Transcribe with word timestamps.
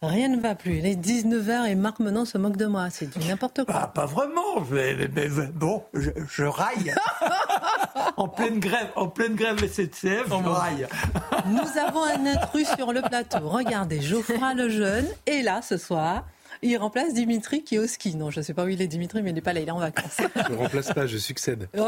Rien 0.00 0.28
ne 0.28 0.40
va 0.40 0.54
plus. 0.54 0.80
Les 0.80 0.94
19h 0.94 1.66
et 1.66 1.74
Marc 1.74 1.98
Menon 1.98 2.24
se 2.24 2.38
moque 2.38 2.56
de 2.56 2.66
moi. 2.66 2.86
C'est 2.88 3.06
du 3.18 3.26
n'importe 3.26 3.64
quoi. 3.64 3.74
Ah, 3.82 3.86
pas 3.88 4.06
vraiment. 4.06 4.60
Mais, 4.70 4.94
mais- 4.94 5.08
mais 5.28 5.46
bon, 5.52 5.82
je, 5.92 6.10
je 6.30 6.44
raille. 6.44 6.94
en 8.16 8.28
pleine 8.28 8.60
grève, 8.60 8.90
en 8.94 9.08
pleine 9.08 9.34
grève 9.34 9.58
SNCF, 9.58 10.26
je 10.28 10.48
raille. 10.48 10.86
Nous 11.46 11.80
avons 11.84 12.04
un 12.04 12.26
intrus 12.26 12.68
sur 12.76 12.92
le 12.92 13.02
plateau. 13.02 13.48
Regardez, 13.48 14.00
Geoffroy 14.00 14.54
le 14.54 14.68
jeune 14.68 15.06
est 15.26 15.42
là 15.42 15.62
ce 15.62 15.76
soir. 15.76 16.24
Il 16.62 16.76
remplace 16.76 17.14
Dimitri 17.14 17.62
qui 17.62 17.76
est 17.76 17.78
au 17.78 17.86
ski. 17.86 18.16
Non, 18.16 18.30
je 18.30 18.40
ne 18.40 18.44
sais 18.44 18.54
pas 18.54 18.64
où 18.64 18.68
il 18.68 18.80
est 18.82 18.86
Dimitri, 18.86 19.22
mais 19.22 19.30
il 19.30 19.34
n'est 19.34 19.40
pas 19.40 19.52
là, 19.52 19.60
il 19.60 19.68
est 19.68 19.70
en 19.72 19.78
vacances. 19.78 20.16
Je 20.48 20.52
ne 20.52 20.56
remplace 20.58 20.92
pas, 20.92 21.06
je 21.06 21.18
succède. 21.18 21.68
Oh, 21.78 21.84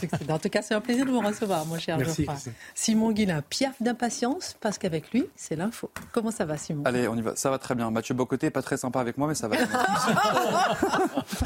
c'est- 0.00 0.30
en 0.30 0.38
tout 0.38 0.48
cas, 0.48 0.62
c'est 0.62 0.74
un 0.74 0.80
plaisir 0.80 1.04
de 1.06 1.10
vous 1.10 1.20
recevoir, 1.20 1.64
mon 1.66 1.78
cher 1.78 1.98
Merci. 1.98 2.26
Simon 2.74 3.12
Guillain, 3.12 3.42
piaf 3.48 3.74
d'impatience, 3.80 4.56
parce 4.60 4.78
qu'avec 4.78 5.10
lui, 5.12 5.26
c'est 5.36 5.56
l'info. 5.56 5.90
Comment 6.12 6.30
ça 6.30 6.44
va, 6.44 6.56
Simon? 6.56 6.82
Allez, 6.84 7.08
on 7.08 7.16
y 7.16 7.22
va. 7.22 7.34
Ça 7.36 7.50
va 7.50 7.58
très 7.58 7.74
bien. 7.74 7.90
Mathieu 7.90 8.14
Bocoté, 8.14 8.50
pas 8.50 8.62
très 8.62 8.76
sympa 8.76 9.00
avec 9.00 9.18
moi, 9.18 9.28
mais 9.28 9.34
ça 9.34 9.48
va. 9.48 9.56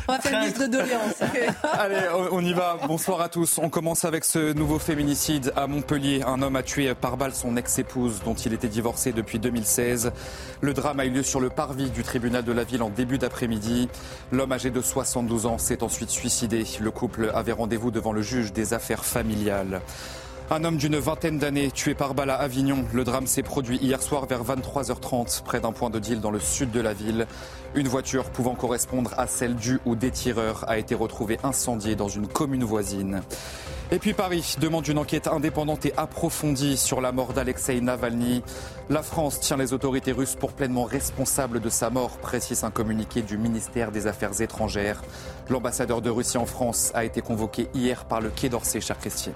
On 0.08 0.12
va 0.12 0.20
faire 0.20 0.38
une 0.40 0.46
liste 0.46 0.60
de 0.60 0.66
doléances. 0.66 1.20
Allez, 1.72 1.96
on 2.14 2.36
on 2.36 2.40
y 2.44 2.52
va. 2.52 2.78
Bonsoir 2.86 3.20
à 3.20 3.28
tous. 3.28 3.58
On 3.58 3.68
commence 3.68 4.04
avec 4.04 4.24
ce 4.24 4.52
nouveau 4.52 4.78
féminicide 4.78 5.52
à 5.56 5.66
Montpellier. 5.66 6.22
Un 6.26 6.42
homme 6.42 6.56
a 6.56 6.62
tué 6.62 6.92
par 6.94 7.16
balle 7.16 7.34
son 7.34 7.56
ex-épouse, 7.56 8.20
dont 8.24 8.34
il 8.34 8.52
était 8.52 8.68
divorcé 8.68 9.12
depuis 9.12 9.38
2016. 9.38 10.12
Le 10.60 10.74
drame 10.74 11.00
a 11.00 11.04
eu 11.04 11.10
lieu 11.10 11.22
sur 11.22 11.40
le 11.40 11.50
parvis 11.50 11.90
du 11.90 12.02
tribunal 12.02 12.44
de 12.44 12.51
la 12.52 12.64
ville 12.64 12.82
en 12.82 12.90
début 12.90 13.18
d'après-midi. 13.18 13.88
L'homme 14.30 14.52
âgé 14.52 14.70
de 14.70 14.80
72 14.80 15.46
ans 15.46 15.58
s'est 15.58 15.82
ensuite 15.82 16.10
suicidé. 16.10 16.64
Le 16.80 16.90
couple 16.90 17.30
avait 17.34 17.52
rendez-vous 17.52 17.90
devant 17.90 18.12
le 18.12 18.22
juge 18.22 18.52
des 18.52 18.74
affaires 18.74 19.04
familiales. 19.04 19.80
Un 20.50 20.64
homme 20.64 20.76
d'une 20.76 20.98
vingtaine 20.98 21.38
d'années 21.38 21.70
tué 21.70 21.94
par 21.94 22.14
balle 22.14 22.28
à 22.28 22.34
Avignon. 22.34 22.84
Le 22.92 23.04
drame 23.04 23.26
s'est 23.26 23.42
produit 23.42 23.78
hier 23.78 24.02
soir 24.02 24.26
vers 24.26 24.44
23h30 24.44 25.42
près 25.44 25.60
d'un 25.60 25.72
point 25.72 25.88
de 25.88 25.98
deal 25.98 26.20
dans 26.20 26.30
le 26.30 26.40
sud 26.40 26.70
de 26.70 26.80
la 26.80 26.92
ville. 26.92 27.26
Une 27.74 27.88
voiture 27.88 28.24
pouvant 28.24 28.54
correspondre 28.54 29.14
à 29.16 29.26
celle 29.26 29.54
du 29.54 29.80
ou 29.86 29.96
des 29.96 30.10
tireurs 30.10 30.68
a 30.68 30.76
été 30.76 30.94
retrouvée 30.94 31.38
incendiée 31.42 31.96
dans 31.96 32.08
une 32.08 32.28
commune 32.28 32.64
voisine. 32.64 33.22
Et 33.92 33.98
puis 33.98 34.14
Paris 34.14 34.56
demande 34.58 34.88
une 34.88 34.96
enquête 34.96 35.26
indépendante 35.26 35.84
et 35.84 35.92
approfondie 35.98 36.78
sur 36.78 37.02
la 37.02 37.12
mort 37.12 37.34
d'Alexei 37.34 37.78
Navalny. 37.82 38.42
La 38.88 39.02
France 39.02 39.38
tient 39.38 39.58
les 39.58 39.74
autorités 39.74 40.12
russes 40.12 40.34
pour 40.34 40.54
pleinement 40.54 40.84
responsables 40.84 41.60
de 41.60 41.68
sa 41.68 41.90
mort, 41.90 42.16
précise 42.16 42.64
un 42.64 42.70
communiqué 42.70 43.20
du 43.20 43.36
ministère 43.36 43.92
des 43.92 44.06
Affaires 44.06 44.40
étrangères. 44.40 45.02
L'ambassadeur 45.50 46.00
de 46.00 46.08
Russie 46.08 46.38
en 46.38 46.46
France 46.46 46.90
a 46.94 47.04
été 47.04 47.20
convoqué 47.20 47.68
hier 47.74 48.06
par 48.06 48.22
le 48.22 48.30
Quai 48.30 48.48
d'Orsay, 48.48 48.80
chère 48.80 48.98
Christine. 48.98 49.34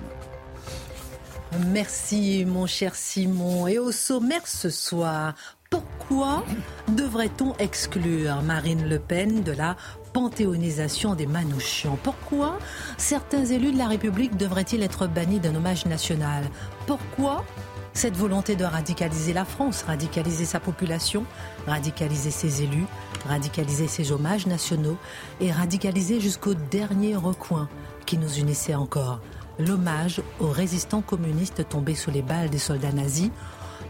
Merci, 1.66 2.46
mon 2.46 2.64
cher 2.64 2.94
Simon. 2.94 3.66
Et 3.66 3.78
au 3.78 3.92
sommaire 3.92 4.46
ce 4.46 4.70
soir, 4.70 5.34
pourquoi 5.68 6.44
devrait-on 6.88 7.54
exclure 7.58 8.40
Marine 8.40 8.88
Le 8.88 9.00
Pen 9.00 9.42
de 9.42 9.52
la 9.52 9.76
panthéonisation 10.16 11.14
des 11.14 11.26
Manouchians. 11.26 11.98
Pourquoi 12.02 12.58
certains 12.96 13.44
élus 13.44 13.72
de 13.72 13.76
la 13.76 13.86
République 13.86 14.34
devraient-ils 14.38 14.82
être 14.82 15.06
bannis 15.06 15.40
d'un 15.40 15.54
hommage 15.54 15.84
national? 15.84 16.44
Pourquoi 16.86 17.44
cette 17.92 18.16
volonté 18.16 18.56
de 18.56 18.64
radicaliser 18.64 19.34
la 19.34 19.44
France, 19.44 19.82
radicaliser 19.82 20.46
sa 20.46 20.58
population, 20.58 21.26
radicaliser 21.66 22.30
ses 22.30 22.62
élus, 22.62 22.86
radicaliser 23.28 23.88
ses 23.88 24.10
hommages 24.10 24.46
nationaux 24.46 24.96
et 25.42 25.52
radicaliser 25.52 26.18
jusqu'au 26.18 26.54
dernier 26.54 27.14
recoin 27.14 27.68
qui 28.06 28.16
nous 28.16 28.38
unissait 28.38 28.74
encore? 28.74 29.20
L'hommage 29.58 30.22
aux 30.40 30.50
résistants 30.50 31.02
communistes 31.02 31.68
tombés 31.68 31.94
sous 31.94 32.10
les 32.10 32.22
balles 32.22 32.48
des 32.48 32.56
soldats 32.56 32.90
nazis, 32.90 33.28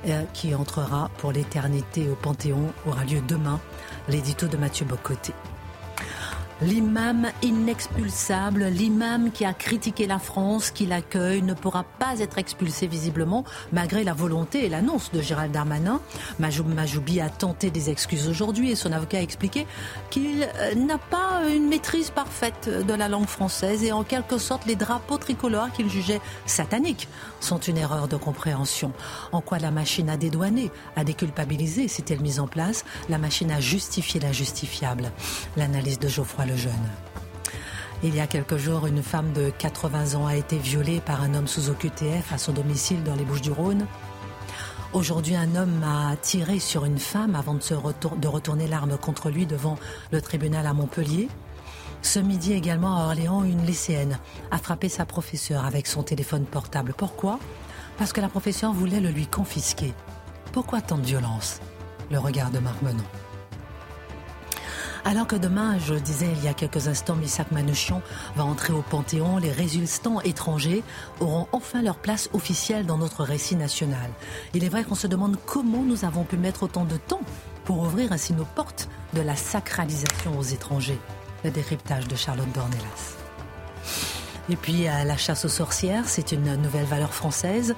euh, 0.08 0.24
qui 0.32 0.56
entrera 0.56 1.08
pour 1.18 1.30
l'éternité 1.30 2.08
au 2.10 2.16
Panthéon, 2.16 2.72
aura 2.84 3.04
lieu 3.04 3.22
demain, 3.28 3.60
l'édito 4.08 4.48
de 4.48 4.56
Mathieu 4.56 4.86
Bocoté. 4.86 5.32
L'imam 6.62 7.26
inexpulsable, 7.42 8.64
l'imam 8.64 9.30
qui 9.30 9.44
a 9.44 9.52
critiqué 9.52 10.06
la 10.06 10.18
France, 10.18 10.70
qui 10.70 10.86
l'accueille, 10.86 11.42
ne 11.42 11.52
pourra 11.52 11.84
pas 11.84 12.18
être 12.20 12.38
expulsé 12.38 12.86
visiblement, 12.86 13.44
malgré 13.72 14.04
la 14.04 14.14
volonté 14.14 14.64
et 14.64 14.70
l'annonce 14.70 15.12
de 15.12 15.20
Gérald 15.20 15.52
Darmanin. 15.52 16.00
Majoub 16.38 16.66
Majoubi 16.66 17.20
a 17.20 17.28
tenté 17.28 17.70
des 17.70 17.90
excuses 17.90 18.26
aujourd'hui 18.26 18.70
et 18.70 18.74
son 18.74 18.92
avocat 18.92 19.18
a 19.18 19.20
expliqué 19.20 19.66
qu'il 20.08 20.42
euh, 20.42 20.74
n'a 20.74 20.96
pas 20.96 21.42
une 21.54 21.68
maîtrise 21.68 22.08
parfaite 22.08 22.70
de 22.70 22.94
la 22.94 23.08
langue 23.08 23.26
française 23.26 23.84
et 23.84 23.92
en 23.92 24.02
quelque 24.02 24.38
sorte 24.38 24.64
les 24.64 24.76
drapeaux 24.76 25.18
tricolores 25.18 25.72
qu'il 25.72 25.90
jugeait 25.90 26.22
sataniques 26.46 27.06
sont 27.40 27.58
une 27.58 27.76
erreur 27.76 28.08
de 28.08 28.16
compréhension. 28.16 28.92
En 29.30 29.42
quoi 29.42 29.58
la 29.58 29.70
machine 29.70 30.08
a 30.08 30.16
dédouané, 30.16 30.70
a 30.96 31.04
déculpabilisé, 31.04 31.86
s'est-elle 31.86 32.20
mise 32.20 32.40
en 32.40 32.46
place? 32.46 32.86
La 33.10 33.18
machine 33.18 33.50
a 33.50 33.60
justifié 33.60 34.20
l'injustifiable. 34.20 35.12
L'analyse 35.58 35.98
de 35.98 36.08
Geoffroy 36.08 36.45
Il 38.02 38.14
y 38.14 38.20
a 38.20 38.26
quelques 38.26 38.56
jours, 38.56 38.86
une 38.86 39.02
femme 39.02 39.32
de 39.32 39.50
80 39.50 40.14
ans 40.14 40.26
a 40.26 40.36
été 40.36 40.58
violée 40.58 41.00
par 41.00 41.22
un 41.22 41.34
homme 41.34 41.46
sous 41.46 41.70
OQTF 41.70 42.32
à 42.32 42.38
son 42.38 42.52
domicile 42.52 43.02
dans 43.02 43.14
les 43.14 43.24
Bouches-du-Rhône. 43.24 43.86
Aujourd'hui, 44.92 45.34
un 45.34 45.56
homme 45.56 45.82
a 45.82 46.14
tiré 46.16 46.58
sur 46.58 46.84
une 46.84 46.98
femme 46.98 47.34
avant 47.34 47.54
de, 47.54 47.60
de 48.16 48.28
retourner 48.28 48.68
l'arme 48.68 48.96
contre 48.96 49.30
lui 49.30 49.46
devant 49.46 49.76
le 50.12 50.20
tribunal 50.20 50.66
à 50.66 50.72
Montpellier. 50.72 51.28
Ce 52.02 52.18
midi 52.18 52.52
également 52.52 52.96
à 52.96 53.06
Orléans, 53.06 53.42
une 53.42 53.64
lycéenne 53.66 54.18
a 54.50 54.58
frappé 54.58 54.88
sa 54.88 55.04
professeure 55.04 55.64
avec 55.64 55.86
son 55.86 56.02
téléphone 56.02 56.44
portable. 56.44 56.94
Pourquoi? 56.96 57.40
Parce 57.98 58.12
que 58.12 58.20
la 58.20 58.28
professeure 58.28 58.72
voulait 58.72 59.00
le 59.00 59.10
lui 59.10 59.26
confisquer. 59.26 59.92
Pourquoi 60.52 60.80
tant 60.80 60.98
de 60.98 61.06
violence? 61.06 61.60
Le 62.10 62.18
regard 62.18 62.50
de 62.50 62.58
Marc 62.58 62.80
Menon. 62.82 63.02
Alors 65.06 65.28
que 65.28 65.36
demain, 65.36 65.78
je 65.78 65.94
disais 65.94 66.26
il 66.36 66.42
y 66.42 66.48
a 66.48 66.52
quelques 66.52 66.88
instants, 66.88 67.14
Missak 67.14 67.52
Manouchian 67.52 68.02
va 68.34 68.42
entrer 68.42 68.72
au 68.72 68.82
Panthéon, 68.82 69.38
les 69.38 69.52
résistants 69.52 70.20
étrangers 70.22 70.82
auront 71.20 71.46
enfin 71.52 71.80
leur 71.80 71.94
place 71.94 72.28
officielle 72.32 72.86
dans 72.86 72.98
notre 72.98 73.22
récit 73.22 73.54
national. 73.54 74.10
Il 74.52 74.64
est 74.64 74.68
vrai 74.68 74.82
qu'on 74.82 74.96
se 74.96 75.06
demande 75.06 75.36
comment 75.46 75.84
nous 75.84 76.04
avons 76.04 76.24
pu 76.24 76.36
mettre 76.36 76.64
autant 76.64 76.84
de 76.84 76.96
temps 76.96 77.20
pour 77.64 77.82
ouvrir 77.82 78.10
ainsi 78.10 78.32
nos 78.32 78.46
portes 78.56 78.88
de 79.14 79.20
la 79.20 79.36
sacralisation 79.36 80.36
aux 80.36 80.42
étrangers. 80.42 80.98
Le 81.44 81.52
décryptage 81.52 82.08
de 82.08 82.16
Charlotte 82.16 82.50
Dornelas. 82.52 83.14
Et 84.50 84.56
puis 84.56 84.86
la 84.86 85.16
chasse 85.16 85.44
aux 85.44 85.48
sorcières, 85.48 86.08
c'est 86.08 86.32
une 86.32 86.56
nouvelle 86.56 86.86
valeur 86.86 87.14
française. 87.14 87.76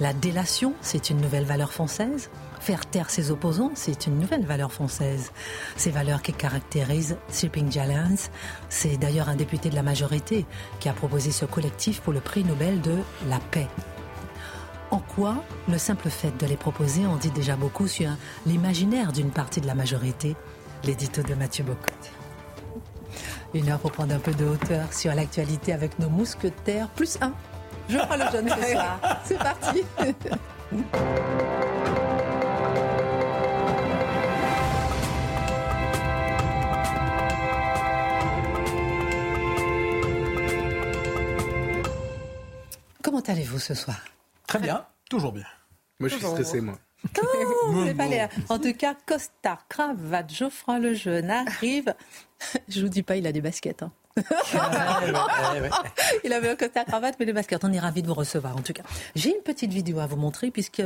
La 0.00 0.12
délation, 0.12 0.74
c'est 0.80 1.08
une 1.10 1.20
nouvelle 1.20 1.44
valeur 1.44 1.72
française. 1.72 2.30
Faire 2.64 2.86
taire 2.86 3.10
ses 3.10 3.30
opposants, 3.30 3.72
c'est 3.74 4.06
une 4.06 4.18
nouvelle 4.18 4.46
valeur 4.46 4.72
française. 4.72 5.32
Ces 5.76 5.90
valeurs 5.90 6.22
qui 6.22 6.32
caractérisent 6.32 7.18
Sleeping 7.28 7.70
Giants, 7.70 8.30
c'est 8.70 8.96
d'ailleurs 8.96 9.28
un 9.28 9.36
député 9.36 9.68
de 9.68 9.74
la 9.74 9.82
majorité 9.82 10.46
qui 10.80 10.88
a 10.88 10.94
proposé 10.94 11.30
ce 11.30 11.44
collectif 11.44 12.00
pour 12.00 12.14
le 12.14 12.20
prix 12.20 12.42
Nobel 12.42 12.80
de 12.80 12.96
la 13.28 13.38
paix. 13.38 13.66
En 14.90 14.98
quoi 15.00 15.44
le 15.68 15.76
simple 15.76 16.08
fait 16.08 16.34
de 16.38 16.46
les 16.46 16.56
proposer 16.56 17.04
en 17.04 17.16
dit 17.16 17.30
déjà 17.30 17.54
beaucoup 17.54 17.86
sur 17.86 18.08
l'imaginaire 18.46 19.12
d'une 19.12 19.30
partie 19.30 19.60
de 19.60 19.66
la 19.66 19.74
majorité? 19.74 20.34
L'édito 20.84 21.20
de 21.20 21.34
Mathieu 21.34 21.64
Bocotte. 21.64 22.12
Une 23.52 23.68
heure 23.68 23.78
pour 23.78 23.92
prendre 23.92 24.14
un 24.14 24.20
peu 24.20 24.32
de 24.32 24.46
hauteur 24.46 24.90
sur 24.90 25.14
l'actualité 25.14 25.74
avec 25.74 25.98
nos 25.98 26.08
mousquetaires, 26.08 26.88
plus 26.88 27.18
un. 27.20 27.34
Je 27.90 27.98
prends 27.98 28.16
le 28.16 28.30
jeune 28.32 28.48
ce 28.48 28.70
soir. 28.72 28.98
C'est 29.22 29.38
parti. 29.38 29.82
Comment 43.04 43.20
allez-vous 43.20 43.58
ce 43.58 43.74
soir? 43.74 44.02
Très 44.46 44.58
bien, 44.58 44.86
toujours 45.10 45.32
bien. 45.32 45.44
Moi, 46.00 46.08
je 46.08 46.16
suis 46.16 46.24
stressé, 46.24 46.62
moi. 46.62 46.78
Oh, 47.22 47.26
vous 47.68 47.94
pas 47.94 48.08
l'air. 48.08 48.30
En 48.48 48.58
tout 48.58 48.72
cas, 48.72 48.96
costard, 49.04 49.68
cravate, 49.68 50.32
Geoffroy 50.32 50.78
le 50.78 50.94
jeune 50.94 51.30
arrive. 51.30 51.94
Je 52.68 52.80
vous 52.80 52.88
dis 52.88 53.02
pas, 53.02 53.16
il 53.16 53.26
a 53.26 53.32
des 53.32 53.42
baskets. 53.42 53.82
hein. 53.82 53.92
Il 56.24 56.32
avait 56.32 56.48
un 56.48 56.56
costard 56.56 56.86
cravate, 56.86 57.16
mais 57.20 57.26
des 57.26 57.34
baskets. 57.34 57.62
On 57.62 57.72
est 57.74 57.78
ravis 57.78 58.00
de 58.00 58.06
vous 58.06 58.14
recevoir, 58.14 58.56
en 58.56 58.62
tout 58.62 58.72
cas. 58.72 58.84
J'ai 59.14 59.36
une 59.36 59.42
petite 59.42 59.72
vidéo 59.72 59.98
à 59.98 60.06
vous 60.06 60.16
montrer, 60.16 60.50
puisque 60.50 60.82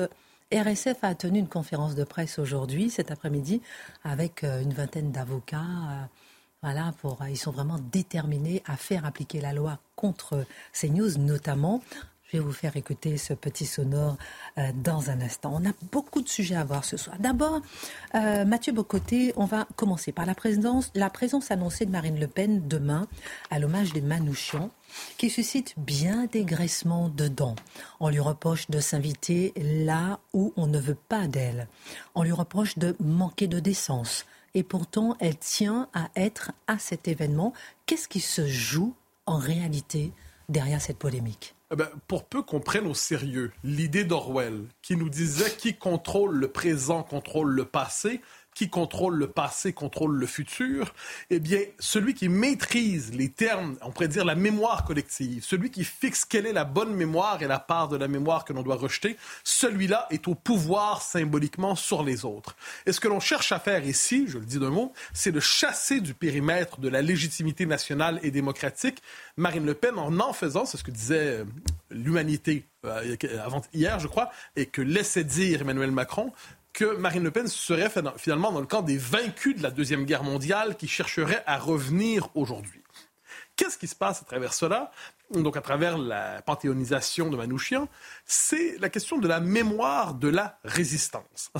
RSF 0.53 0.97
a 1.03 1.15
tenu 1.15 1.39
une 1.39 1.49
conférence 1.49 1.95
de 1.95 2.03
presse 2.03 2.41
aujourd'hui, 2.41 2.91
cet 2.91 3.13
après-midi, 3.13 3.63
avec 4.03 4.43
euh, 4.43 4.61
une 4.61 4.73
vingtaine 4.73 5.13
d'avocats. 5.13 6.09
Euh, 6.65 6.93
pour, 7.01 7.19
ils 7.29 7.37
sont 7.37 7.53
vraiment 7.53 7.79
déterminés 7.93 8.63
à 8.67 8.77
faire 8.77 9.05
appliquer 9.07 9.41
la 9.41 9.53
loi 9.53 9.79
contre 9.97 10.45
ces 10.73 10.91
news, 10.91 11.17
notamment 11.19 11.83
je 12.29 12.37
vais 12.37 12.43
vous 12.45 12.53
faire 12.53 12.77
écouter 12.77 13.17
ce 13.17 13.33
petit 13.33 13.65
sonore 13.65 14.17
euh, 14.59 14.71
dans 14.75 15.11
un 15.11 15.21
instant. 15.21 15.53
On 15.55 15.67
a 15.67 15.73
beaucoup 15.91 16.21
de 16.21 16.29
sujets 16.29 16.57
à 16.57 16.65
voir 16.65 16.85
ce 16.85 16.97
soir. 16.97 17.17
D'abord, 17.19 17.63
euh, 18.15 18.45
Mathieu 18.45 18.73
Bocoté, 18.73 19.33
on 19.37 19.47
va 19.47 19.67
commencer 19.77 20.13
par 20.13 20.27
la 20.27 20.35
présence, 20.35 20.91
annoncée 21.51 21.87
de 21.87 21.91
Marine 21.91 22.21
Le 22.21 22.27
Pen 22.27 22.69
demain 22.69 23.07
à 23.51 23.59
l'hommage 23.59 23.93
des 23.95 24.03
Manouchians 24.03 24.71
qui 25.17 25.31
suscite 25.31 25.75
bien 25.79 26.27
des 26.27 26.45
graissements 26.45 27.09
dedans. 27.09 27.57
On 28.01 28.11
lui 28.11 28.21
reproche 28.21 28.69
de 28.69 28.81
s'inviter 28.81 29.55
là 29.57 30.21
où 30.35 30.53
on 30.57 30.67
ne 30.67 30.79
veut 30.79 30.99
pas 31.09 31.27
d'elle. 31.27 31.67
On 32.15 32.23
lui 32.23 32.33
reproche 32.33 32.79
de 32.79 32.95
manquer 33.01 33.47
de 33.47 33.61
décence. 33.61 34.27
Et 34.55 34.63
pourtant, 34.63 35.17
elle 35.21 35.37
tient 35.37 35.89
à 35.93 36.09
être 36.17 36.53
à 36.67 36.79
cet 36.79 37.09
événement. 37.09 37.53
Qu'est-ce 37.87 38.09
qui 38.09 38.21
se 38.21 38.47
joue 38.47 38.95
en 39.27 39.37
réalité 39.37 40.13
derrière 40.49 40.81
cette 40.81 40.99
polémique? 40.99 41.55
Eh 41.71 41.77
ben, 41.77 41.89
pour 42.07 42.25
peu 42.25 42.43
qu'on 42.43 42.61
prenne 42.61 42.87
au 42.87 42.95
sérieux 42.95 43.53
l'idée 43.63 44.05
d'Orwell, 44.05 44.65
qui 44.81 44.97
nous 44.97 45.11
disait 45.11 45.51
qui 45.51 45.77
contrôle 45.77 46.35
le 46.35 46.49
présent 46.49 47.03
contrôle 47.03 47.51
le 47.51 47.67
passé, 47.67 48.23
qui 48.59 48.69
contrôle 48.69 49.15
le 49.15 49.29
passé 49.29 49.73
contrôle 49.73 50.17
le 50.17 50.27
futur, 50.27 50.93
eh 51.31 51.39
bien, 51.39 51.61
celui 51.79 52.13
qui 52.13 52.29
maîtrise 52.29 53.15
les 53.15 53.29
termes, 53.29 53.77
on 53.83 53.93
pourrait 53.93 54.09
dire 54.09 54.25
la 54.25 54.35
mémoire 54.35 54.85
collective, 54.85 55.45
celui 55.45 55.71
qui 55.71 55.85
fixe 55.85 56.25
quelle 56.25 56.45
est 56.45 56.53
la 56.53 56.65
bonne 56.65 56.93
mémoire 56.93 57.41
et 57.41 57.47
la 57.47 57.61
part 57.61 57.87
de 57.87 57.97
la 57.97 58.09
mémoire 58.09 58.45
que 58.45 58.53
l'on 58.53 58.65
doit 58.65 58.75
rejeter, 58.75 59.17
celui-là 59.45 60.09
est 60.11 60.27
au 60.27 60.35
pouvoir 60.35 61.03
symboliquement 61.03 61.77
sur 61.77 62.03
les 62.03 62.25
autres. 62.25 62.57
Et 62.85 62.91
ce 62.91 62.99
que 62.99 63.07
l'on 63.07 63.21
cherche 63.21 63.53
à 63.53 63.61
faire 63.61 63.87
ici, 63.87 64.25
je 64.27 64.39
le 64.39 64.45
dis 64.45 64.59
d'un 64.59 64.71
mot, 64.71 64.93
c'est 65.13 65.31
de 65.31 65.39
chasser 65.39 66.01
du 66.01 66.13
périmètre 66.13 66.81
de 66.81 66.89
la 66.89 67.01
légitimité 67.01 67.65
nationale 67.65 68.19
et 68.25 68.33
démocratique 68.33 69.05
Marine 69.37 69.67
Le 69.67 69.75
Pen 69.75 69.97
en 69.99 70.19
en 70.19 70.33
faisant, 70.33 70.67
c'est 70.67 70.79
ce 70.79 70.83
que 70.83 70.91
disait 70.91 71.27
euh, 71.29 71.45
l'humanité 71.93 72.65
euh, 72.85 73.17
avant 73.45 73.63
hier, 73.73 73.99
je 73.99 74.09
crois, 74.09 74.31
et 74.57 74.67
que 74.67 74.83
laissait 74.83 75.25
dire 75.25 75.63
Emmanuel 75.63 75.91
Macron, 75.91 76.33
que 76.73 76.97
Marine 76.97 77.25
Le 77.25 77.31
Pen 77.31 77.47
serait 77.47 77.91
finalement 78.17 78.53
dans 78.53 78.61
le 78.61 78.67
camp 78.67 78.83
des 78.83 78.99
vaincus 78.99 79.57
de 79.57 79.63
la 79.63 79.71
Deuxième 79.71 80.05
Guerre 80.05 80.23
mondiale 80.23 80.77
qui 80.77 80.89
chercheraient 80.89 81.43
à 81.47 81.59
revenir 81.59 82.29
aujourd'hui. 82.35 82.83
Qu'est-ce 83.57 83.77
qui 83.77 83.89
se 83.89 83.97
passe 83.97 84.23
à 84.23 84.25
travers 84.25 84.55
cela? 84.55 84.93
Donc 85.33 85.57
à 85.57 85.61
travers 85.61 85.99
la 85.99 86.41
panthéonisation 86.43 87.29
de 87.29 87.37
Manouchian, 87.37 87.89
c'est 88.25 88.79
la 88.79 88.89
question 88.89 89.19
de 89.19 89.27
la 89.27 89.41
mémoire 89.41 90.15
de 90.15 90.29
la 90.29 90.59
résistance. 90.65 91.51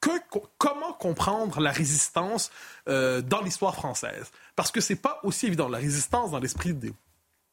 Que, 0.00 0.10
comment 0.58 0.92
comprendre 0.92 1.60
la 1.60 1.70
résistance 1.70 2.50
euh, 2.88 3.22
dans 3.22 3.40
l'histoire 3.40 3.74
française? 3.74 4.32
Parce 4.56 4.70
que 4.70 4.82
c'est 4.82 4.96
pas 4.96 5.20
aussi 5.22 5.46
évident. 5.46 5.68
La 5.68 5.78
résistance 5.78 6.32
dans 6.32 6.40
l'esprit 6.40 6.74
des 6.74 6.92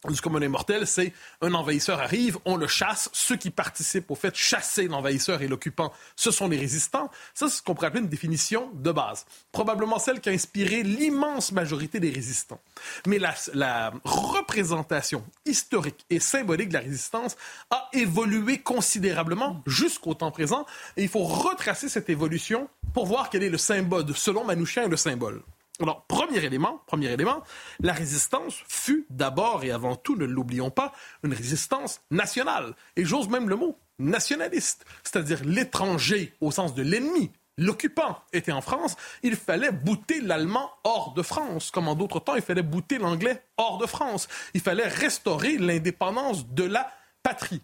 du 0.09 0.19
commun 0.19 0.48
mortel, 0.50 0.88
c'est 0.88 1.13
un 1.42 1.53
envahisseur 1.53 2.00
arrive, 2.00 2.38
on 2.45 2.57
le 2.57 2.68
chasse. 2.68 3.09
Ceux 3.13 3.36
qui 3.36 3.51
participent 3.51 4.09
au 4.09 4.15
fait 4.15 4.31
de 4.31 4.36
chasser 4.36 4.88
l'envahisseur 4.88 5.42
et 5.44 5.48
l'occupant, 5.48 5.94
ce 6.15 6.31
sont 6.31 6.48
les 6.48 6.57
résistants. 6.57 7.12
Ça, 7.36 7.48
c'est 7.50 7.57
ce 7.57 7.62
qu'on 7.62 7.75
pourrait 7.75 7.88
appeler 7.88 8.01
une 8.01 8.09
définition 8.09 8.71
de 8.74 8.92
base. 8.92 9.25
Probablement 9.51 10.00
celle 10.00 10.19
qui 10.19 10.30
a 10.30 10.31
inspiré 10.31 10.81
l'immense 10.81 11.51
majorité 11.51 12.00
des 12.00 12.09
résistants. 12.09 12.59
Mais 13.06 13.19
la, 13.19 13.36
la, 13.53 13.94
représentation 14.03 15.24
historique 15.45 16.06
et 16.09 16.19
symbolique 16.19 16.69
de 16.69 16.74
la 16.74 16.80
résistance 16.80 17.38
a 17.69 17.88
évolué 17.94 18.59
considérablement 18.59 19.62
jusqu'au 19.68 20.15
temps 20.15 20.31
présent. 20.31 20.65
Et 20.97 21.04
il 21.04 21.09
faut 21.09 21.24
retracer 21.24 21.89
cette 21.89 22.09
évolution 22.09 22.68
pour 22.94 23.06
voir 23.06 23.30
quel 23.30 23.44
est 23.44 23.50
le 23.50 23.57
symbole, 23.59 24.06
selon 24.15 24.45
Manouchian, 24.45 24.88
le 24.88 24.97
symbole. 24.97 25.42
Alors, 25.81 26.06
premier 26.06 26.44
élément, 26.44 26.83
premier 26.86 27.12
élément, 27.12 27.42
la 27.80 27.94
résistance 27.94 28.63
fut 28.68 29.06
d'abord 29.10 29.63
et 29.63 29.72
avant 29.72 29.95
tout, 29.95 30.16
ne 30.16 30.25
l'oublions 30.25 30.69
pas, 30.69 30.92
une 31.24 31.33
résistance 31.33 32.01
nationale. 32.12 32.75
Et 32.95 33.04
j'ose 33.04 33.30
même 33.30 33.50
le 33.50 33.56
mot, 33.56 33.80
nationaliste. 33.98 34.86
C'est-à-dire 35.04 35.44
l'étranger 35.44 36.33
au 36.42 36.51
sens 36.51 36.75
de 36.75 36.83
l'ennemi. 36.83 37.31
L'occupant 37.57 38.19
était 38.31 38.51
en 38.51 38.62
France, 38.62 38.95
il 39.24 39.36
fallait 39.36 39.72
bouter 39.72 40.22
l'allemand 40.22 40.72
hors 40.83 41.13
de 41.13 41.22
France, 41.22 41.69
comme 41.69 41.88
en 41.88 41.95
d'autres 41.95 42.19
temps, 42.19 42.36
il 42.36 42.42
fallait 42.42 42.63
bouter 42.63 42.98
l'anglais 42.98 43.44
hors 43.57 43.78
de 43.78 43.86
France. 43.86 44.28
Il 44.54 44.62
fallait 44.62 44.88
restaurer 44.88 45.57
l'indépendance 45.57 46.48
de 46.48 46.63
la 46.63 46.92
patrie. 47.24 47.62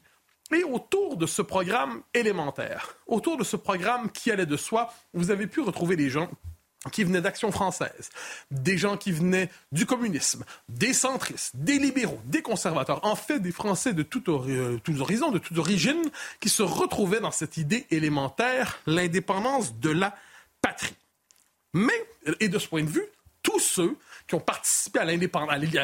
Et 0.53 0.63
autour 0.63 1.17
de 1.17 1.25
ce 1.25 1.41
programme 1.41 2.03
élémentaire, 2.13 2.95
autour 3.07 3.37
de 3.37 3.43
ce 3.43 3.55
programme 3.55 4.11
qui 4.11 4.31
allait 4.31 4.45
de 4.45 4.57
soi, 4.57 4.93
vous 5.13 5.31
avez 5.31 5.47
pu 5.47 5.61
retrouver 5.61 5.95
des 5.95 6.09
gens 6.09 6.29
qui 6.91 7.03
venaient 7.03 7.21
d'Action 7.21 7.51
française, 7.51 8.09
des 8.51 8.77
gens 8.77 8.97
qui 8.97 9.11
venaient 9.11 9.49
du 9.71 9.85
communisme, 9.85 10.43
des 10.69 10.93
centristes, 10.93 11.55
des 11.55 11.79
libéraux, 11.79 12.21
des 12.25 12.41
conservateurs, 12.41 13.03
en 13.03 13.15
fait 13.15 13.39
des 13.39 13.51
Français 13.51 13.93
de 13.93 14.05
euh, 14.27 14.79
tous 14.83 15.01
horizons, 15.01 15.31
de 15.31 15.39
toute 15.39 15.57
origine, 15.57 16.01
qui 16.39 16.49
se 16.49 16.63
retrouvaient 16.63 17.19
dans 17.19 17.31
cette 17.31 17.57
idée 17.57 17.85
élémentaire, 17.91 18.79
l'indépendance 18.85 19.75
de 19.79 19.89
la 19.89 20.15
patrie. 20.61 20.95
Mais, 21.73 22.05
et 22.39 22.47
de 22.47 22.59
ce 22.59 22.67
point 22.67 22.83
de 22.83 22.89
vue, 22.89 23.05
tous 23.43 23.59
ceux 23.59 23.97
qui 24.27 24.35
ont 24.35 24.39
participé 24.39 24.99
à, 24.99 25.03
à 25.03 25.05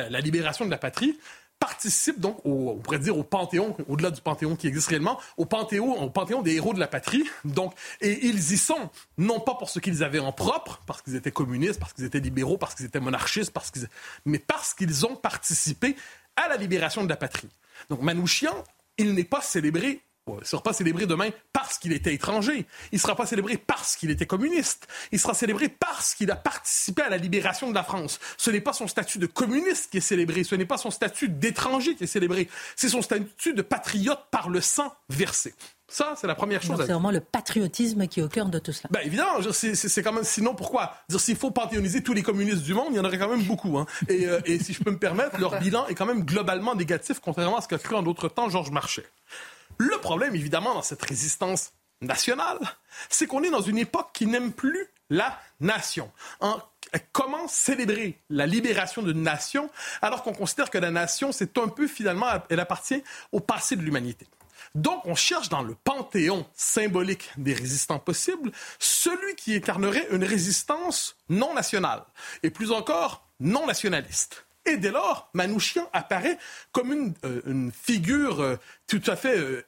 la 0.09 0.19
libération 0.19 0.65
de 0.65 0.71
la 0.71 0.77
patrie 0.77 1.17
participent 1.63 2.19
donc, 2.19 2.39
au, 2.43 2.71
on 2.71 2.75
pourrait 2.75 2.99
dire, 2.99 3.17
au 3.17 3.23
panthéon, 3.23 3.73
au-delà 3.87 4.11
du 4.11 4.19
panthéon 4.19 4.57
qui 4.57 4.67
existe 4.67 4.87
réellement, 4.87 5.17
au 5.37 5.45
panthéon, 5.45 6.03
au 6.03 6.09
panthéon 6.09 6.41
des 6.41 6.55
héros 6.55 6.73
de 6.73 6.79
la 6.79 6.87
patrie. 6.87 7.23
Donc, 7.45 7.73
et 8.01 8.27
ils 8.27 8.51
y 8.51 8.57
sont, 8.57 8.89
non 9.17 9.39
pas 9.39 9.55
pour 9.55 9.69
ce 9.69 9.79
qu'ils 9.79 10.03
avaient 10.03 10.19
en 10.19 10.33
propre, 10.33 10.81
parce 10.85 11.01
qu'ils 11.01 11.15
étaient 11.15 11.31
communistes, 11.31 11.79
parce 11.79 11.93
qu'ils 11.93 12.03
étaient 12.03 12.19
libéraux, 12.19 12.57
parce 12.57 12.75
qu'ils 12.75 12.85
étaient 12.85 12.99
monarchistes, 12.99 13.51
parce 13.51 13.71
qu'ils, 13.71 13.87
mais 14.25 14.39
parce 14.39 14.73
qu'ils 14.73 15.05
ont 15.05 15.15
participé 15.15 15.95
à 16.35 16.49
la 16.49 16.57
libération 16.57 17.01
de 17.01 17.09
la 17.09 17.15
patrie. 17.15 17.47
Donc, 17.89 18.01
Manouchian, 18.01 18.61
il 18.97 19.13
n'est 19.13 19.23
pas 19.23 19.39
célébré 19.39 20.01
ne 20.27 20.43
sera 20.43 20.63
pas 20.63 20.73
célébré 20.73 21.05
demain 21.05 21.29
parce 21.51 21.77
qu'il 21.77 21.91
était 21.91 22.13
étranger. 22.13 22.65
Il 22.91 22.95
ne 22.95 22.99
sera 22.99 23.15
pas 23.15 23.25
célébré 23.25 23.57
parce 23.57 23.95
qu'il 23.95 24.09
était 24.09 24.25
communiste. 24.25 24.87
Il 25.11 25.19
sera 25.19 25.33
célébré 25.33 25.67
parce 25.67 26.13
qu'il 26.13 26.31
a 26.31 26.35
participé 26.35 27.01
à 27.01 27.09
la 27.09 27.17
libération 27.17 27.69
de 27.69 27.75
la 27.75 27.83
France. 27.83 28.19
Ce 28.37 28.49
n'est 28.49 28.61
pas 28.61 28.73
son 28.73 28.87
statut 28.87 29.19
de 29.19 29.25
communiste 29.25 29.91
qui 29.91 29.97
est 29.97 30.01
célébré. 30.01 30.43
Ce 30.43 30.55
n'est 30.55 30.65
pas 30.65 30.77
son 30.77 30.91
statut 30.91 31.29
d'étranger 31.29 31.95
qui 31.95 32.05
est 32.05 32.07
célébré. 32.07 32.49
C'est 32.75 32.89
son 32.89 33.01
statut 33.01 33.53
de 33.53 33.61
patriote 33.61 34.25
par 34.31 34.49
le 34.49 34.61
sang 34.61 34.93
versé. 35.09 35.53
Ça, 35.89 36.15
c'est 36.19 36.25
la 36.25 36.33
première 36.33 36.61
chose. 36.61 36.77
C'est 36.79 36.91
vraiment 36.91 37.11
le 37.11 37.19
patriotisme 37.19 38.07
qui 38.07 38.21
est 38.21 38.23
au 38.23 38.29
cœur 38.29 38.47
de 38.47 38.57
tout 38.57 38.71
cela. 38.71 38.89
Ben, 38.91 39.01
évidemment, 39.03 39.39
c'est 39.51 40.01
quand 40.01 40.13
même. 40.13 40.23
Sinon, 40.23 40.55
pourquoi? 40.55 40.95
Dire 41.07 41.19
s'il 41.19 41.35
faut 41.35 41.51
panthéoniser 41.51 42.01
tous 42.01 42.13
les 42.13 42.23
communistes 42.23 42.63
du 42.63 42.73
monde, 42.73 42.87
il 42.91 42.95
y 42.95 42.99
en 42.99 43.05
aurait 43.05 43.19
quand 43.19 43.29
même 43.29 43.43
beaucoup. 43.43 43.77
Hein. 43.77 43.85
Et, 44.07 44.25
euh, 44.25 44.39
et 44.45 44.57
si 44.57 44.73
je 44.73 44.81
peux 44.81 44.89
me 44.89 44.97
permettre, 44.97 45.39
leur 45.39 45.59
bilan 45.59 45.85
est 45.87 45.95
quand 45.95 46.07
même 46.07 46.23
globalement 46.23 46.73
négatif, 46.73 47.19
contrairement 47.19 47.57
à 47.57 47.61
ce 47.61 47.67
qu'a 47.67 47.77
cru 47.77 47.93
en 47.95 48.01
d'autres 48.01 48.29
temps 48.29 48.49
Georges 48.49 48.71
Marchais. 48.71 49.05
Le 49.77 49.97
problème, 49.99 50.35
évidemment, 50.35 50.73
dans 50.73 50.81
cette 50.81 51.01
résistance 51.01 51.73
nationale, 52.01 52.59
c'est 53.09 53.27
qu'on 53.27 53.43
est 53.43 53.49
dans 53.49 53.61
une 53.61 53.77
époque 53.77 54.09
qui 54.13 54.25
n'aime 54.25 54.51
plus 54.51 54.87
la 55.09 55.39
nation. 55.59 56.11
comment 57.11 57.47
célébrer 57.47 58.19
la 58.29 58.45
libération 58.45 59.01
d'une 59.01 59.21
nation 59.21 59.69
alors 60.01 60.23
qu'on 60.23 60.33
considère 60.33 60.69
que 60.69 60.77
la 60.77 60.91
nation, 60.91 61.31
c'est 61.31 61.57
un 61.57 61.67
peu 61.67 61.87
finalement, 61.87 62.27
elle 62.49 62.59
appartient 62.59 63.03
au 63.31 63.39
passé 63.39 63.75
de 63.75 63.81
l'humanité? 63.81 64.27
Donc, 64.75 65.05
on 65.05 65.13
cherche 65.13 65.49
dans 65.49 65.61
le 65.61 65.75
panthéon 65.75 66.47
symbolique 66.55 67.29
des 67.37 67.53
résistants 67.53 67.99
possibles 67.99 68.51
celui 68.79 69.35
qui 69.35 69.55
incarnerait 69.55 70.07
une 70.09 70.23
résistance 70.23 71.15
non 71.29 71.53
nationale 71.53 72.03
et 72.41 72.49
plus 72.49 72.71
encore 72.71 73.27
non 73.39 73.67
nationaliste. 73.67 74.45
Et 74.65 74.77
dès 74.77 74.91
lors, 74.91 75.29
Manouchian 75.33 75.89
apparaît 75.93 76.37
comme 76.71 76.93
une, 76.93 77.13
euh, 77.25 77.69
figure 77.71 78.41
euh, 78.41 78.57
tout 78.87 79.01
à 79.07 79.15
fait 79.15 79.37
euh, 79.37 79.65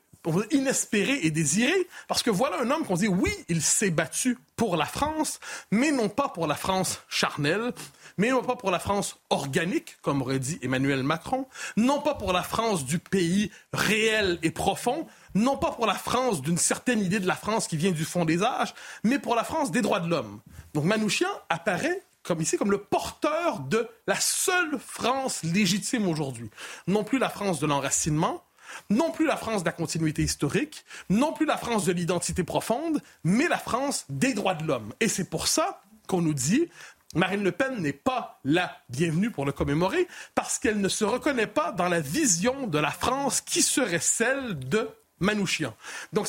inespérée 0.52 1.20
et 1.24 1.32
désirée, 1.32 1.88
parce 2.08 2.24
que 2.24 2.30
voilà 2.30 2.62
un 2.62 2.72
homme 2.72 2.86
qu'on 2.86 2.96
dit, 2.96 3.08
oui, 3.08 3.32
il 3.50 3.62
s'est 3.62 3.92
battu 3.92 4.38
pour 4.56 4.78
la 4.78 4.86
France, 4.86 5.40
mais 5.72 5.92
non 5.92 6.10
pas 6.10 6.30
pour 6.30 6.48
la 6.48 6.56
France 6.56 7.02
charnelle, 7.10 7.74
mais 8.18 8.30
non 8.30 8.42
pas 8.42 8.56
pour 8.56 8.72
la 8.72 8.80
France 8.80 9.20
organique, 9.30 9.98
comme 10.02 10.22
aurait 10.22 10.40
dit 10.40 10.58
Emmanuel 10.62 11.04
Macron, 11.04 11.48
non 11.78 12.00
pas 12.02 12.16
pour 12.16 12.32
la 12.32 12.44
France 12.44 12.86
du 12.86 13.00
pays 13.00 13.52
réel 13.74 14.40
et 14.44 14.52
profond, 14.52 15.08
non 15.34 15.58
pas 15.58 15.72
pour 15.72 15.86
la 15.86 15.94
France 15.94 16.42
d'une 16.42 16.58
certaine 16.58 17.02
idée 17.02 17.20
de 17.20 17.28
la 17.28 17.36
France 17.36 17.68
qui 17.68 17.78
vient 17.78 17.92
du 17.92 18.06
fond 18.06 18.26
des 18.26 18.44
âges, 18.44 18.74
mais 19.04 19.20
pour 19.20 19.36
la 19.36 19.44
France 19.44 19.72
des 19.72 19.82
droits 19.82 20.00
de 20.00 20.10
l'homme. 20.10 20.40
Donc 20.74 20.86
Manouchian 20.86 21.30
apparaît 21.50 22.02
comme 22.26 22.42
ici, 22.42 22.58
comme 22.58 22.72
le 22.72 22.80
porteur 22.80 23.60
de 23.60 23.88
la 24.08 24.20
seule 24.20 24.80
France 24.80 25.44
légitime 25.44 26.08
aujourd'hui. 26.08 26.50
Non 26.88 27.04
plus 27.04 27.20
la 27.20 27.30
France 27.30 27.60
de 27.60 27.68
l'enracinement, 27.68 28.44
non 28.90 29.12
plus 29.12 29.26
la 29.26 29.38
France 29.38 29.62
de 29.62 29.68
la 29.68 29.72
continuité 29.72 30.24
historique, 30.24 30.86
non 31.10 31.34
plus 31.34 31.46
la 31.46 31.58
France 31.58 31.86
de 31.86 31.92
l'identité 31.92 32.44
profonde, 32.44 33.02
mais 33.24 33.48
la 33.48 33.58
France 33.58 34.06
des 34.10 34.34
droits 34.34 34.56
de 34.56 34.66
l'homme. 34.66 34.94
Et 35.00 35.08
c'est 35.08 35.30
pour 35.30 35.48
ça 35.48 35.82
qu'on 36.08 36.22
nous 36.22 36.34
dit 36.34 36.68
Marine 37.14 37.44
Le 37.44 37.52
Pen 37.52 37.80
n'est 37.80 37.94
pas 37.94 38.40
la 38.44 38.76
bienvenue 38.90 39.32
pour 39.32 39.46
le 39.46 39.52
commémorer 39.52 40.08
parce 40.34 40.60
qu'elle 40.60 40.82
ne 40.82 40.90
se 40.90 41.06
reconnaît 41.06 41.48
pas 41.48 41.72
dans 41.72 41.88
la 41.88 42.02
vision 42.02 42.68
de 42.68 42.80
la 42.80 42.92
France 42.92 43.40
qui 43.40 43.62
serait 43.62 44.00
celle 44.00 44.60
de 44.60 44.90
Manouchian. 45.20 45.74
Donc, 46.14 46.28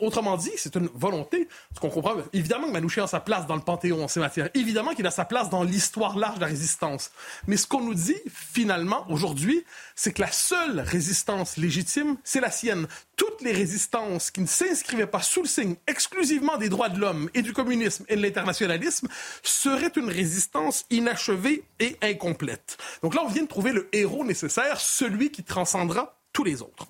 autrement 0.00 0.36
dit, 0.36 0.52
c'est 0.56 0.76
une 0.76 0.88
volonté, 0.94 1.48
ce 1.74 1.80
qu'on 1.80 1.90
comprend. 1.90 2.14
Évidemment 2.32 2.68
que 2.68 2.72
Manouchian 2.72 3.04
a 3.04 3.08
sa 3.08 3.20
place 3.20 3.46
dans 3.46 3.56
le 3.56 3.62
Panthéon 3.62 4.04
en 4.04 4.08
ces 4.08 4.20
matières. 4.20 4.48
Évidemment 4.54 4.94
qu'il 4.94 5.06
a 5.06 5.10
sa 5.10 5.24
place 5.24 5.50
dans 5.50 5.64
l'histoire 5.64 6.16
large 6.16 6.36
de 6.36 6.42
la 6.42 6.46
résistance. 6.46 7.10
Mais 7.46 7.56
ce 7.56 7.66
qu'on 7.66 7.80
nous 7.80 7.94
dit, 7.94 8.16
finalement, 8.28 9.04
aujourd'hui, 9.10 9.64
c'est 9.94 10.12
que 10.12 10.20
la 10.20 10.30
seule 10.30 10.80
résistance 10.80 11.56
légitime, 11.56 12.16
c'est 12.22 12.40
la 12.40 12.50
sienne. 12.50 12.86
Toutes 13.16 13.42
les 13.42 13.52
résistances 13.52 14.30
qui 14.30 14.40
ne 14.40 14.46
s'inscrivaient 14.46 15.06
pas 15.06 15.22
sous 15.22 15.42
le 15.42 15.48
signe 15.48 15.74
exclusivement 15.86 16.56
des 16.56 16.68
droits 16.68 16.88
de 16.88 17.00
l'homme 17.00 17.28
et 17.34 17.42
du 17.42 17.52
communisme 17.52 18.04
et 18.08 18.16
de 18.16 18.22
l'internationalisme 18.22 19.08
seraient 19.42 19.92
une 19.96 20.10
résistance 20.10 20.86
inachevée 20.90 21.64
et 21.80 21.96
incomplète. 22.02 22.78
Donc 23.02 23.14
là, 23.14 23.22
on 23.24 23.28
vient 23.28 23.42
de 23.42 23.48
trouver 23.48 23.72
le 23.72 23.88
héros 23.92 24.24
nécessaire, 24.24 24.80
celui 24.80 25.30
qui 25.30 25.42
transcendra 25.42 26.20
tous 26.32 26.44
les 26.44 26.62
autres. 26.62 26.86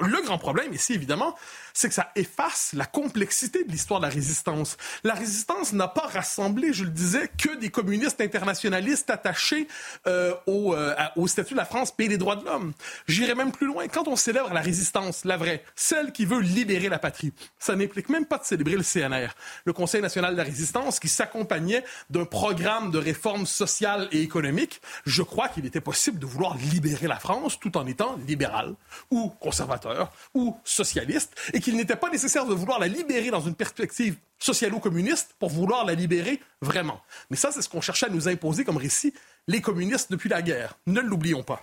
Le 0.00 0.22
grand 0.22 0.36
problème 0.36 0.72
ici, 0.74 0.92
évidemment, 0.92 1.34
c'est 1.72 1.88
que 1.88 1.94
ça 1.94 2.10
efface 2.14 2.72
la 2.74 2.84
complexité 2.84 3.64
de 3.64 3.70
l'histoire 3.70 3.98
de 3.98 4.06
la 4.06 4.12
résistance. 4.12 4.76
La 5.04 5.14
résistance 5.14 5.72
n'a 5.72 5.88
pas 5.88 6.06
rassemblé, 6.06 6.74
je 6.74 6.84
le 6.84 6.90
disais, 6.90 7.30
que 7.38 7.56
des 7.56 7.70
communistes 7.70 8.20
internationalistes 8.20 9.08
attachés 9.08 9.68
euh, 10.06 10.34
au, 10.46 10.74
euh, 10.74 10.94
au, 11.16 11.26
statut 11.26 11.54
de 11.54 11.58
la 11.58 11.64
France 11.64 11.92
pays 11.92 12.08
des 12.08 12.18
droits 12.18 12.36
de 12.36 12.44
l'homme. 12.44 12.72
J'irai 13.08 13.34
même 13.34 13.52
plus 13.52 13.66
loin. 13.66 13.88
Quand 13.88 14.06
on 14.06 14.16
célèbre 14.16 14.52
la 14.52 14.60
résistance, 14.60 15.24
la 15.24 15.38
vraie, 15.38 15.64
celle 15.74 16.12
qui 16.12 16.26
veut 16.26 16.40
libérer 16.40 16.90
la 16.90 16.98
patrie, 16.98 17.32
ça 17.58 17.74
n'implique 17.74 18.10
même 18.10 18.26
pas 18.26 18.36
de 18.36 18.44
célébrer 18.44 18.76
le 18.76 18.82
CNR, 18.82 19.28
le 19.64 19.72
Conseil 19.72 20.02
national 20.02 20.32
de 20.32 20.38
la 20.38 20.44
résistance, 20.44 21.00
qui 21.00 21.08
s'accompagnait 21.08 21.84
d'un 22.10 22.26
programme 22.26 22.90
de 22.90 22.98
réforme 22.98 23.46
sociale 23.46 24.08
et 24.12 24.20
économique. 24.20 24.82
Je 25.06 25.22
crois 25.22 25.48
qu'il 25.48 25.64
était 25.64 25.80
possible 25.80 26.18
de 26.18 26.26
vouloir 26.26 26.56
libérer 26.56 27.06
la 27.06 27.18
France 27.18 27.58
tout 27.58 27.78
en 27.78 27.86
étant 27.86 28.18
libéral 28.26 28.74
ou 29.10 29.30
conservateur 29.40 29.69
ou 30.34 30.56
socialiste 30.64 31.34
et 31.52 31.60
qu'il 31.60 31.76
n'était 31.76 31.96
pas 31.96 32.10
nécessaire 32.10 32.46
de 32.46 32.54
vouloir 32.54 32.78
la 32.78 32.88
libérer 32.88 33.30
dans 33.30 33.40
une 33.40 33.54
perspective 33.54 34.16
socialo-communiste 34.38 35.34
pour 35.38 35.50
vouloir 35.50 35.84
la 35.84 35.94
libérer 35.94 36.40
vraiment. 36.60 37.00
Mais 37.30 37.36
ça, 37.36 37.52
c'est 37.52 37.62
ce 37.62 37.68
qu'on 37.68 37.80
cherchait 37.80 38.06
à 38.06 38.10
nous 38.10 38.28
imposer 38.28 38.64
comme 38.64 38.76
récit, 38.76 39.14
les 39.46 39.60
communistes 39.60 40.10
depuis 40.10 40.28
la 40.28 40.42
guerre. 40.42 40.78
Ne 40.86 41.00
l'oublions 41.00 41.42
pas. 41.42 41.62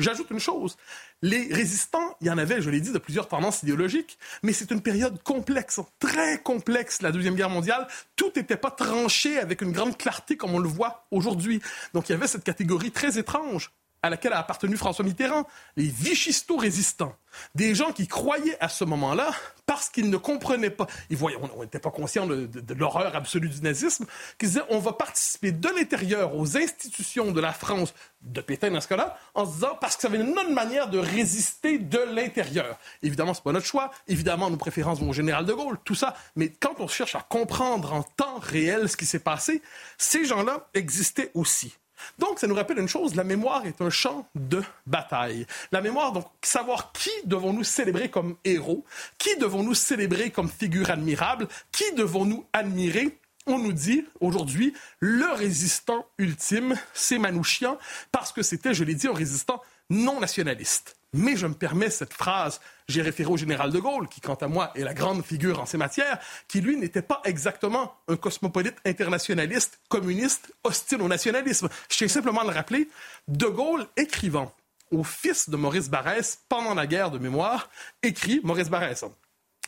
J'ajoute 0.00 0.30
une 0.30 0.40
chose. 0.40 0.76
Les 1.20 1.52
résistants, 1.52 2.16
il 2.22 2.28
y 2.28 2.30
en 2.30 2.38
avait, 2.38 2.62
je 2.62 2.70
l'ai 2.70 2.80
dit, 2.80 2.90
de 2.90 2.98
plusieurs 2.98 3.28
tendances 3.28 3.62
idéologiques, 3.62 4.18
mais 4.42 4.54
c'est 4.54 4.70
une 4.70 4.80
période 4.80 5.22
complexe, 5.22 5.78
très 5.98 6.40
complexe, 6.42 7.02
la 7.02 7.12
Deuxième 7.12 7.34
Guerre 7.34 7.50
mondiale. 7.50 7.86
Tout 8.16 8.32
n'était 8.34 8.56
pas 8.56 8.70
tranché 8.70 9.38
avec 9.38 9.60
une 9.60 9.72
grande 9.72 9.98
clarté 9.98 10.38
comme 10.38 10.54
on 10.54 10.58
le 10.58 10.68
voit 10.68 11.06
aujourd'hui. 11.10 11.60
Donc 11.92 12.08
il 12.08 12.12
y 12.12 12.14
avait 12.14 12.28
cette 12.28 12.44
catégorie 12.44 12.90
très 12.90 13.18
étrange 13.18 13.70
à 14.02 14.10
laquelle 14.10 14.32
a 14.32 14.38
appartenu 14.38 14.76
François 14.76 15.04
Mitterrand, 15.04 15.46
les 15.76 15.88
vichisto-résistants. 15.88 17.14
Des 17.54 17.74
gens 17.74 17.92
qui 17.92 18.08
croyaient 18.08 18.56
à 18.60 18.68
ce 18.68 18.84
moment-là, 18.84 19.30
parce 19.66 19.88
qu'ils 19.88 20.10
ne 20.10 20.16
comprenaient 20.16 20.70
pas, 20.70 20.86
ils 21.10 21.16
voyaient, 21.16 21.38
on 21.54 21.62
n'était 21.62 21.78
pas 21.78 21.90
conscient 21.90 22.26
de, 22.26 22.74
l'horreur 22.74 23.14
absolue 23.14 23.48
du 23.48 23.60
nazisme, 23.60 24.06
qu'ils 24.38 24.48
disaient 24.48 24.64
on 24.68 24.78
va 24.78 24.94
participer 24.94 25.52
de 25.52 25.68
l'intérieur 25.68 26.34
aux 26.34 26.56
institutions 26.56 27.30
de 27.30 27.40
la 27.40 27.52
France, 27.52 27.94
de 28.22 28.40
Pétain 28.40 28.70
dans 28.70 28.80
ce 28.80 28.88
cas-là, 28.88 29.16
en 29.34 29.46
se 29.46 29.52
disant 29.54 29.78
parce 29.80 29.96
que 29.96 30.02
ça 30.02 30.08
avait 30.08 30.18
une 30.18 30.36
autre 30.36 30.50
manière 30.50 30.88
de 30.88 30.98
résister 30.98 31.78
de 31.78 31.98
l'intérieur. 31.98 32.78
Évidemment, 33.02 33.32
c'est 33.32 33.44
pas 33.44 33.52
notre 33.52 33.66
choix. 33.66 33.90
Évidemment, 34.08 34.50
nos 34.50 34.56
préférences 34.56 34.98
vont 34.98 35.10
au 35.10 35.14
général 35.14 35.44
de 35.44 35.52
Gaulle, 35.52 35.78
tout 35.84 35.94
ça. 35.94 36.16
Mais 36.36 36.48
quand 36.48 36.74
on 36.80 36.88
cherche 36.88 37.14
à 37.14 37.20
comprendre 37.20 37.92
en 37.92 38.02
temps 38.02 38.38
réel 38.40 38.88
ce 38.88 38.96
qui 38.96 39.06
s'est 39.06 39.20
passé, 39.20 39.62
ces 39.98 40.24
gens-là 40.24 40.68
existaient 40.74 41.30
aussi. 41.34 41.76
Donc, 42.18 42.38
ça 42.38 42.46
nous 42.46 42.54
rappelle 42.54 42.78
une 42.78 42.88
chose, 42.88 43.14
la 43.14 43.24
mémoire 43.24 43.66
est 43.66 43.80
un 43.80 43.90
champ 43.90 44.26
de 44.34 44.62
bataille. 44.86 45.46
La 45.72 45.80
mémoire, 45.80 46.12
donc, 46.12 46.26
savoir 46.42 46.92
qui 46.92 47.10
devons-nous 47.24 47.64
célébrer 47.64 48.10
comme 48.10 48.36
héros, 48.44 48.84
qui 49.18 49.36
devons-nous 49.36 49.74
célébrer 49.74 50.30
comme 50.30 50.48
figure 50.48 50.90
admirable, 50.90 51.48
qui 51.72 51.92
devons-nous 51.94 52.44
admirer? 52.52 53.18
On 53.46 53.58
nous 53.58 53.72
dit 53.72 54.04
aujourd'hui, 54.20 54.74
le 55.00 55.32
résistant 55.32 56.06
ultime, 56.18 56.76
c'est 56.92 57.18
Manouchian, 57.18 57.78
parce 58.12 58.32
que 58.32 58.42
c'était, 58.42 58.74
je 58.74 58.84
l'ai 58.84 58.94
dit, 58.94 59.08
un 59.08 59.14
résistant 59.14 59.62
non 59.88 60.20
nationaliste. 60.20 60.99
Mais 61.12 61.36
je 61.36 61.46
me 61.46 61.54
permets 61.54 61.90
cette 61.90 62.14
phrase, 62.14 62.60
j'ai 62.88 63.02
référé 63.02 63.30
au 63.30 63.36
général 63.36 63.72
de 63.72 63.80
Gaulle, 63.80 64.08
qui 64.08 64.20
quant 64.20 64.34
à 64.34 64.46
moi 64.46 64.70
est 64.76 64.84
la 64.84 64.94
grande 64.94 65.24
figure 65.24 65.60
en 65.60 65.66
ces 65.66 65.76
matières, 65.76 66.18
qui 66.46 66.60
lui 66.60 66.76
n'était 66.76 67.02
pas 67.02 67.20
exactement 67.24 67.96
un 68.06 68.16
cosmopolite 68.16 68.76
internationaliste, 68.84 69.80
communiste, 69.88 70.54
hostile 70.62 71.02
au 71.02 71.08
nationalisme. 71.08 71.68
Je 71.90 71.96
tiens 71.96 72.08
simplement 72.08 72.42
à 72.42 72.44
le 72.44 72.50
rappeler, 72.50 72.88
de 73.26 73.46
Gaulle 73.46 73.86
écrivant 73.96 74.54
au 74.92 75.02
fils 75.02 75.50
de 75.50 75.56
Maurice 75.56 75.88
Barrès 75.88 76.38
pendant 76.48 76.74
la 76.74 76.86
guerre 76.86 77.10
de 77.10 77.18
mémoire, 77.18 77.70
écrit 78.02 78.40
Maurice 78.44 78.68
Barrès, 78.68 79.04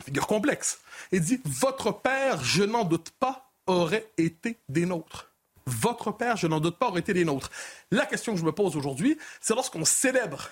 figure 0.04 0.26
complexe, 0.26 0.80
et 1.11 1.18
dit 1.18 1.40
Votre 1.44 1.92
père, 1.92 2.42
je 2.44 2.62
n'en 2.62 2.84
doute 2.84 3.11
pas, 3.18 3.50
aurait 3.66 4.11
été 4.16 4.58
des 4.68 4.87
nôtres. 4.87 5.28
Votre 5.66 6.11
père, 6.11 6.37
je 6.37 6.46
n'en 6.46 6.58
doute 6.58 6.76
pas, 6.76 6.88
aurait 6.88 7.00
été 7.00 7.14
des 7.14 7.25
nôtres. 7.25 7.50
La 7.90 8.06
question 8.06 8.32
que 8.32 8.38
je 8.38 8.44
me 8.44 8.52
pose 8.52 8.76
aujourd'hui, 8.76 9.16
c'est 9.40 9.54
lorsqu'on 9.54 9.84
célèbre 9.84 10.49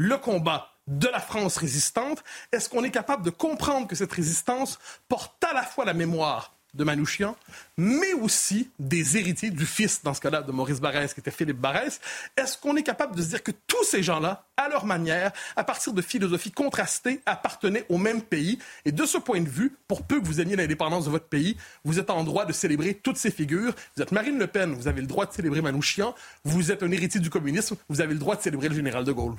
le 0.00 0.16
combat 0.16 0.72
de 0.86 1.08
la 1.08 1.20
France 1.20 1.58
résistante, 1.58 2.24
est-ce 2.52 2.70
qu'on 2.70 2.84
est 2.84 2.90
capable 2.90 3.22
de 3.22 3.28
comprendre 3.28 3.86
que 3.86 3.94
cette 3.94 4.10
résistance 4.10 4.78
porte 5.08 5.44
à 5.44 5.52
la 5.52 5.62
fois 5.62 5.84
la 5.84 5.92
mémoire 5.92 6.54
de 6.72 6.84
Manouchian, 6.84 7.36
mais 7.76 8.14
aussi 8.14 8.70
des 8.78 9.18
héritiers 9.18 9.50
du 9.50 9.66
fils, 9.66 10.02
dans 10.02 10.14
ce 10.14 10.22
cas-là, 10.22 10.40
de 10.40 10.52
Maurice 10.52 10.80
Barrès, 10.80 11.12
qui 11.12 11.20
était 11.20 11.30
Philippe 11.30 11.58
Barrès? 11.58 12.00
Est-ce 12.34 12.56
qu'on 12.56 12.76
est 12.76 12.82
capable 12.82 13.14
de 13.14 13.20
se 13.20 13.28
dire 13.28 13.42
que 13.42 13.50
tous 13.66 13.84
ces 13.84 14.02
gens-là, 14.02 14.46
à 14.56 14.70
leur 14.70 14.86
manière, 14.86 15.32
à 15.54 15.64
partir 15.64 15.92
de 15.92 16.00
philosophies 16.00 16.52
contrastées, 16.52 17.20
appartenaient 17.26 17.84
au 17.90 17.98
même 17.98 18.22
pays? 18.22 18.58
Et 18.86 18.92
de 18.92 19.04
ce 19.04 19.18
point 19.18 19.42
de 19.42 19.50
vue, 19.50 19.76
pour 19.86 20.06
peu 20.06 20.18
que 20.18 20.24
vous 20.24 20.40
aimiez 20.40 20.56
l'indépendance 20.56 21.04
de 21.04 21.10
votre 21.10 21.28
pays, 21.28 21.58
vous 21.84 21.98
êtes 21.98 22.08
en 22.08 22.24
droit 22.24 22.46
de 22.46 22.54
célébrer 22.54 22.94
toutes 22.94 23.18
ces 23.18 23.30
figures. 23.30 23.74
Vous 23.96 24.02
êtes 24.02 24.12
Marine 24.12 24.38
Le 24.38 24.46
Pen, 24.46 24.72
vous 24.72 24.88
avez 24.88 25.02
le 25.02 25.06
droit 25.06 25.26
de 25.26 25.32
célébrer 25.34 25.60
Manouchian. 25.60 26.14
Vous 26.44 26.72
êtes 26.72 26.82
un 26.82 26.90
héritier 26.90 27.20
du 27.20 27.28
communisme, 27.28 27.76
vous 27.90 28.00
avez 28.00 28.14
le 28.14 28.20
droit 28.20 28.36
de 28.36 28.40
célébrer 28.40 28.70
le 28.70 28.76
général 28.76 29.04
de 29.04 29.12
Gaulle. 29.12 29.36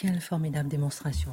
Quelle 0.00 0.22
formidable 0.22 0.70
démonstration. 0.70 1.32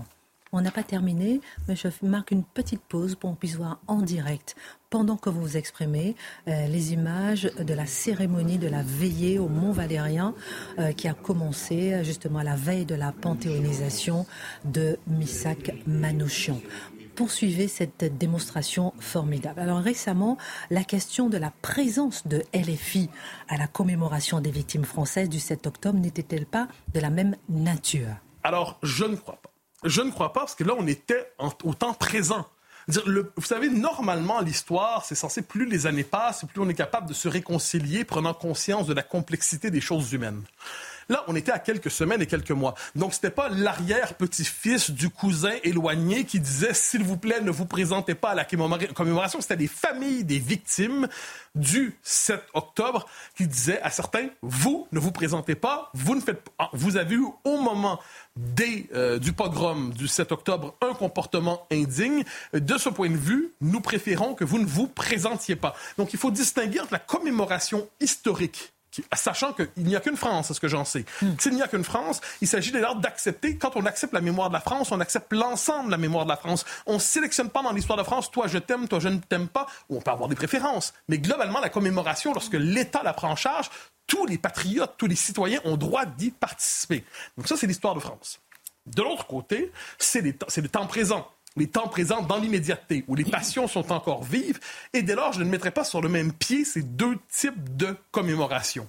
On 0.52 0.60
n'a 0.60 0.72
pas 0.72 0.84
terminé, 0.84 1.40
mais 1.70 1.78
je 1.78 1.88
marque 2.02 2.32
une 2.32 2.44
petite 2.44 2.82
pause 2.82 3.16
pour 3.16 3.30
qu'on 3.30 3.36
puisse 3.38 3.56
voir 3.56 3.80
en 3.88 4.02
direct, 4.02 4.58
pendant 4.90 5.16
que 5.16 5.30
vous 5.30 5.40
vous 5.40 5.56
exprimez, 5.56 6.18
euh, 6.50 6.68
les 6.68 6.92
images 6.92 7.44
de 7.58 7.74
la 7.74 7.86
cérémonie 7.86 8.58
de 8.58 8.68
la 8.68 8.84
veillée 8.84 9.40
au 9.40 9.48
Mont 9.48 9.72
Valérien 9.72 10.36
euh, 10.80 10.92
qui 10.92 11.08
a 11.08 11.14
commencé 11.14 11.94
euh, 11.94 12.04
justement 12.04 12.40
à 12.40 12.44
la 12.44 12.58
veille 12.58 12.84
de 12.84 12.96
la 12.96 13.14
panthéonisation 13.14 14.26
de 14.66 15.00
Missak 15.08 15.74
Manouchian 15.86 16.60
poursuivez 17.16 17.68
cette 17.68 18.16
démonstration 18.20 18.94
formidable. 19.00 19.60
Alors 19.60 19.80
récemment, 19.80 20.38
la 20.70 20.84
question 20.84 21.30
de 21.30 21.38
la 21.38 21.52
présence 21.64 22.28
de 22.28 22.44
LFI 22.54 23.10
à 23.48 23.58
la 23.58 23.66
commémoration 23.66 24.40
des 24.40 24.52
victimes 24.52 24.86
françaises 24.86 25.28
du 25.28 25.40
7 25.40 25.66
octobre 25.66 25.98
n'était-elle 25.98 26.46
pas 26.46 26.68
de 26.94 27.00
la 27.00 27.10
même 27.10 27.36
nature? 27.50 28.18
Alors, 28.48 28.80
je 28.82 29.04
ne 29.04 29.18
crois 29.18 29.36
pas. 29.42 29.50
Je 29.84 30.02
ne 30.02 30.10
crois 30.10 30.32
pas 30.32 30.40
parce 30.40 30.56
que 30.56 30.64
là, 30.64 30.74
on 30.78 30.88
était 30.88 31.34
au 31.38 31.74
temps 31.74 31.94
présent. 31.94 32.48
vous 32.88 33.44
savez, 33.44 33.70
normalement, 33.70 34.40
l'histoire, 34.40 35.04
c'est 35.04 35.16
censé, 35.16 35.42
plus 35.42 35.66
les 35.66 35.86
années 35.86 36.06
passent, 36.06 36.46
plus 36.46 36.62
on 36.62 36.70
est 36.70 36.74
capable 36.74 37.10
de 37.10 37.14
se 37.14 37.28
réconcilier, 37.28 38.06
prenant 38.06 38.34
conscience 38.34 38.88
de 38.88 38.94
la 38.94 39.04
complexité 39.04 39.70
des 39.70 39.82
choses 39.82 40.14
humaines. 40.14 40.44
Là, 41.10 41.24
on 41.28 41.36
était 41.36 41.52
à 41.52 41.60
quelques 41.60 41.92
semaines 41.92 42.22
et 42.22 42.26
quelques 42.26 42.52
mois. 42.52 42.76
Donc, 42.96 43.14
c'était 43.14 43.30
pas 43.30 43.48
l'arrière-petit-fils 43.50 44.92
du 44.92 45.10
cousin 45.10 45.54
éloigné 45.64 46.26
qui 46.26 46.40
disait, 46.40 46.74
s'il 46.74 47.04
vous 47.04 47.16
plaît, 47.16 47.40
ne 47.42 47.52
vous 47.52 47.66
présentez 47.66 48.14
pas 48.14 48.32
à 48.32 48.36
la 48.36 48.46
commémoration. 48.46 49.40
C'était 49.40 49.56
des 49.56 49.68
familles 49.68 50.26
des 50.26 50.40
victimes 50.40 51.08
du 51.56 51.98
7 52.04 52.42
octobre 52.54 53.08
qui 53.36 53.48
disaient 53.48 53.82
à 53.82 53.90
certains, 53.90 54.28
vous 54.42 54.88
ne 54.92 55.00
vous 55.00 55.12
présentez 55.12 55.56
pas, 55.56 55.90
vous 55.94 56.16
ne 56.16 56.22
faites 56.22 56.42
pas. 56.58 56.70
Vous 56.74 56.98
avez 56.98 57.16
eu 57.16 57.26
au 57.46 57.58
moment 57.58 58.00
des, 58.38 58.88
euh, 58.94 59.20
du 59.20 59.34
pogrom 59.34 59.92
du 59.92 60.08
7 60.08 60.32
octobre 60.32 60.76
un 60.82 60.94
comportement 60.94 61.68
indigne. 61.72 62.24
De 62.54 62.78
ce 62.78 62.90
point 62.90 63.10
de 63.10 63.18
vue, 63.18 63.54
nous 63.62 63.82
préférons 63.82 64.34
que 64.34 64.44
vous 64.44 64.60
ne 64.60 64.66
vous 64.66 64.88
présentiez 64.88 65.56
pas. 65.56 65.76
Donc, 65.98 66.14
il 66.14 66.20
faut 66.20 66.32
distinguer 66.32 66.80
entre 66.80 66.94
la 66.94 67.00
commémoration 67.00 67.88
historique 68.00 68.72
sachant 69.16 69.54
qu'il 69.54 69.84
n'y 69.84 69.96
a 69.96 70.00
qu'une 70.00 70.18
France, 70.18 70.48
c'est 70.48 70.54
ce 70.54 70.60
que 70.60 70.68
j'en 70.68 70.86
sais. 70.86 71.06
Hmm. 71.22 71.34
S'il 71.40 71.54
n'y 71.54 71.62
a 71.62 71.68
qu'une 71.68 71.84
France, 71.84 72.22
il 72.42 72.48
s'agit 72.48 72.72
dès 72.72 72.80
lors 72.80 72.96
d'accepter, 72.96 73.58
quand 73.58 73.76
on 73.76 73.86
accepte 73.86 74.14
la 74.14 74.22
mémoire 74.22 74.50
de 74.50 74.54
la 74.54 74.60
France, 74.60 74.92
on 74.92 75.00
accepte 75.00 75.32
l'ensemble 75.34 75.88
de 75.88 75.92
la 75.92 75.98
mémoire 75.98 76.26
de 76.26 76.30
la 76.30 76.38
France. 76.38 76.66
On 76.86 76.96
ne 76.96 77.00
sélectionne 77.00 77.50
pas 77.50 77.62
dans 77.62 77.72
l'histoire 77.72 77.98
de 77.98 78.04
France, 78.04 78.32
toi 78.32 78.48
je 78.48 78.58
t'aime, 78.58 78.88
toi 78.88 79.00
je 79.00 79.10
ne 79.10 79.20
t'aime 79.20 79.48
pas, 79.48 79.68
ou 79.90 79.98
on 79.98 80.02
peut 80.02 80.12
avoir 80.12 80.30
des 80.30 80.36
préférences. 80.36 80.94
Mais 81.08 81.18
globalement, 81.18 81.60
la 81.60 81.70
commémoration, 81.70 82.34
lorsque 82.34 82.54
l'État 82.54 83.02
la 83.04 83.14
prend 83.14 83.32
en 83.32 83.36
charge, 83.36 83.70
tous 84.08 84.26
les 84.26 84.38
patriotes, 84.38 84.96
tous 84.98 85.08
les 85.08 85.16
citoyens 85.16 85.60
ont 85.66 85.78
droit 85.78 86.06
d'y 86.06 86.32
participer. 86.32 87.04
Donc 87.38 87.48
ça, 87.48 87.58
c'est 87.58 87.68
l'histoire 87.68 87.94
de 87.94 88.00
France. 88.00 88.40
De 88.86 89.02
l'autre 89.02 89.28
côté, 89.28 89.72
c'est 90.00 90.22
le 90.22 90.70
temps 90.70 90.88
présent 90.88 91.30
les 91.58 91.68
temps 91.68 91.88
présents 91.88 92.22
dans 92.22 92.38
l'immédiateté, 92.38 93.04
où 93.08 93.16
les 93.16 93.26
passions 93.26 93.68
sont 93.68 93.92
encore 93.92 94.24
vives, 94.24 94.60
et 94.94 95.02
dès 95.02 95.16
lors, 95.16 95.34
je 95.34 95.40
ne 95.40 95.50
mettrai 95.50 95.72
pas 95.72 95.84
sur 95.84 96.02
le 96.02 96.10
même 96.10 96.32
pied 96.32 96.64
ces 96.64 96.84
deux 96.84 97.18
types 97.30 97.76
de 97.76 97.98
commémoration. 98.12 98.88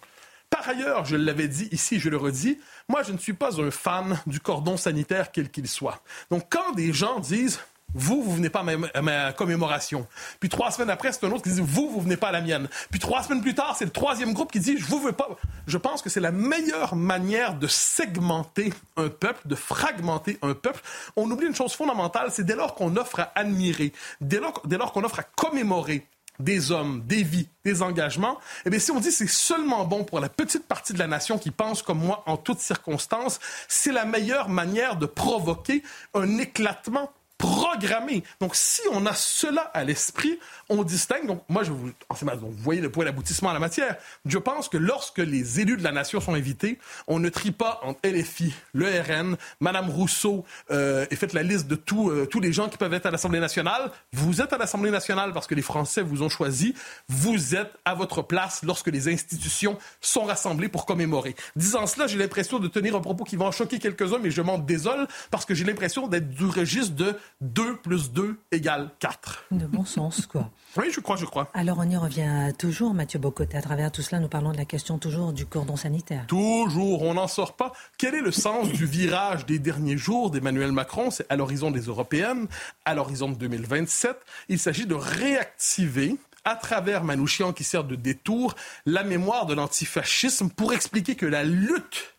Par 0.50 0.68
ailleurs, 0.68 1.04
je 1.04 1.16
l'avais 1.16 1.48
dit 1.48 1.68
ici, 1.72 1.98
je 1.98 2.08
le 2.08 2.16
redis, 2.16 2.58
moi 2.88 3.02
je 3.02 3.12
ne 3.12 3.18
suis 3.18 3.32
pas 3.34 3.60
un 3.60 3.70
fan 3.70 4.20
du 4.26 4.40
cordon 4.40 4.76
sanitaire 4.76 5.30
quel 5.32 5.50
qu'il 5.50 5.68
soit. 5.68 6.02
Donc 6.30 6.44
quand 6.50 6.72
des 6.72 6.92
gens 6.92 7.20
disent 7.20 7.60
vous, 7.94 8.22
vous 8.22 8.34
venez 8.34 8.50
pas 8.50 8.64
à 8.94 9.02
ma, 9.02 9.32
commémoration. 9.32 10.06
Puis 10.40 10.48
trois 10.48 10.70
semaines 10.70 10.90
après, 10.90 11.12
c'est 11.12 11.24
un 11.24 11.32
autre 11.32 11.42
qui 11.42 11.50
dit 11.50 11.60
vous, 11.62 11.90
vous 11.90 12.00
venez 12.00 12.16
pas 12.16 12.28
à 12.28 12.32
la 12.32 12.40
mienne. 12.40 12.68
Puis 12.90 13.00
trois 13.00 13.22
semaines 13.22 13.40
plus 13.40 13.54
tard, 13.54 13.76
c'est 13.78 13.86
le 13.86 13.90
troisième 13.90 14.34
groupe 14.34 14.52
qui 14.52 14.60
dit 14.60 14.76
je 14.78 14.84
vous 14.84 15.00
veux 15.00 15.12
pas. 15.12 15.28
Je 15.66 15.78
pense 15.78 16.02
que 16.02 16.10
c'est 16.10 16.20
la 16.20 16.32
meilleure 16.32 16.96
manière 16.96 17.54
de 17.54 17.66
segmenter 17.66 18.72
un 18.96 19.08
peuple, 19.08 19.48
de 19.48 19.54
fragmenter 19.54 20.38
un 20.42 20.54
peuple. 20.54 20.80
On 21.16 21.30
oublie 21.30 21.46
une 21.46 21.54
chose 21.54 21.72
fondamentale, 21.72 22.30
c'est 22.30 22.44
dès 22.44 22.56
lors 22.56 22.74
qu'on 22.74 22.96
offre 22.96 23.20
à 23.20 23.32
admirer, 23.34 23.92
dès 24.20 24.38
lors, 24.38 24.62
dès 24.66 24.76
lors 24.76 24.92
qu'on 24.92 25.04
offre 25.04 25.20
à 25.20 25.22
commémorer 25.22 26.06
des 26.38 26.70
hommes, 26.70 27.02
des 27.04 27.22
vies, 27.22 27.48
des 27.64 27.82
engagements, 27.82 28.38
eh 28.64 28.70
bien, 28.70 28.78
si 28.78 28.90
on 28.90 29.00
dit 29.00 29.10
c'est 29.10 29.28
seulement 29.28 29.84
bon 29.84 30.04
pour 30.04 30.20
la 30.20 30.28
petite 30.28 30.66
partie 30.66 30.92
de 30.92 30.98
la 30.98 31.06
nation 31.06 31.38
qui 31.38 31.50
pense 31.50 31.82
comme 31.82 31.98
moi 31.98 32.22
en 32.26 32.36
toutes 32.36 32.60
circonstances, 32.60 33.40
c'est 33.66 33.92
la 33.92 34.04
meilleure 34.04 34.48
manière 34.48 34.96
de 34.96 35.06
provoquer 35.06 35.82
un 36.14 36.38
éclatement 36.38 37.10
programmé. 37.38 38.24
Donc, 38.40 38.54
si 38.56 38.82
on 38.92 39.06
a 39.06 39.14
cela 39.14 39.62
à 39.72 39.84
l'esprit, 39.84 40.38
on 40.68 40.82
distingue. 40.82 41.26
Donc, 41.26 41.42
moi, 41.48 41.62
je 41.62 41.70
vous, 41.70 41.90
vous 42.10 42.52
voyez 42.58 42.80
le 42.80 42.90
point 42.90 43.04
d'aboutissement 43.04 43.50
à 43.50 43.52
la 43.52 43.60
matière. 43.60 43.96
Je 44.26 44.38
pense 44.38 44.68
que 44.68 44.76
lorsque 44.76 45.18
les 45.18 45.60
élus 45.60 45.76
de 45.76 45.84
la 45.84 45.92
nation 45.92 46.20
sont 46.20 46.34
invités, 46.34 46.78
on 47.06 47.20
ne 47.20 47.28
trie 47.28 47.52
pas 47.52 47.80
entre 47.84 48.00
LFI, 48.04 48.52
le 48.72 48.86
RN, 48.86 49.36
Madame 49.60 49.88
Rousseau, 49.88 50.44
euh, 50.70 51.06
et 51.10 51.16
faites 51.16 51.32
la 51.32 51.42
liste 51.42 51.68
de 51.68 51.76
tous 51.76 52.10
euh, 52.10 52.26
tous 52.26 52.40
les 52.40 52.52
gens 52.52 52.68
qui 52.68 52.76
peuvent 52.76 52.92
être 52.92 53.06
à 53.06 53.10
l'Assemblée 53.10 53.40
nationale. 53.40 53.90
Vous 54.12 54.42
êtes 54.42 54.52
à 54.52 54.58
l'Assemblée 54.58 54.90
nationale 54.90 55.32
parce 55.32 55.46
que 55.46 55.54
les 55.54 55.62
Français 55.62 56.02
vous 56.02 56.22
ont 56.22 56.28
choisi. 56.28 56.74
Vous 57.08 57.54
êtes 57.54 57.72
à 57.84 57.94
votre 57.94 58.22
place 58.22 58.62
lorsque 58.64 58.88
les 58.88 59.08
institutions 59.08 59.78
sont 60.00 60.24
rassemblées 60.24 60.68
pour 60.68 60.86
commémorer. 60.86 61.36
Disant 61.56 61.86
cela, 61.86 62.06
j'ai 62.06 62.18
l'impression 62.18 62.58
de 62.58 62.68
tenir 62.68 62.96
un 62.96 63.00
propos 63.00 63.24
qui 63.24 63.36
va 63.36 63.44
en 63.44 63.52
choquer 63.52 63.78
quelques-uns, 63.78 64.18
mais 64.18 64.30
je 64.30 64.42
m'en 64.42 64.58
désole 64.58 65.06
parce 65.30 65.44
que 65.44 65.54
j'ai 65.54 65.64
l'impression 65.64 66.08
d'être 66.08 66.28
du 66.30 66.46
registre 66.46 66.94
de 66.94 67.14
2 67.40 67.76
plus 67.76 68.12
2 68.12 68.36
égale 68.52 68.90
4. 68.98 69.46
De 69.50 69.66
bon 69.66 69.84
sens, 69.84 70.26
quoi. 70.26 70.50
Oui, 70.76 70.86
je 70.92 71.00
crois, 71.00 71.16
je 71.16 71.24
crois. 71.24 71.50
Alors 71.54 71.78
on 71.78 71.88
y 71.88 71.96
revient 71.96 72.52
toujours, 72.58 72.94
Mathieu 72.94 73.18
Bocoté. 73.18 73.56
À 73.56 73.62
travers 73.62 73.92
tout 73.92 74.02
cela, 74.02 74.20
nous 74.20 74.28
parlons 74.28 74.52
de 74.52 74.56
la 74.56 74.64
question 74.64 74.98
toujours 74.98 75.32
du 75.32 75.46
cordon 75.46 75.76
sanitaire. 75.76 76.26
Toujours, 76.26 77.02
on 77.02 77.14
n'en 77.14 77.28
sort 77.28 77.56
pas. 77.56 77.72
Quel 77.96 78.14
est 78.14 78.20
le 78.20 78.32
sens 78.32 78.68
du 78.68 78.86
virage 78.86 79.46
des 79.46 79.58
derniers 79.58 79.96
jours 79.96 80.30
d'Emmanuel 80.30 80.72
Macron? 80.72 81.10
C'est 81.10 81.26
à 81.30 81.36
l'horizon 81.36 81.70
des 81.70 81.82
européennes, 81.82 82.48
à 82.84 82.94
l'horizon 82.94 83.30
de 83.30 83.36
2027. 83.36 84.16
Il 84.48 84.58
s'agit 84.58 84.86
de 84.86 84.94
réactiver 84.94 86.16
à 86.44 86.56
travers 86.56 87.04
Manouchian 87.04 87.52
qui 87.52 87.64
sert 87.64 87.84
de 87.84 87.94
détour 87.94 88.54
la 88.86 89.04
mémoire 89.04 89.46
de 89.46 89.54
l'antifascisme 89.54 90.48
pour 90.48 90.72
expliquer 90.72 91.14
que 91.14 91.26
la 91.26 91.44
lutte 91.44 92.14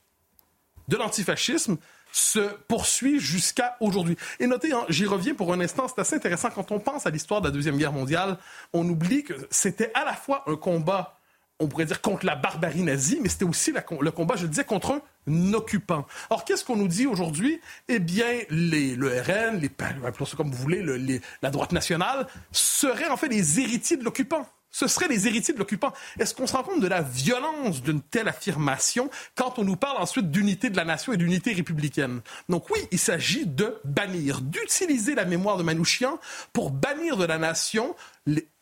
de 0.87 0.97
l'antifascisme 0.97 1.77
se 2.11 2.39
poursuit 2.67 3.19
jusqu'à 3.19 3.77
aujourd'hui. 3.79 4.17
Et 4.39 4.47
notez, 4.47 4.71
hein, 4.71 4.85
j'y 4.89 5.05
reviens 5.05 5.35
pour 5.35 5.53
un 5.53 5.59
instant, 5.59 5.87
c'est 5.87 5.99
assez 5.99 6.15
intéressant, 6.15 6.49
quand 6.49 6.71
on 6.71 6.79
pense 6.79 7.05
à 7.05 7.09
l'histoire 7.09 7.41
de 7.41 7.47
la 7.47 7.51
Deuxième 7.51 7.77
Guerre 7.77 7.93
mondiale, 7.93 8.37
on 8.73 8.87
oublie 8.87 9.23
que 9.23 9.33
c'était 9.49 9.91
à 9.93 10.05
la 10.05 10.13
fois 10.13 10.43
un 10.47 10.55
combat 10.55 11.19
on 11.59 11.67
pourrait 11.67 11.85
dire 11.85 12.01
contre 12.01 12.25
la 12.25 12.35
barbarie 12.35 12.83
nazie, 12.83 13.19
mais 13.21 13.27
c'était 13.27 13.43
aussi 13.43 13.73
le 13.73 14.11
combat, 14.11 14.35
je 14.37 14.47
disais, 14.47 14.63
contre 14.63 15.01
un 15.27 15.53
occupant. 15.53 16.07
Or, 16.29 16.45
qu'est-ce 16.45 16.63
qu'on 16.63 16.77
nous 16.77 16.87
dit 16.87 17.05
aujourd'hui? 17.05 17.59
Eh 17.89 17.99
bien, 17.99 18.27
les, 18.49 18.95
le 18.95 19.09
RN, 19.09 19.59
les, 19.59 19.69
appelons 20.05 20.25
ça 20.25 20.37
comme 20.37 20.51
vous 20.51 20.57
voulez, 20.57 21.21
la 21.41 21.49
droite 21.49 21.73
nationale, 21.73 22.27
seraient 22.53 23.09
en 23.09 23.17
fait 23.17 23.27
les 23.27 23.59
héritiers 23.59 23.97
de 23.97 24.05
l'occupant 24.05 24.47
ce 24.71 24.87
seraient 24.87 25.07
les 25.07 25.27
héritiers 25.27 25.53
de 25.53 25.59
l'occupant. 25.59 25.93
Est-ce 26.19 26.33
qu'on 26.33 26.47
se 26.47 26.53
rend 26.53 26.63
compte 26.63 26.81
de 26.81 26.87
la 26.87 27.01
violence 27.01 27.81
d'une 27.81 28.01
telle 28.01 28.27
affirmation 28.27 29.09
quand 29.35 29.59
on 29.59 29.63
nous 29.63 29.75
parle 29.75 29.97
ensuite 29.97 30.31
d'unité 30.31 30.69
de 30.69 30.77
la 30.77 30.85
nation 30.85 31.13
et 31.13 31.17
d'unité 31.17 31.53
républicaine? 31.53 32.21
Donc 32.47 32.69
oui, 32.69 32.79
il 32.91 32.99
s'agit 32.99 33.45
de 33.45 33.79
bannir, 33.83 34.41
d'utiliser 34.41 35.15
la 35.15 35.25
mémoire 35.25 35.57
de 35.57 35.63
Manouchian 35.63 36.19
pour 36.53 36.71
bannir 36.71 37.17
de 37.17 37.25
la 37.25 37.37
nation 37.37 37.95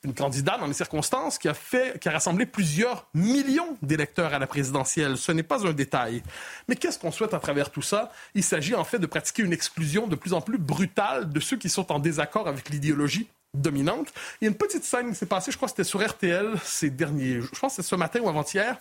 une 0.03 0.13
candidate 0.13 0.59
dans 0.59 0.67
les 0.67 0.73
circonstances 0.73 1.37
qui 1.37 1.49
a 1.49 1.53
fait, 1.53 1.99
qui 1.99 2.07
a 2.07 2.11
rassemblé 2.11 2.45
plusieurs 2.45 3.07
millions 3.13 3.77
d'électeurs 3.81 4.33
à 4.33 4.39
la 4.39 4.47
présidentielle. 4.47 5.17
Ce 5.17 5.31
n'est 5.31 5.43
pas 5.43 5.67
un 5.67 5.73
détail. 5.73 6.23
Mais 6.69 6.75
qu'est-ce 6.75 6.97
qu'on 6.97 7.11
souhaite 7.11 7.33
à 7.33 7.39
travers 7.39 7.71
tout 7.71 7.81
ça? 7.81 8.11
Il 8.33 8.43
s'agit 8.43 8.75
en 8.75 8.83
fait 8.83 8.99
de 8.99 9.05
pratiquer 9.05 9.43
une 9.43 9.53
exclusion 9.53 10.07
de 10.07 10.15
plus 10.15 10.33
en 10.33 10.41
plus 10.41 10.57
brutale 10.57 11.29
de 11.29 11.39
ceux 11.39 11.57
qui 11.57 11.69
sont 11.69 11.91
en 11.91 11.99
désaccord 11.99 12.47
avec 12.47 12.69
l'idéologie 12.69 13.27
dominante. 13.53 14.07
Il 14.41 14.45
y 14.45 14.47
a 14.47 14.51
une 14.51 14.57
petite 14.57 14.83
scène 14.83 15.09
qui 15.09 15.15
s'est 15.15 15.25
passée, 15.25 15.51
je 15.51 15.57
crois 15.57 15.67
que 15.67 15.71
c'était 15.71 15.83
sur 15.83 16.05
RTL 16.05 16.53
ces 16.63 16.89
derniers, 16.89 17.41
je 17.41 17.59
pense 17.59 17.75
que 17.75 17.81
c'est 17.81 17.87
ce 17.87 17.95
matin 17.95 18.19
ou 18.19 18.29
avant-hier, 18.29 18.77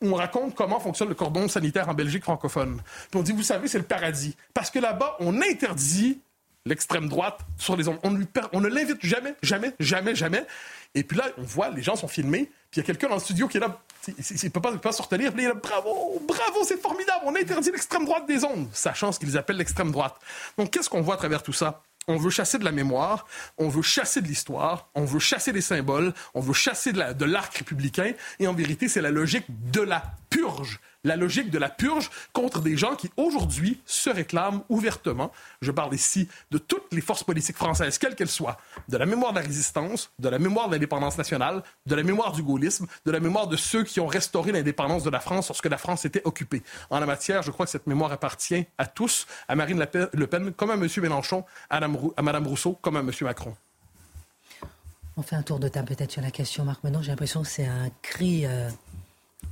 on 0.00 0.14
raconte 0.14 0.54
comment 0.54 0.80
fonctionne 0.80 1.08
le 1.08 1.14
cordon 1.14 1.48
sanitaire 1.48 1.88
en 1.88 1.94
Belgique 1.94 2.22
francophone. 2.22 2.80
Puis 3.10 3.18
on 3.18 3.22
dit, 3.22 3.32
vous 3.32 3.42
savez, 3.42 3.68
c'est 3.68 3.78
le 3.78 3.84
paradis. 3.84 4.36
Parce 4.54 4.70
que 4.70 4.78
là-bas, 4.78 5.16
on 5.20 5.40
interdit 5.42 6.20
l'extrême 6.66 7.08
droite 7.08 7.40
sur 7.56 7.76
les 7.76 7.88
ondes. 7.88 7.98
On, 8.04 8.16
on 8.52 8.60
ne 8.60 8.68
l'invite 8.68 9.04
jamais, 9.04 9.34
jamais, 9.42 9.74
jamais, 9.80 10.14
jamais. 10.14 10.46
Et 10.94 11.02
puis 11.02 11.16
là, 11.16 11.24
on 11.36 11.42
voit, 11.42 11.70
les 11.70 11.82
gens 11.82 11.96
sont 11.96 12.08
filmés, 12.08 12.50
puis 12.70 12.76
il 12.76 12.78
y 12.78 12.80
a 12.80 12.84
quelqu'un 12.84 13.08
dans 13.08 13.16
le 13.16 13.20
studio 13.20 13.48
qui 13.48 13.56
est 13.56 13.60
là, 13.60 13.78
il 14.06 14.14
ne 14.16 14.48
peut 14.48 14.60
pas, 14.60 14.76
pas 14.76 14.92
se 14.92 15.02
retenir, 15.02 15.32
puis 15.32 15.42
il 15.42 15.46
est 15.46 15.48
là, 15.48 15.54
bravo, 15.54 16.22
bravo, 16.26 16.64
c'est 16.64 16.80
formidable, 16.80 17.20
on 17.24 17.34
interdit 17.34 17.70
l'extrême 17.70 18.04
droite 18.04 18.26
des 18.26 18.44
ondes, 18.44 18.68
sachant 18.72 19.12
ce 19.12 19.18
qu'ils 19.18 19.36
appellent 19.36 19.56
l'extrême 19.56 19.90
droite. 19.90 20.16
Donc 20.56 20.70
qu'est-ce 20.70 20.88
qu'on 20.88 21.02
voit 21.02 21.14
à 21.14 21.18
travers 21.18 21.42
tout 21.42 21.52
ça? 21.52 21.82
On 22.08 22.16
veut 22.16 22.30
chasser 22.30 22.58
de 22.58 22.64
la 22.64 22.72
mémoire, 22.72 23.26
on 23.58 23.68
veut 23.68 23.82
chasser 23.82 24.20
de 24.20 24.26
l'histoire, 24.26 24.88
on 24.94 25.04
veut 25.04 25.18
chasser 25.18 25.52
des 25.52 25.60
symboles, 25.60 26.12
on 26.34 26.40
veut 26.40 26.54
chasser 26.54 26.92
de 26.92 27.24
l'arc 27.24 27.54
républicain. 27.54 28.12
Et 28.40 28.46
en 28.46 28.54
vérité, 28.54 28.88
c'est 28.88 29.02
la 29.02 29.10
logique 29.10 29.44
de 29.70 29.82
la 29.82 30.02
la 31.04 31.16
logique 31.16 31.50
de 31.50 31.58
la 31.58 31.68
purge 31.68 32.10
contre 32.32 32.60
des 32.60 32.76
gens 32.76 32.96
qui 32.96 33.10
aujourd'hui 33.16 33.80
se 33.86 34.10
réclament 34.10 34.62
ouvertement, 34.68 35.32
je 35.62 35.70
parle 35.70 35.94
ici 35.94 36.28
de 36.50 36.58
toutes 36.58 36.92
les 36.92 37.00
forces 37.00 37.24
politiques 37.24 37.56
françaises, 37.56 37.98
quelles 37.98 38.14
qu'elles 38.14 38.28
soient, 38.28 38.58
de 38.88 38.96
la 38.96 39.06
mémoire 39.06 39.32
de 39.32 39.38
la 39.38 39.44
résistance, 39.44 40.10
de 40.18 40.28
la 40.28 40.38
mémoire 40.38 40.68
de 40.68 40.74
l'indépendance 40.74 41.16
nationale, 41.16 41.62
de 41.86 41.94
la 41.94 42.02
mémoire 42.02 42.32
du 42.32 42.42
gaullisme, 42.42 42.86
de 43.04 43.10
la 43.10 43.20
mémoire 43.20 43.46
de 43.46 43.56
ceux 43.56 43.84
qui 43.84 44.00
ont 44.00 44.06
restauré 44.06 44.52
l'indépendance 44.52 45.04
de 45.04 45.10
la 45.10 45.20
France 45.20 45.48
lorsque 45.48 45.66
la 45.66 45.78
France 45.78 46.04
était 46.04 46.22
occupée. 46.24 46.62
En 46.90 47.00
la 47.00 47.06
matière, 47.06 47.42
je 47.42 47.50
crois 47.50 47.66
que 47.66 47.72
cette 47.72 47.86
mémoire 47.86 48.12
appartient 48.12 48.66
à 48.76 48.86
tous, 48.86 49.26
à 49.46 49.54
Marine 49.54 49.86
Le 50.12 50.26
Pen 50.26 50.52
comme 50.52 50.70
à 50.70 50.74
M. 50.74 50.88
Mélenchon, 50.98 51.44
à 51.70 51.80
Mme 51.80 52.46
Rousseau 52.46 52.78
comme 52.82 52.96
à 52.96 53.00
M. 53.00 53.10
Macron. 53.22 53.54
On 55.16 55.22
fait 55.22 55.34
un 55.34 55.42
tour 55.42 55.58
de 55.58 55.66
table 55.66 55.88
peut-être 55.88 56.12
sur 56.12 56.22
la 56.22 56.30
question, 56.30 56.64
Marc. 56.64 56.84
Maintenant, 56.84 57.02
j'ai 57.02 57.10
l'impression 57.10 57.42
que 57.42 57.48
c'est 57.48 57.66
un 57.66 57.90
cri 58.02 58.46
euh, 58.46 58.70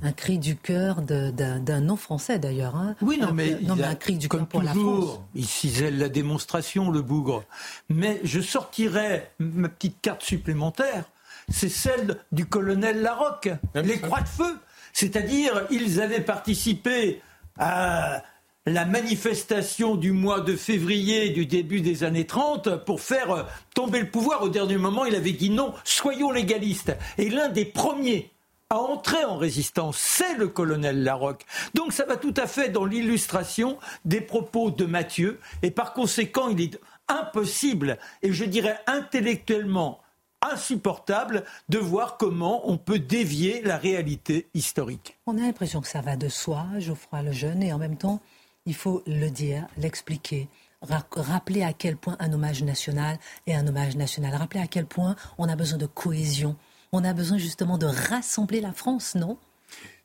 un 0.01 0.11
cri 0.11 0.37
du 0.37 0.55
cœur 0.55 1.01
d'un 1.01 1.81
non-français 1.81 2.39
d'ailleurs. 2.39 2.75
Hein. 2.75 2.95
Oui, 3.01 3.17
non, 3.19 3.31
mais, 3.33 3.57
non, 3.61 3.75
mais 3.75 3.83
un 3.83 3.95
cri 3.95 4.17
du 4.17 4.29
cœur 4.29 4.45
pour 4.45 4.61
la 4.61 4.73
France. 4.73 5.19
Il 5.33 5.45
cisèle 5.45 5.97
la 5.97 6.09
démonstration, 6.09 6.91
le 6.91 7.01
bougre. 7.01 7.43
Mais 7.89 8.19
je 8.23 8.39
sortirais 8.39 9.31
ma 9.39 9.69
petite 9.69 9.99
carte 10.01 10.23
supplémentaire, 10.23 11.05
c'est 11.49 11.69
celle 11.69 12.17
du 12.31 12.45
colonel 12.45 13.01
Larocque, 13.01 13.49
les 13.75 13.99
croix 13.99 14.21
de 14.21 14.27
feu. 14.27 14.57
C'est-à-dire, 14.93 15.65
ils 15.71 16.01
avaient 16.01 16.21
participé 16.21 17.21
à 17.57 18.23
la 18.65 18.85
manifestation 18.85 19.95
du 19.95 20.11
mois 20.11 20.41
de 20.41 20.55
février 20.55 21.29
du 21.29 21.45
début 21.45 21.81
des 21.81 22.03
années 22.03 22.27
30 22.27 22.83
pour 22.83 22.99
faire 22.99 23.47
tomber 23.73 24.01
le 24.01 24.09
pouvoir. 24.09 24.43
Au 24.43 24.49
dernier 24.49 24.77
moment, 24.77 25.05
il 25.05 25.15
avait 25.15 25.31
dit 25.31 25.49
non, 25.49 25.73
soyons 25.83 26.31
légalistes. 26.31 26.95
Et 27.17 27.29
l'un 27.29 27.49
des 27.49 27.65
premiers 27.65 28.29
à 28.69 28.77
entrer 28.79 29.23
en 29.23 29.37
résistance, 29.37 29.97
c'est 29.97 30.35
le 30.35 30.47
colonel 30.47 31.03
Larocque. 31.03 31.45
Donc 31.73 31.93
ça 31.93 32.05
va 32.05 32.17
tout 32.17 32.33
à 32.35 32.47
fait 32.47 32.69
dans 32.69 32.85
l'illustration 32.85 33.77
des 34.03 34.19
propos 34.19 34.71
de 34.71 34.85
Mathieu, 34.85 35.39
et 35.61 35.71
par 35.71 35.93
conséquent, 35.93 36.49
il 36.49 36.61
est 36.61 36.79
impossible, 37.07 37.97
et 38.21 38.33
je 38.33 38.43
dirais 38.43 38.77
intellectuellement 38.87 40.01
insupportable, 40.41 41.45
de 41.67 41.79
voir 41.79 42.17
comment 42.17 42.69
on 42.69 42.77
peut 42.77 42.99
dévier 42.99 43.61
la 43.63 43.77
réalité 43.77 44.47
historique. 44.53 45.17
On 45.25 45.37
a 45.37 45.41
l'impression 45.41 45.81
que 45.81 45.87
ça 45.87 46.01
va 46.01 46.15
de 46.15 46.29
soi, 46.29 46.67
Geoffroy 46.77 47.23
le 47.23 47.31
jeune, 47.31 47.63
et 47.63 47.73
en 47.73 47.79
même 47.79 47.97
temps, 47.97 48.21
il 48.65 48.75
faut 48.75 49.01
le 49.07 49.29
dire, 49.29 49.65
l'expliquer 49.77 50.47
rappeler 50.81 51.63
à 51.63 51.73
quel 51.73 51.97
point 51.97 52.15
un 52.19 52.31
hommage 52.33 52.63
national 52.63 53.17
est 53.47 53.55
un 53.55 53.65
hommage 53.67 53.95
national, 53.95 54.35
rappeler 54.35 54.59
à 54.59 54.67
quel 54.67 54.85
point 54.85 55.15
on 55.37 55.49
a 55.49 55.55
besoin 55.55 55.77
de 55.77 55.85
cohésion 55.85 56.55
on 56.97 57.03
a 57.03 57.13
besoin 57.13 57.37
justement 57.37 57.77
de 57.77 57.85
rassembler 57.85 58.59
la 58.59 58.73
France, 58.73 59.13
non? 59.13 59.37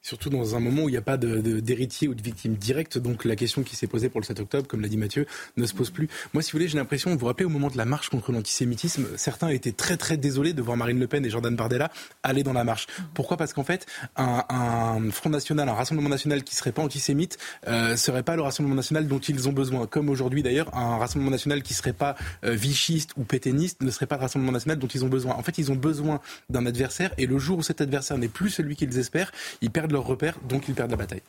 Surtout 0.03 0.31
dans 0.31 0.57
un 0.57 0.61
moment 0.61 0.83
où 0.83 0.89
il 0.89 0.93
n'y 0.93 0.99
a 0.99 1.03
pas 1.03 1.17
d'héritier 1.17 2.09
ou 2.09 2.15
de 2.15 2.23
victime 2.23 2.55
directe, 2.55 2.99
donc 2.99 3.25
la 3.25 3.37
question 3.37 3.63
qui 3.63 3.77
s'est 3.77 3.87
posée 3.87 4.09
pour 4.09 4.21
le 4.21 4.27
7 4.27 4.41
octobre, 4.41 4.67
comme 4.67 4.81
l'a 4.81 4.89
dit 4.89 4.97
Mathieu, 4.97 5.27
ne 5.57 5.65
se 5.65 5.75
pose 5.75 5.91
plus. 5.91 6.09
Moi, 6.35 6.43
si 6.43 6.51
vous 6.51 6.59
voulez, 6.59 6.67
j'ai 6.67 6.77
l'impression, 6.77 7.11
vous 7.13 7.19
vous 7.19 7.27
rappelez, 7.27 7.47
au 7.47 7.51
moment 7.51 7.69
de 7.69 7.77
la 7.77 7.85
marche 7.85 8.09
contre 8.09 8.33
l'antisémitisme, 8.33 9.07
certains 9.17 9.49
étaient 9.49 9.71
très 9.71 9.97
très 9.97 10.17
désolés 10.17 10.55
de 10.55 10.61
voir 10.61 10.77
Marine 10.77 10.99
Le 10.99 11.07
Pen 11.07 11.25
et 11.25 11.31
Jordan 11.31 11.55
Bardella 11.55 11.93
aller 12.25 12.43
dans 12.43 12.53
la 12.53 12.65
marche. 12.65 12.89
Pourquoi? 13.15 13.37
Parce 13.37 13.53
qu'en 13.53 13.63
fait, 13.63 13.87
un, 14.17 14.43
Front 15.13 15.31
National, 15.31 15.69
un 15.69 15.75
Rassemblement 15.75 16.09
National 16.09 16.43
qui 16.43 16.57
serait 16.57 16.73
pas 16.73 16.83
antisémite, 16.83 17.39
euh, 17.69 17.97
serait 17.97 18.25
pas 18.25 18.35
le 18.35 18.43
Rassemblement 18.43 18.75
National 18.75 19.07
dont 19.07 19.21
ils 19.21 19.49
ont 19.49 19.53
besoin. 19.53 19.87
Comme 19.87 20.09
aujourd'hui 20.09 20.43
d'ailleurs, 20.43 20.77
un 20.77 20.99
Rassemblement 20.99 21.31
National 21.31 21.63
qui 21.63 21.75
serait 21.75 21.93
pas 21.93 22.17
euh, 22.45 22.51
vichiste 22.51 23.11
ou 23.17 23.23
pétainiste 23.23 23.83
ne 23.83 23.91
serait 23.93 24.07
pas 24.07 24.17
le 24.17 24.23
Rassemblement 24.23 24.53
National 24.53 24.79
dont 24.81 24.89
ils 24.89 25.05
ont 25.05 25.09
besoin. 25.09 25.35
En 25.35 25.45
fait, 25.45 25.59
ils 25.59 25.71
ont 25.71 25.77
besoin 25.77 26.21
d'un 26.51 26.67
adversaire 26.67 27.13
et 27.19 27.27
le 27.27 27.39
jour 27.39 27.59
où 27.59 27.63
cet 27.63 27.81
adversaire 27.81 28.19
n'est 28.19 28.27
plus 28.27 28.51
celui 28.51 28.75
qu'ils 28.75 28.99
espèrent, 28.99 29.31
ils 29.61 29.71
perdent 29.71 29.92
perdent 29.93 30.05
leur 30.05 30.07
repère, 30.07 30.39
donc 30.49 30.69
ils 30.69 30.75
perdent 30.75 30.91
la 30.91 30.97
bataille. 30.97 31.23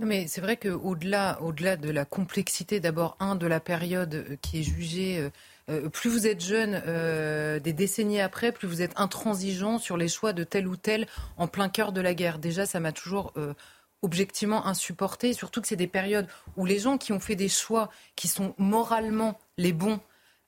Non 0.00 0.06
mais 0.06 0.26
c'est 0.26 0.40
vrai 0.40 0.56
qu'au-delà 0.56 1.40
au 1.40 1.52
-delà 1.52 1.76
de 1.76 1.90
la 1.90 2.04
complexité, 2.04 2.80
d'abord, 2.80 3.16
un, 3.20 3.36
de 3.36 3.46
la 3.46 3.60
période 3.60 4.14
euh, 4.14 4.36
qui 4.42 4.60
est 4.60 4.62
jugée, 4.64 5.18
euh, 5.18 5.30
euh, 5.70 5.88
plus 5.88 6.10
vous 6.10 6.26
êtes 6.26 6.40
jeune, 6.42 6.82
des 7.60 7.72
décennies 7.72 8.20
après, 8.20 8.52
plus 8.52 8.68
vous 8.68 8.82
êtes 8.82 8.92
intransigeant 8.96 9.78
sur 9.78 9.96
les 9.96 10.08
choix 10.08 10.32
de 10.32 10.44
tel 10.44 10.66
ou 10.66 10.76
tel 10.76 11.06
en 11.36 11.46
plein 11.46 11.68
cœur 11.68 11.92
de 11.92 12.00
la 12.02 12.12
guerre. 12.12 12.38
Déjà, 12.38 12.66
ça 12.66 12.80
m'a 12.80 12.92
toujours 12.92 13.32
objectivement 14.02 14.66
insupporté, 14.66 15.32
surtout 15.32 15.62
que 15.62 15.68
c'est 15.68 15.76
des 15.76 15.86
périodes 15.86 16.28
où 16.56 16.66
les 16.66 16.78
gens 16.78 16.98
qui 16.98 17.14
ont 17.14 17.20
fait 17.20 17.36
des 17.36 17.48
choix 17.48 17.88
qui 18.14 18.28
sont 18.28 18.54
moralement 18.58 19.38
les 19.56 19.72
bons, 19.72 20.00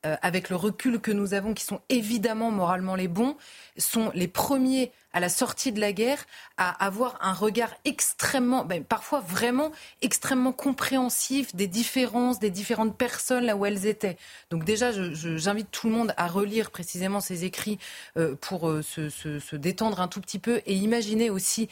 euh, 0.07 0.17
avec 0.23 0.51
le 0.51 0.57
recul 0.57 1.01
que 1.01 1.11
nous 1.11 1.35
avons, 1.35 1.53
qui 1.53 1.65
sont 1.65 1.81
évidemment 1.89 2.51
moralement 2.51 2.95
les 2.95 3.09
bons, 3.09 3.37
sont 3.77 4.13
les 4.15 4.29
premiers 4.29 4.93
à 5.13 5.19
la 5.19 5.29
sortie 5.29 5.73
de 5.73 5.81
la 5.81 5.93
guerre 5.93 6.27
à 6.59 6.85
avoir 6.85 7.19
un 7.23 7.33
regard 7.33 7.75
extrêmement, 7.85 8.65
ben, 8.65 8.85
parfois 8.85 9.21
vraiment 9.21 9.73
extrêmement 10.03 10.53
compréhensif 10.53 11.57
des 11.57 11.67
différences 11.67 12.39
des 12.39 12.51
différentes 12.51 12.97
personnes 12.97 13.47
là 13.47 13.57
où 13.57 13.67
elles 13.67 13.87
étaient. 13.87 14.17
Donc 14.51 14.65
déjà, 14.65 14.93
j'invite 14.93 15.71
tout 15.71 15.89
le 15.89 15.95
monde 15.95 16.15
à 16.17 16.29
relire 16.29 16.71
précisément 16.71 17.21
ces 17.21 17.45
écrits 17.45 17.79
euh, 18.17 18.37
pour 18.41 18.69
euh, 18.69 18.83
se, 18.83 19.09
se, 19.09 19.57
détendre 19.57 20.01
un 20.01 20.09
tout 20.09 20.21
petit 20.21 20.39
peu 20.39 20.61
et 20.67 20.75
imaginer 20.75 21.31
aussi, 21.31 21.69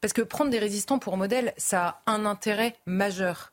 parce 0.00 0.12
que 0.12 0.22
prendre 0.22 0.50
des 0.50 0.58
résistants 0.58 0.98
pour 0.98 1.16
modèle, 1.16 1.54
ça 1.56 2.02
a 2.04 2.12
un 2.12 2.26
intérêt 2.26 2.76
majeur. 2.84 3.52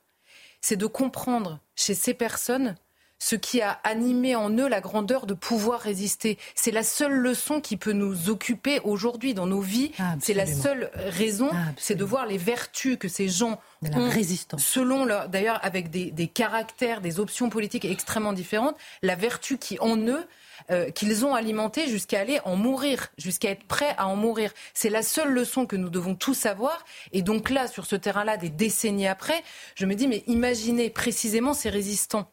C'est 0.60 0.76
de 0.76 0.88
comprendre 0.88 1.60
chez 1.76 1.94
ces 1.94 2.14
personnes 2.16 2.76
ce 3.26 3.36
qui 3.36 3.60
a 3.60 3.80
animé 3.84 4.36
en 4.36 4.52
eux 4.52 4.68
la 4.68 4.82
grandeur 4.82 5.26
de 5.26 5.34
pouvoir 5.34 5.80
résister. 5.80 6.38
C'est 6.54 6.70
la 6.70 6.84
seule 6.84 7.14
leçon 7.14 7.60
qui 7.60 7.76
peut 7.76 7.92
nous 7.92 8.30
occuper 8.30 8.80
aujourd'hui 8.84 9.34
dans 9.34 9.48
nos 9.48 9.62
vies. 9.62 9.92
C'est 10.22 10.36
la 10.36 10.46
seule 10.46 10.92
raison, 10.96 11.50
c'est 11.76 11.96
de 11.96 12.04
voir 12.04 12.28
les 12.28 12.38
vertus 12.38 12.98
que 13.00 13.08
ces 13.08 13.28
gens 13.28 13.60
ont, 13.82 14.12
selon 14.60 15.06
leur, 15.06 15.28
d'ailleurs 15.28 15.60
avec 15.64 15.90
des, 15.90 16.28
caractères, 16.28 17.02
des 17.02 17.20
options 17.20 17.50
politiques 17.50 17.86
extrêmement 17.86 18.32
différentes, 18.32 18.76
la 19.02 19.16
vertu 19.16 19.58
qui 19.58 19.80
en 19.80 19.98
eux 19.98 20.24
euh, 20.70 20.92
qu'ils 20.92 21.26
ont 21.26 21.34
alimenté 21.34 21.88
jusqu'à 21.88 22.20
aller 22.20 22.40
en 22.46 22.56
mourir, 22.56 23.08
jusqu'à 23.18 23.50
être 23.50 23.66
prêts 23.66 23.96
à 23.98 24.08
en 24.08 24.16
mourir. 24.16 24.52
C'est 24.76 24.90
la 24.90 25.02
seule 25.02 25.30
leçon 25.30 25.66
que 25.66 25.76
nous 25.76 25.90
devons 25.90 26.14
tous 26.14 26.36
savoir. 26.36 26.86
Et 27.12 27.24
donc 27.24 27.50
là, 27.50 27.68
sur 27.68 27.88
ce 27.88 27.96
terrain-là, 27.96 28.38
des 28.38 28.50
décennies 28.50 29.08
après, 29.08 29.44
je 29.74 29.88
me 29.88 29.96
dis, 29.96 30.08
mais 30.08 30.24
imaginez 30.28 30.92
précisément 30.92 31.56
ces 31.56 31.70
résistants 31.70 32.32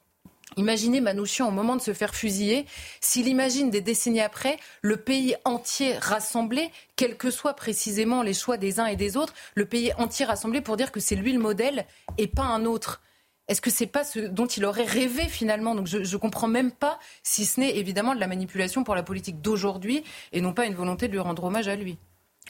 Imaginez 0.56 1.00
Manouchian 1.00 1.48
au 1.48 1.50
moment 1.50 1.76
de 1.76 1.80
se 1.80 1.94
faire 1.94 2.14
fusiller, 2.14 2.66
s'il 3.00 3.28
imagine 3.28 3.70
des 3.70 3.80
décennies 3.80 4.20
après 4.20 4.58
le 4.82 4.96
pays 4.96 5.34
entier 5.44 5.96
rassemblé, 5.96 6.70
quels 6.96 7.16
que 7.16 7.30
soient 7.30 7.54
précisément 7.54 8.22
les 8.22 8.34
choix 8.34 8.56
des 8.56 8.78
uns 8.78 8.86
et 8.86 8.96
des 8.96 9.16
autres, 9.16 9.34
le 9.54 9.64
pays 9.64 9.92
entier 9.98 10.24
rassemblé 10.24 10.60
pour 10.60 10.76
dire 10.76 10.92
que 10.92 11.00
c'est 11.00 11.16
lui 11.16 11.32
le 11.32 11.38
modèle 11.38 11.86
et 12.18 12.26
pas 12.26 12.44
un 12.44 12.64
autre. 12.64 13.00
Est-ce 13.48 13.60
que 13.60 13.70
c'est 13.70 13.86
pas 13.86 14.04
ce 14.04 14.20
dont 14.20 14.46
il 14.46 14.64
aurait 14.64 14.84
rêvé 14.84 15.24
finalement? 15.24 15.74
Donc 15.74 15.86
je 15.86 15.98
ne 15.98 16.16
comprends 16.16 16.48
même 16.48 16.70
pas 16.70 16.98
si 17.22 17.44
ce 17.44 17.58
n'est 17.60 17.76
évidemment 17.76 18.14
de 18.14 18.20
la 18.20 18.28
manipulation 18.28 18.84
pour 18.84 18.94
la 18.94 19.02
politique 19.02 19.40
d'aujourd'hui 19.40 20.04
et 20.32 20.40
non 20.40 20.52
pas 20.52 20.66
une 20.66 20.74
volonté 20.74 21.08
de 21.08 21.12
lui 21.12 21.18
rendre 21.18 21.44
hommage 21.44 21.68
à 21.68 21.76
lui. 21.76 21.98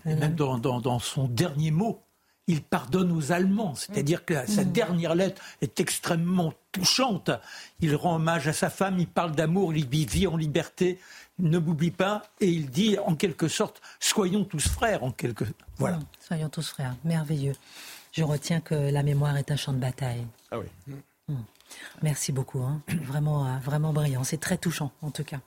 Et 0.05 0.15
même 0.15 0.35
dans 0.35 0.99
son 0.99 1.29
dernier 1.29 1.71
mot, 1.71 2.03
il 2.47 2.63
pardonne 2.63 3.13
aux 3.13 3.33
Allemands. 3.33 3.75
C'est-à-dire 3.75 4.25
que 4.25 4.47
sa 4.47 4.65
mm. 4.65 4.73
dernière 4.73 5.15
lettre 5.15 5.43
est 5.61 5.81
extrêmement 5.81 6.53
touchante. 6.73 7.31
Il 7.81 7.95
rend 7.95 8.17
hommage 8.17 8.49
à 8.49 8.53
sa 8.53 8.71
femme, 8.71 8.99
il 8.99 9.07
parle 9.07 9.33
d'amour, 9.33 9.75
il 9.75 9.89
vit 9.89 10.27
en 10.27 10.37
liberté, 10.37 10.99
ne 11.39 11.59
m'oublie 11.59 11.91
pas, 11.91 12.23
et 12.41 12.49
il 12.49 12.71
dit 12.71 12.99
en 12.99 13.15
quelque 13.15 13.49
sorte, 13.49 13.81
soyons 14.01 14.45
tous 14.45 14.69
frères, 14.69 15.05
en 15.05 15.13
quelque... 15.13 15.45
Voilà. 15.79 15.99
Mm. 15.99 16.07
soyons 16.21 16.49
tous 16.49 16.69
frères, 16.69 16.95
merveilleux. 17.05 17.55
Je 18.13 18.25
retiens 18.25 18.61
que 18.61 18.75
la 18.75 19.03
mémoire 19.03 19.37
est 19.37 19.51
un 19.51 19.57
champ 19.57 19.73
de 19.73 19.79
bataille. 19.79 20.27
Ah 20.51 20.59
oui. 20.59 20.67
Mm. 21.29 21.35
Merci 22.03 22.33
beaucoup, 22.33 22.61
hein. 22.61 22.81
vraiment, 23.05 23.47
euh, 23.47 23.59
vraiment 23.63 23.93
brillant. 23.93 24.25
C'est 24.25 24.41
très 24.41 24.59
touchant, 24.59 24.93
en 25.03 25.11
tout 25.11 25.25
cas. 25.25 25.41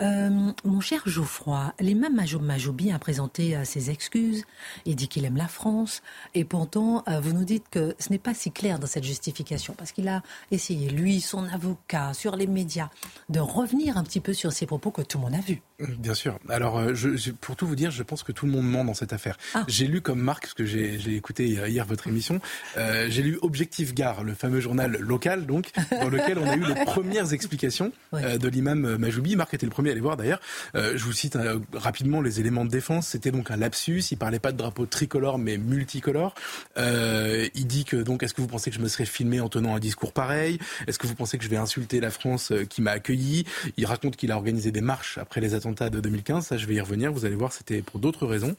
Euh, 0.00 0.50
mon 0.64 0.80
cher 0.80 1.02
Geoffroy, 1.06 1.72
l'imam 1.80 2.14
Majoubi 2.40 2.90
a 2.90 2.98
présenté 2.98 3.56
euh, 3.56 3.64
ses 3.64 3.90
excuses. 3.90 4.44
Il 4.86 4.96
dit 4.96 5.08
qu'il 5.08 5.24
aime 5.24 5.36
la 5.36 5.48
France. 5.48 6.02
Et 6.34 6.44
pourtant, 6.44 7.04
vous 7.22 7.32
nous 7.32 7.44
dites 7.44 7.64
que 7.70 7.94
ce 7.98 8.10
n'est 8.10 8.18
pas 8.18 8.34
si 8.34 8.50
clair 8.50 8.78
dans 8.78 8.86
cette 8.86 9.04
justification, 9.04 9.74
parce 9.76 9.92
qu'il 9.92 10.08
a 10.08 10.22
essayé, 10.50 10.88
lui, 10.88 11.20
son 11.20 11.46
avocat, 11.48 12.14
sur 12.14 12.36
les 12.36 12.46
médias, 12.46 12.88
de 13.28 13.40
revenir 13.40 13.96
un 13.96 14.04
petit 14.04 14.20
peu 14.20 14.32
sur 14.32 14.52
ces 14.52 14.66
propos 14.66 14.90
que 14.90 15.02
tout 15.02 15.18
le 15.18 15.24
monde 15.24 15.34
a 15.34 15.40
vus. 15.40 15.62
Bien 15.98 16.14
sûr. 16.14 16.38
Alors, 16.48 16.94
je, 16.94 17.30
pour 17.32 17.56
tout 17.56 17.66
vous 17.66 17.76
dire, 17.76 17.90
je 17.90 18.02
pense 18.02 18.22
que 18.22 18.32
tout 18.32 18.46
le 18.46 18.52
monde 18.52 18.68
ment 18.70 18.84
dans 18.84 18.94
cette 18.94 19.12
affaire. 19.12 19.36
Ah. 19.54 19.64
J'ai 19.68 19.86
lu 19.86 20.00
comme 20.00 20.20
Marc, 20.20 20.42
parce 20.42 20.54
que 20.54 20.64
j'ai 20.64 21.14
écouté 21.14 21.48
hier 21.48 21.84
votre 21.84 22.08
émission, 22.08 22.40
j'ai 22.76 23.22
lu 23.22 23.38
Objectif 23.42 23.94
Gare, 23.94 24.24
le 24.24 24.34
fameux 24.34 24.60
journal 24.60 24.96
local, 24.98 25.46
donc, 25.46 25.69
dans 25.90 26.08
lequel 26.08 26.38
on 26.38 26.48
a 26.48 26.56
eu 26.56 26.64
les 26.64 26.84
premières 26.84 27.32
explications 27.32 27.92
euh, 28.14 28.38
de 28.38 28.48
l'imam 28.48 28.96
Majoubi. 28.96 29.36
Marc 29.36 29.54
était 29.54 29.66
le 29.66 29.70
premier 29.70 29.90
à 29.90 29.94
les 29.94 30.00
voir 30.00 30.16
d'ailleurs. 30.16 30.40
Euh, 30.74 30.92
je 30.96 31.04
vous 31.04 31.12
cite 31.12 31.36
euh, 31.36 31.58
rapidement 31.72 32.20
les 32.20 32.40
éléments 32.40 32.64
de 32.64 32.70
défense. 32.70 33.08
C'était 33.08 33.30
donc 33.30 33.50
un 33.50 33.56
lapsus. 33.56 34.02
Il 34.10 34.16
parlait 34.16 34.38
pas 34.38 34.52
de 34.52 34.56
drapeau 34.56 34.86
tricolore 34.86 35.38
mais 35.38 35.58
multicolore. 35.58 36.34
il 36.76 37.66
dit 37.66 37.84
que 37.84 37.96
donc 37.96 38.22
est-ce 38.22 38.34
que 38.34 38.40
vous 38.40 38.48
pensez 38.48 38.70
que 38.70 38.76
je 38.76 38.82
me 38.82 38.88
serais 38.88 39.04
filmé 39.04 39.40
en 39.40 39.48
tenant 39.48 39.74
un 39.74 39.78
discours 39.78 40.12
pareil? 40.12 40.58
Est-ce 40.86 40.98
que 40.98 41.06
vous 41.06 41.14
pensez 41.14 41.38
que 41.38 41.44
je 41.44 41.48
vais 41.48 41.56
insulter 41.56 42.00
la 42.00 42.10
France 42.10 42.52
qui 42.68 42.82
m'a 42.82 42.92
accueilli? 42.92 43.44
Il 43.76 43.86
raconte 43.86 44.16
qu'il 44.16 44.32
a 44.32 44.36
organisé 44.36 44.70
des 44.70 44.80
marches 44.80 45.18
après 45.18 45.40
les 45.40 45.54
attentats 45.54 45.90
de 45.90 46.00
2015. 46.00 46.46
Ça, 46.46 46.56
je 46.56 46.66
vais 46.66 46.74
y 46.74 46.80
revenir. 46.80 47.12
Vous 47.12 47.24
allez 47.24 47.36
voir, 47.36 47.52
c'était 47.52 47.82
pour 47.82 48.00
d'autres 48.00 48.26
raisons. 48.26 48.56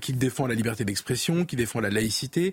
qu'il 0.00 0.18
défend 0.18 0.46
la 0.46 0.54
liberté 0.54 0.84
d'expression, 0.84 1.44
qu'il 1.44 1.58
défend 1.58 1.80
la 1.80 1.90
laïcité, 1.90 2.52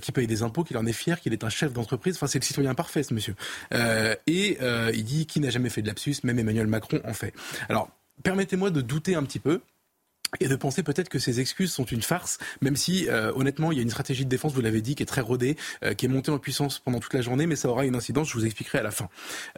qu'il 0.00 0.14
paye 0.14 0.26
des 0.26 0.42
impôts, 0.42 0.64
qu'il 0.64 0.76
en 0.76 0.86
est 0.86 0.92
fier, 0.92 1.20
qu'il 1.20 1.32
est 1.32 1.44
un 1.44 1.50
chef 1.50 1.72
d'entreprise. 1.72 2.16
Enfin, 2.16 2.26
c'est 2.26 2.38
le 2.38 2.44
citoyen 2.44 2.74
parfait 2.74 3.01
monsieur. 3.10 3.34
Euh, 3.74 4.14
et 4.26 4.58
euh, 4.62 4.90
il 4.94 5.04
dit 5.04 5.26
qui 5.26 5.40
n'a 5.40 5.50
jamais 5.50 5.68
fait 5.68 5.82
de 5.82 5.88
lapsus, 5.88 6.16
même 6.24 6.38
Emmanuel 6.38 6.66
Macron 6.66 7.00
en 7.04 7.12
fait. 7.12 7.34
Alors, 7.68 7.88
permettez-moi 8.22 8.70
de 8.70 8.80
douter 8.80 9.14
un 9.14 9.22
petit 9.24 9.38
peu 9.38 9.60
et 10.40 10.48
de 10.48 10.56
penser 10.56 10.82
peut-être 10.82 11.08
que 11.08 11.18
ces 11.18 11.40
excuses 11.40 11.72
sont 11.72 11.84
une 11.84 12.02
farce, 12.02 12.38
même 12.60 12.76
si 12.76 13.08
euh, 13.08 13.32
honnêtement 13.34 13.72
il 13.72 13.76
y 13.76 13.78
a 13.80 13.82
une 13.82 13.90
stratégie 13.90 14.24
de 14.24 14.30
défense, 14.30 14.52
vous 14.52 14.60
l'avez 14.60 14.80
dit, 14.80 14.94
qui 14.94 15.02
est 15.02 15.06
très 15.06 15.20
rodée, 15.20 15.56
euh, 15.84 15.94
qui 15.94 16.06
est 16.06 16.08
montée 16.08 16.30
en 16.30 16.38
puissance 16.38 16.78
pendant 16.78 17.00
toute 17.00 17.14
la 17.14 17.20
journée, 17.20 17.46
mais 17.46 17.56
ça 17.56 17.68
aura 17.68 17.84
une 17.84 17.94
incidence, 17.94 18.30
je 18.30 18.34
vous 18.34 18.44
expliquerai 18.44 18.78
à 18.78 18.82
la 18.82 18.90
fin. 18.90 19.08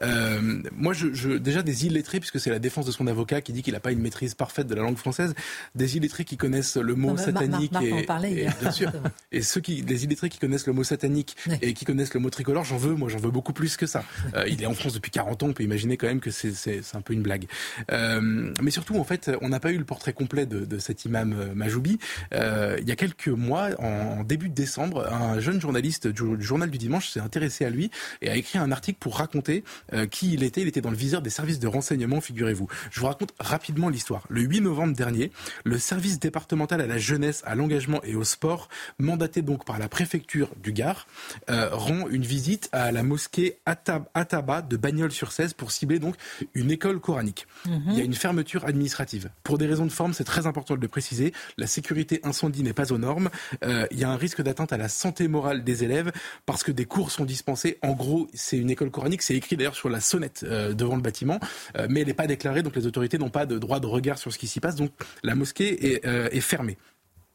Euh, 0.02 0.62
moi, 0.72 0.92
je, 0.92 1.12
je, 1.12 1.30
déjà 1.30 1.62
des 1.62 1.86
illettrés, 1.86 2.20
puisque 2.20 2.40
c'est 2.40 2.50
la 2.50 2.58
défense 2.58 2.86
de 2.86 2.92
son 2.92 3.06
avocat 3.06 3.40
qui 3.40 3.52
dit 3.52 3.62
qu'il 3.62 3.74
n'a 3.74 3.80
pas 3.80 3.92
une 3.92 4.00
maîtrise 4.00 4.34
parfaite 4.34 4.66
de 4.66 4.74
la 4.74 4.82
langue 4.82 4.96
française, 4.96 5.34
des 5.74 5.96
illettrés 5.96 6.24
qui 6.24 6.36
connaissent 6.36 6.76
le 6.76 6.94
mot 6.94 7.16
satanique 7.16 7.72
et, 7.80 8.06
et, 8.42 8.48
bien 8.60 8.70
sûr, 8.70 8.92
et 9.32 9.42
ceux 9.42 9.60
qui, 9.60 9.82
des 9.82 10.04
illettrés 10.04 10.28
qui 10.28 10.38
connaissent 10.38 10.66
le 10.66 10.72
mot 10.72 10.84
satanique 10.84 11.36
et 11.62 11.72
qui 11.74 11.84
connaissent 11.84 12.14
le 12.14 12.20
mot 12.20 12.30
tricolore, 12.30 12.64
j'en 12.64 12.76
veux, 12.76 12.94
moi 12.94 13.08
j'en 13.08 13.18
veux 13.18 13.30
beaucoup 13.30 13.52
plus 13.52 13.76
que 13.76 13.86
ça. 13.86 14.04
Euh, 14.34 14.44
il 14.48 14.62
est 14.62 14.66
en 14.66 14.74
France 14.74 14.94
depuis 14.94 15.10
40 15.10 15.42
ans, 15.42 15.46
on 15.48 15.52
peut 15.52 15.62
imaginer 15.62 15.96
quand 15.96 16.06
même 16.06 16.18
que 16.18 16.30
c'est 16.30 16.82
un 16.94 17.00
peu 17.02 17.12
une 17.12 17.22
blague. 17.22 17.46
Euh, 17.92 18.52
mais 18.60 18.70
surtout, 18.70 18.96
en 18.96 19.04
fait, 19.04 19.30
on 19.42 19.48
n'a 19.48 19.60
pas 19.60 19.70
eu 19.70 19.78
le 19.78 19.84
portrait 19.84 20.12
complet 20.12 20.46
de, 20.46 20.63
de 20.64 20.78
cet 20.78 21.04
imam 21.04 21.32
euh, 21.32 21.54
Majoubi. 21.54 21.98
Euh, 22.32 22.78
il 22.80 22.88
y 22.88 22.92
a 22.92 22.96
quelques 22.96 23.28
mois, 23.28 23.68
en, 23.78 24.24
début 24.24 24.48
de 24.48 24.54
décembre, 24.54 25.06
un 25.12 25.40
jeune 25.40 25.60
journaliste 25.60 26.06
du, 26.06 26.42
journal 26.42 26.70
du 26.70 26.78
dimanche 26.78 27.08
s'est 27.08 27.20
intéressé 27.20 27.64
à 27.64 27.70
lui 27.70 27.90
et 28.22 28.30
a 28.30 28.36
écrit 28.36 28.58
un 28.58 28.72
article 28.72 28.98
pour 28.98 29.16
raconter 29.18 29.64
euh, 29.92 30.06
qui 30.06 30.32
il 30.32 30.42
était. 30.42 30.62
Il 30.62 30.68
était 30.68 30.80
dans 30.80 30.90
le 30.90 30.96
viseur 30.96 31.22
des 31.22 31.30
services 31.30 31.58
de 31.58 31.66
renseignement, 31.66 32.20
figurez-vous. 32.20 32.68
Je 32.90 33.00
vous 33.00 33.06
raconte 33.06 33.32
rapidement 33.38 33.88
l'histoire. 33.88 34.24
Le 34.28 34.40
8 34.40 34.60
novembre 34.62 34.94
dernier, 34.94 35.30
le 35.64 35.78
service 35.78 36.18
départemental 36.18 36.80
à 36.80 36.86
la 36.86 36.98
jeunesse, 36.98 37.42
à 37.46 37.54
l'engagement 37.54 38.00
et 38.04 38.14
au 38.14 38.24
sport, 38.24 38.68
mandaté 38.98 39.42
donc 39.42 39.64
par 39.64 39.78
la 39.78 39.88
préfecture 39.88 40.50
du 40.62 40.72
Gard, 40.72 41.06
rend 41.48 42.08
une 42.08 42.24
visite 42.24 42.68
à 42.72 42.92
la 42.92 43.02
mosquée 43.02 43.58
Ataba 43.66 44.62
de 44.62 44.76
Bagnols-sur-Cèze 44.76 45.54
pour 45.54 45.70
cibler 45.70 45.98
donc 45.98 46.16
une 46.54 46.70
école 46.70 47.00
coranique. 47.00 47.46
Mhm. 47.66 47.82
Il 47.88 47.98
y 47.98 48.00
a 48.00 48.04
une 48.04 48.14
fermeture 48.14 48.64
administrative. 48.64 49.30
Pour 49.42 49.58
des 49.58 49.66
raisons 49.66 49.86
de 49.86 49.92
forme, 49.92 50.12
c'est 50.12 50.24
très 50.24 50.46
important 50.46 50.53
de 50.62 50.80
le 50.80 50.88
préciser, 50.88 51.32
la 51.58 51.66
sécurité 51.66 52.20
incendie 52.22 52.62
n'est 52.62 52.72
pas 52.72 52.92
aux 52.92 52.98
normes. 52.98 53.30
Euh, 53.64 53.86
il 53.90 53.98
y 53.98 54.04
a 54.04 54.10
un 54.10 54.16
risque 54.16 54.42
d'atteinte 54.42 54.72
à 54.72 54.76
la 54.76 54.88
santé 54.88 55.28
morale 55.28 55.64
des 55.64 55.84
élèves 55.84 56.12
parce 56.46 56.62
que 56.62 56.72
des 56.72 56.84
cours 56.84 57.10
sont 57.10 57.24
dispensés. 57.24 57.78
En 57.82 57.92
gros, 57.92 58.28
c'est 58.32 58.58
une 58.58 58.70
école 58.70 58.90
coranique. 58.90 59.22
C'est 59.22 59.34
écrit 59.34 59.56
d'ailleurs 59.56 59.74
sur 59.74 59.88
la 59.88 60.00
sonnette 60.00 60.44
euh, 60.44 60.72
devant 60.72 60.96
le 60.96 61.02
bâtiment, 61.02 61.40
euh, 61.76 61.86
mais 61.90 62.00
elle 62.00 62.06
n'est 62.06 62.14
pas 62.14 62.26
déclarée, 62.26 62.62
donc 62.62 62.76
les 62.76 62.86
autorités 62.86 63.18
n'ont 63.18 63.30
pas 63.30 63.46
de 63.46 63.58
droit 63.58 63.80
de 63.80 63.86
regard 63.86 64.18
sur 64.18 64.32
ce 64.32 64.38
qui 64.38 64.46
s'y 64.46 64.60
passe. 64.60 64.76
Donc 64.76 64.92
la 65.22 65.34
mosquée 65.34 66.00
est 66.04 66.40
fermée. 66.40 66.78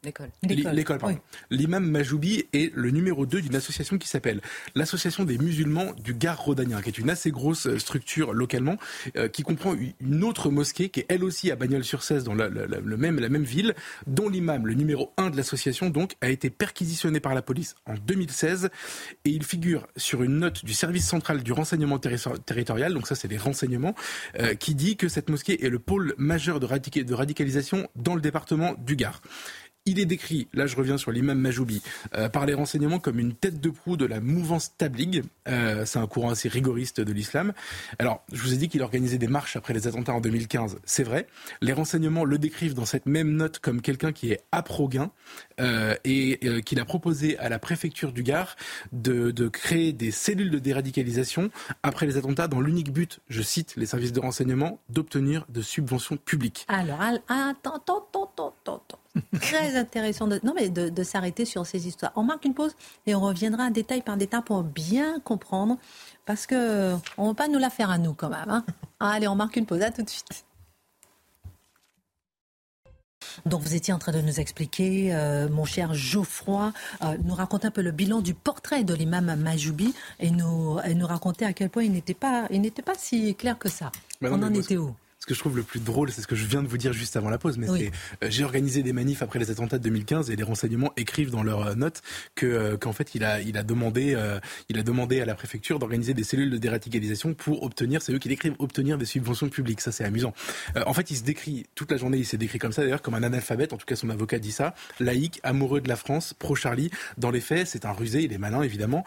L'école. 0.02 0.30
L'école, 0.42 0.96
pardon. 0.96 1.18
L'imam 1.50 1.84
Majoubi 1.84 2.44
est 2.54 2.74
le 2.74 2.90
numéro 2.90 3.26
2 3.26 3.42
d'une 3.42 3.54
association 3.54 3.98
qui 3.98 4.08
s'appelle 4.08 4.40
l'Association 4.74 5.24
des 5.24 5.36
musulmans 5.36 5.92
du 5.92 6.14
Gard 6.14 6.40
rhodanien, 6.40 6.80
qui 6.80 6.88
est 6.88 6.96
une 6.96 7.10
assez 7.10 7.30
grosse 7.30 7.66
euh, 7.66 7.78
structure 7.78 8.32
localement, 8.32 8.78
euh, 9.16 9.28
qui 9.28 9.42
comprend 9.42 9.74
une 10.00 10.24
autre 10.24 10.48
mosquée 10.48 10.88
qui 10.88 11.00
est 11.00 11.06
elle 11.10 11.22
aussi 11.22 11.50
à 11.50 11.56
Bagnols-sur-Cèze, 11.56 12.24
dans 12.24 12.32
la, 12.32 12.48
le 12.48 12.96
même, 12.96 13.20
la 13.20 13.28
même 13.28 13.42
ville, 13.42 13.74
dont 14.06 14.30
l'imam, 14.30 14.66
le 14.66 14.72
numéro 14.72 15.12
1 15.18 15.28
de 15.28 15.36
l'association, 15.36 15.90
donc, 15.90 16.14
a 16.22 16.30
été 16.30 16.48
perquisitionné 16.48 17.20
par 17.20 17.34
la 17.34 17.42
police 17.42 17.74
en 17.84 17.92
2016, 17.92 18.70
et 19.26 19.30
il 19.30 19.44
figure 19.44 19.86
sur 19.98 20.22
une 20.22 20.38
note 20.38 20.64
du 20.64 20.72
service 20.72 21.06
central 21.06 21.42
du 21.42 21.52
renseignement 21.52 21.98
territorial, 21.98 22.94
donc 22.94 23.06
ça 23.06 23.14
c'est 23.14 23.28
des 23.28 23.36
renseignements, 23.36 23.94
euh, 24.38 24.54
qui 24.54 24.74
dit 24.74 24.96
que 24.96 25.08
cette 25.08 25.28
mosquée 25.28 25.62
est 25.62 25.68
le 25.68 25.78
pôle 25.78 26.14
majeur 26.16 26.58
de, 26.58 26.66
de 27.02 27.14
radicalisation 27.14 27.86
dans 27.96 28.14
le 28.14 28.22
département 28.22 28.74
du 28.78 28.96
Gard. 28.96 29.20
Il 29.86 29.98
est 29.98 30.04
décrit, 30.04 30.46
là 30.52 30.66
je 30.66 30.76
reviens 30.76 30.98
sur 30.98 31.10
l'imam 31.10 31.38
Majoubi, 31.38 31.82
euh, 32.14 32.28
par 32.28 32.44
les 32.44 32.52
renseignements 32.52 32.98
comme 32.98 33.18
une 33.18 33.32
tête 33.32 33.60
de 33.60 33.70
proue 33.70 33.96
de 33.96 34.04
la 34.04 34.20
mouvance 34.20 34.76
Tabligh. 34.76 35.22
Euh, 35.48 35.84
c'est 35.86 35.98
un 35.98 36.06
courant 36.06 36.30
assez 36.30 36.48
rigoriste 36.48 37.00
de 37.00 37.12
l'islam. 37.12 37.54
Alors, 37.98 38.22
je 38.30 38.42
vous 38.42 38.52
ai 38.52 38.56
dit 38.56 38.68
qu'il 38.68 38.82
organisait 38.82 39.18
des 39.18 39.26
marches 39.26 39.56
après 39.56 39.72
les 39.72 39.86
attentats 39.86 40.12
en 40.12 40.20
2015. 40.20 40.78
C'est 40.84 41.02
vrai. 41.02 41.26
Les 41.62 41.72
renseignements 41.72 42.24
le 42.24 42.38
décrivent 42.38 42.74
dans 42.74 42.84
cette 42.84 43.06
même 43.06 43.32
note 43.32 43.58
comme 43.58 43.80
quelqu'un 43.80 44.12
qui 44.12 44.32
est 44.32 44.42
aprogain 44.52 45.10
euh, 45.60 45.94
et 46.04 46.38
euh, 46.44 46.60
qu'il 46.60 46.78
a 46.78 46.84
proposé 46.84 47.38
à 47.38 47.48
la 47.48 47.58
préfecture 47.58 48.12
du 48.12 48.22
Gard 48.22 48.56
de, 48.92 49.30
de 49.30 49.48
créer 49.48 49.92
des 49.92 50.10
cellules 50.10 50.50
de 50.50 50.58
déradicalisation 50.58 51.50
après 51.82 52.06
les 52.06 52.16
attentats 52.16 52.48
dans 52.48 52.60
l'unique 52.60 52.92
but, 52.92 53.20
je 53.28 53.42
cite 53.42 53.74
les 53.76 53.86
services 53.86 54.12
de 54.12 54.20
renseignement, 54.20 54.80
d'obtenir 54.88 55.46
de 55.48 55.62
subventions 55.62 56.16
publiques. 56.16 56.66
Alors, 56.68 57.00
attends, 57.00 57.76
attends, 57.76 58.06
attends, 58.12 58.54
attends. 58.66 58.99
Très 59.40 59.76
intéressant 59.76 60.26
de, 60.28 60.40
non, 60.42 60.52
mais 60.54 60.68
de, 60.68 61.02
s'arrêter 61.02 61.44
sur 61.44 61.66
ces 61.66 61.88
histoires. 61.88 62.12
On 62.16 62.22
marque 62.22 62.44
une 62.44 62.54
pause 62.54 62.74
et 63.06 63.14
on 63.14 63.20
reviendra 63.20 63.70
détail 63.70 64.02
par 64.02 64.16
détail 64.16 64.42
pour 64.44 64.62
bien 64.62 65.18
comprendre, 65.20 65.78
parce 66.26 66.46
que 66.46 66.94
on 67.18 67.28
va 67.28 67.34
pas 67.34 67.48
nous 67.48 67.58
la 67.58 67.70
faire 67.70 67.90
à 67.90 67.98
nous 67.98 68.14
quand 68.14 68.28
même. 68.28 68.48
Hein. 68.48 68.64
Allez, 69.00 69.28
on 69.28 69.34
marque 69.34 69.56
une 69.56 69.66
pause. 69.66 69.82
À 69.82 69.90
tout 69.90 70.02
de 70.02 70.10
suite. 70.10 70.44
Donc 73.46 73.62
vous 73.62 73.74
étiez 73.74 73.92
en 73.94 73.98
train 73.98 74.12
de 74.12 74.20
nous 74.20 74.40
expliquer, 74.40 75.14
euh, 75.14 75.48
mon 75.48 75.64
cher 75.64 75.94
Geoffroy, 75.94 76.72
euh, 77.02 77.16
nous 77.24 77.34
raconter 77.34 77.68
un 77.68 77.70
peu 77.70 77.82
le 77.82 77.92
bilan 77.92 78.20
du 78.20 78.34
portrait 78.34 78.84
de 78.84 78.94
l'imam 78.94 79.34
Majoubi 79.36 79.94
et 80.18 80.30
nous, 80.30 80.78
et 80.84 80.94
nous 80.94 81.06
raconter 81.06 81.44
à 81.44 81.52
quel 81.52 81.70
point 81.70 81.84
il 81.84 81.92
n'était 81.92 82.14
pas, 82.14 82.46
il 82.50 82.60
n'était 82.60 82.82
pas 82.82 82.94
si 82.96 83.34
clair 83.34 83.58
que 83.58 83.68
ça. 83.68 83.92
on 84.22 84.42
en 84.42 84.52
était 84.54 84.76
où? 84.76 84.94
Que 85.30 85.34
je 85.34 85.40
trouve 85.40 85.56
le 85.56 85.62
plus 85.62 85.78
drôle, 85.78 86.10
c'est 86.10 86.22
ce 86.22 86.26
que 86.26 86.34
je 86.34 86.44
viens 86.44 86.60
de 86.60 86.66
vous 86.66 86.76
dire 86.76 86.92
juste 86.92 87.16
avant 87.16 87.30
la 87.30 87.38
pause, 87.38 87.56
mais 87.56 87.68
c'est 87.68 87.92
euh, 88.24 88.28
j'ai 88.28 88.42
organisé 88.42 88.82
des 88.82 88.92
manifs 88.92 89.22
après 89.22 89.38
les 89.38 89.50
attentats 89.50 89.78
de 89.78 89.84
2015 89.84 90.28
et 90.30 90.34
les 90.34 90.42
renseignements 90.42 90.92
écrivent 90.96 91.30
dans 91.30 91.44
leurs 91.44 91.76
notes 91.76 92.02
que 92.34 92.46
euh, 92.46 92.76
qu'en 92.76 92.92
fait 92.92 93.14
il 93.14 93.22
a 93.22 93.40
il 93.40 93.56
a 93.56 93.62
demandé 93.62 94.14
euh, 94.16 94.40
il 94.68 94.78
a 94.78 94.82
demandé 94.82 95.20
à 95.20 95.24
la 95.24 95.36
préfecture 95.36 95.78
d'organiser 95.78 96.14
des 96.14 96.24
cellules 96.24 96.50
de 96.50 96.58
déradicalisation 96.58 97.34
pour 97.34 97.62
obtenir 97.62 98.02
c'est 98.02 98.12
eux 98.12 98.18
qui 98.18 98.28
décrivent 98.28 98.56
obtenir 98.58 98.98
des 98.98 99.04
subventions 99.04 99.48
publiques. 99.48 99.80
Ça 99.80 99.92
c'est 99.92 100.04
amusant. 100.04 100.34
en 100.84 100.92
fait, 100.94 101.10
il 101.10 101.16
se 101.16 101.22
décrit 101.22 101.66
toute 101.76 101.92
la 101.92 101.96
journée, 101.96 102.18
il 102.18 102.26
s'est 102.26 102.36
décrit 102.36 102.58
comme 102.58 102.72
ça 102.72 102.82
d'ailleurs 102.82 103.02
comme 103.02 103.14
un 103.14 103.22
analphabète. 103.22 103.72
En 103.72 103.76
tout 103.76 103.86
cas, 103.86 103.96
son 103.96 104.10
avocat 104.10 104.40
dit 104.40 104.52
ça. 104.52 104.74
Laïque, 104.98 105.38
amoureux 105.44 105.80
de 105.80 105.88
la 105.88 105.96
France, 105.96 106.34
pro 106.34 106.56
Charlie. 106.56 106.90
Dans 107.18 107.30
les 107.30 107.40
faits, 107.40 107.68
c'est 107.68 107.84
un 107.84 107.92
rusé, 107.92 108.22
il 108.24 108.32
est 108.32 108.38
malin 108.38 108.62
évidemment, 108.62 109.04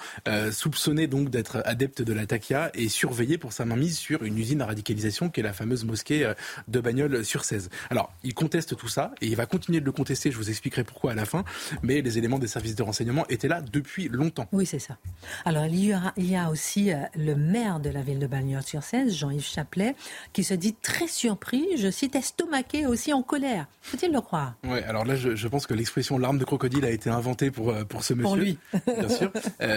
soupçonné 0.52 1.08
donc 1.08 1.30
d'être 1.30 1.62
adepte 1.66 2.02
de 2.02 2.14
la 2.14 2.26
takia 2.26 2.72
et 2.74 2.88
surveillé 2.88 3.38
pour 3.38 3.52
sa 3.52 3.66
mainmise 3.66 3.98
sur 3.98 4.24
une 4.24 4.38
usine 4.38 4.62
à 4.62 4.68
radicalisation 4.68 5.30
qui 5.30 5.42
est 5.42 5.44
la 5.44 5.54
fameuse 5.54 5.84
mosquée 5.84 6.13
euh, 6.22 6.34
de 6.68 6.80
Bagnoles 6.80 7.26
sur 7.26 7.44
16. 7.44 7.70
Alors, 7.90 8.12
il 8.24 8.34
conteste 8.34 8.76
tout 8.76 8.88
ça 8.88 9.12
et 9.22 9.28
il 9.28 9.36
va 9.36 9.46
continuer 9.46 9.80
de 9.80 9.86
le 9.86 9.92
contester, 9.92 10.32
je 10.32 10.38
vous 10.38 10.50
expliquerai 10.50 10.84
pourquoi 10.84 11.12
à 11.12 11.16
la 11.16 11.26
fin, 11.26 11.44
mais 11.82 12.02
les 12.02 12.18
éléments 12.18 12.40
des 12.40 12.48
services 12.48 12.76
de 12.76 12.84
renseignement 12.84 13.26
étaient 13.30 13.48
là 13.48 13.62
depuis 13.62 14.10
longtemps. 14.10 14.48
Oui, 14.52 14.66
c'est 14.66 14.80
ça. 14.80 14.98
Alors, 15.46 15.66
il 15.66 15.86
y, 15.86 15.94
aura, 15.94 16.14
il 16.18 16.30
y 16.30 16.36
a 16.36 16.50
aussi 16.50 16.92
euh, 16.92 16.98
le 17.16 17.36
maire 17.36 17.80
de 17.80 17.90
la 17.90 18.02
ville 18.02 18.20
de 18.20 18.28
Bagnoles 18.28 18.64
sur 18.64 18.84
16, 18.84 19.14
Jean-Yves 19.14 19.46
Chaplet, 19.46 19.96
qui 20.34 20.44
se 20.44 20.54
dit 20.54 20.76
très 20.76 21.08
surpris, 21.08 21.66
je 21.78 21.90
cite, 21.90 22.16
estomaqué 22.16 22.86
aussi 22.86 23.14
en 23.14 23.24
colère. 23.24 23.68
Faut-il 23.82 24.12
le 24.12 24.22
croire? 24.22 24.56
Oui, 24.64 24.80
alors 24.88 25.06
là, 25.06 25.16
je, 25.16 25.48
pense 25.48 25.68
que 25.68 25.74
l'expression 25.74 26.18
larme 26.18 26.38
de 26.38 26.46
crocodile 26.46 26.86
a 26.86 26.92
été 26.92 27.10
inventée 27.10 27.52
pour, 27.52 27.72
euh, 27.72 27.84
pour 27.84 28.04
ce 28.04 28.14
monsieur. 28.14 28.24
Pour 28.24 28.36
lui. 28.36 28.58
bien 28.98 29.10
sûr. 29.10 29.32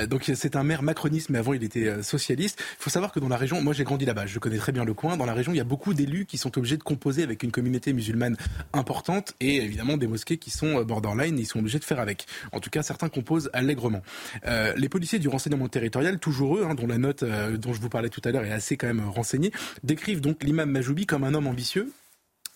donc, 0.09 0.31
c'est 0.35 0.57
un 0.57 0.63
maire 0.63 0.83
macroniste, 0.83 1.31
mais 1.31 1.39
avant, 1.39 1.53
il 1.53 1.65
était 1.65 2.03
socialiste. 2.03 2.63
Il 2.79 2.83
faut 2.83 2.91
savoir 2.91 3.13
que 3.13 3.21
dans 3.21 3.29
la 3.29 3.37
région, 3.37 3.61
moi 3.61 3.73
j'ai 3.73 3.85
grandi 3.85 4.05
là-bas, 4.05 4.27
je 4.27 4.39
connais 4.39 4.59
très 4.59 4.73
bien 4.73 4.85
le 4.85 4.95
coin. 4.95 5.17
Dans 5.17 5.27
la 5.27 5.35
région, 5.35 5.53
il 5.53 5.57
y 5.57 5.61
a 5.61 5.65
beaucoup 5.65 5.95
d'élus 5.95 6.16
qui 6.25 6.39
sont 6.39 6.57
obligés 6.57 6.77
de 6.77 6.83
composer 6.83 7.23
avec 7.23 7.43
une 7.43 7.51
communauté 7.51 7.93
musulmane 7.93 8.37
importante 8.73 9.35
et 9.41 9.57
évidemment 9.57 9.97
des 9.97 10.07
mosquées 10.07 10.39
qui 10.39 10.51
sont 10.51 10.81
euh, 10.81 10.85
borderline, 10.85 11.39
ils 11.39 11.47
sont 11.47 11.59
obligés 11.59 11.79
de 11.79 11.85
faire 11.85 12.01
avec. 12.01 12.27
En 12.53 12.61
tout 12.61 12.71
cas, 12.71 12.83
certains 12.83 13.09
composent 13.09 13.51
allègrement. 13.53 14.03
Euh, 14.47 14.73
les 14.77 14.89
policiers 14.89 15.19
du 15.19 15.29
renseignement 15.29 15.69
territorial, 15.69 16.19
toujours 16.19 16.57
eux, 16.57 16.65
hein, 16.65 16.75
dont 16.75 16.87
la 16.87 16.99
note 16.99 17.23
euh, 17.23 17.57
dont 17.57 17.73
je 17.73 17.81
vous 17.81 17.89
parlais 17.89 18.09
tout 18.09 18.23
à 18.25 18.31
l'heure 18.31 18.45
est 18.45 18.53
assez 18.53 18.77
quand 18.77 18.87
même 18.87 19.09
renseignée, 19.09 19.53
décrivent 19.83 20.21
donc 20.21 20.43
l'imam 20.43 20.71
Majoubi 20.71 21.07
comme 21.07 21.25
un 21.25 21.35
homme 21.35 21.47
ambitieux 21.47 21.93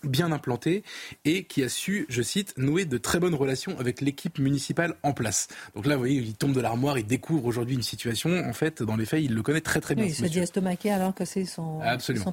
bien 0.05 0.33
implanté 0.33 0.83
et 1.25 1.45
qui 1.45 1.63
a 1.63 1.69
su, 1.69 2.07
je 2.09 2.23
cite, 2.23 2.55
nouer 2.57 2.85
de 2.85 2.99
très 2.99 3.19
bonnes 3.21 3.35
relations 3.35 3.79
avec 3.79 4.01
l'équipe 4.01 4.39
municipale 4.39 4.95
en 5.03 5.13
place. 5.13 5.49
Donc 5.75 5.87
là, 5.87 5.95
vous 5.95 6.01
voyez, 6.01 6.21
il 6.21 6.35
tombe 6.35 6.53
de 6.53 6.61
l'armoire, 6.61 6.99
il 6.99 7.07
découvre 7.07 7.45
aujourd'hui 7.47 7.75
une 7.75 7.83
situation. 7.83 8.31
En 8.49 8.53
fait, 8.53 8.83
dans 8.83 8.97
les 8.97 9.07
faits, 9.07 9.23
il 9.23 9.35
le 9.35 9.43
connaît 9.43 9.61
très 9.61 9.81
très 9.81 9.95
bien. 9.95 10.05
Oui, 10.05 10.11
il 10.11 10.15
se 10.15 10.27
dit 10.27 10.39
estomaqué 10.39 10.91
alors 10.91 11.15
que 11.15 11.25
c'est 11.25 11.45
son, 11.45 11.81